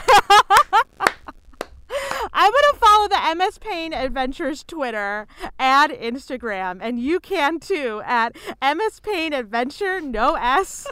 I'm 2.33 2.51
gonna 2.51 2.79
follow 2.79 3.09
the 3.09 3.35
MS 3.37 3.59
Paint 3.59 3.93
Adventures 3.93 4.65
Twitter 4.65 5.27
and 5.59 5.93
Instagram, 5.93 6.79
and 6.81 6.99
you 6.99 7.21
can 7.21 7.61
too 7.61 8.01
at 8.07 8.35
MS 8.63 9.01
Paint 9.01 9.35
Adventure 9.35 10.01
no 10.01 10.37
S, 10.37 10.87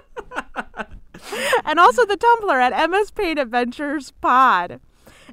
and 1.64 1.80
also 1.80 2.04
the 2.04 2.18
Tumblr 2.18 2.70
at 2.70 2.90
MS 2.90 3.10
Paint 3.12 3.38
Adventures 3.38 4.12
Pod. 4.20 4.80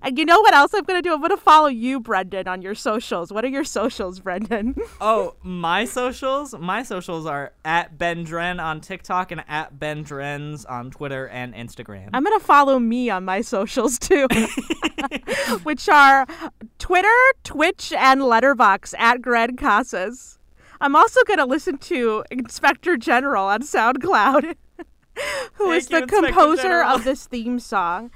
And 0.03 0.17
you 0.17 0.25
know 0.25 0.41
what 0.41 0.53
else 0.53 0.73
I'm 0.73 0.83
gonna 0.83 1.01
do? 1.01 1.13
I'm 1.13 1.21
gonna 1.21 1.37
follow 1.37 1.67
you, 1.67 2.01
Brendan, 2.01 2.45
on 2.47 2.61
your 2.61 2.75
socials. 2.75 3.31
What 3.31 3.45
are 3.45 3.49
your 3.49 3.63
socials, 3.63 4.19
Brendan? 4.19 4.75
Oh, 5.01 5.35
my 5.43 5.85
socials? 5.85 6.53
My 6.57 6.83
socials 6.83 7.25
are 7.25 7.53
at 7.65 7.97
Ben 7.97 8.23
Dren 8.23 8.59
on 8.59 8.79
TikTok 8.79 9.31
and 9.31 9.43
at 9.47 9.79
Ben 9.79 10.03
Drens 10.03 10.65
on 10.65 10.91
Twitter 10.91 11.27
and 11.27 11.53
Instagram. 11.53 12.09
I'm 12.13 12.23
gonna 12.23 12.39
follow 12.39 12.79
me 12.79 13.09
on 13.09 13.25
my 13.25 13.41
socials 13.41 13.97
too, 13.97 14.27
which 15.63 15.89
are 15.89 16.25
Twitter, 16.79 17.07
Twitch, 17.43 17.91
and 17.93 18.21
Letterboxd 18.21 18.93
at 18.97 19.21
Greg 19.21 19.57
Casas. 19.57 20.37
I'm 20.79 20.95
also 20.95 21.21
gonna 21.25 21.45
listen 21.45 21.77
to 21.79 22.23
Inspector 22.29 22.95
General 22.97 23.45
on 23.45 23.61
SoundCloud, 23.61 24.55
who 25.53 25.71
is 25.71 25.87
Thank 25.87 26.09
the 26.09 26.15
you, 26.17 26.23
composer 26.23 26.83
of 26.83 27.03
this 27.03 27.25
theme 27.25 27.59
song. 27.59 28.11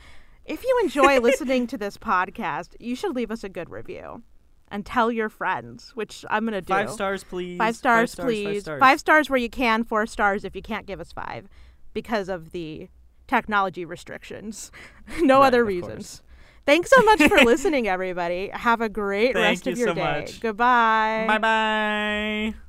If 0.47 0.63
you 0.63 0.79
enjoy 0.83 1.19
listening 1.19 1.67
to 1.67 1.77
this 1.77 1.97
podcast, 1.97 2.75
you 2.79 2.95
should 2.95 3.15
leave 3.15 3.29
us 3.31 3.43
a 3.43 3.49
good 3.49 3.69
review 3.69 4.23
and 4.69 4.85
tell 4.85 5.11
your 5.11 5.29
friends, 5.29 5.91
which 5.93 6.23
I'm 6.29 6.45
gonna 6.45 6.61
do. 6.61 6.73
Five 6.73 6.89
stars, 6.89 7.23
please. 7.23 7.57
Five 7.57 7.75
stars, 7.75 8.15
Five 8.15 8.25
please. 8.25 8.63
Five 8.65 8.99
stars. 8.99 9.29
where 9.29 9.37
you 9.37 9.49
can, 9.49 9.83
four 9.83 10.05
stars 10.05 10.43
if 10.45 10.55
you 10.55 10.61
can't 10.61 10.85
give 10.85 10.99
us 11.01 11.11
five 11.11 11.47
because 11.93 12.29
of 12.29 12.51
the 12.51 12.87
technology 13.27 13.83
restrictions. 13.85 14.71
no 15.21 15.39
Right, 15.41 15.47
other 15.47 15.65
reasons. 15.65 15.91
course. 16.19 16.21
Thanks 16.65 16.89
so 16.89 17.01
much 17.03 17.23
for 17.23 17.37
listening, 17.45 17.87
everybody. 17.87 18.49
Have 18.53 18.81
a 18.81 18.89
great 18.89 19.33
Thank 19.33 19.65
rest 19.65 19.65
you 19.67 19.71
of 19.73 19.77
your 19.77 19.87
so 19.89 19.93
day. 19.95 20.01
much. 20.01 20.39
Goodbye. 20.41 21.25
Bye 21.27 21.37
bye. 21.37 22.66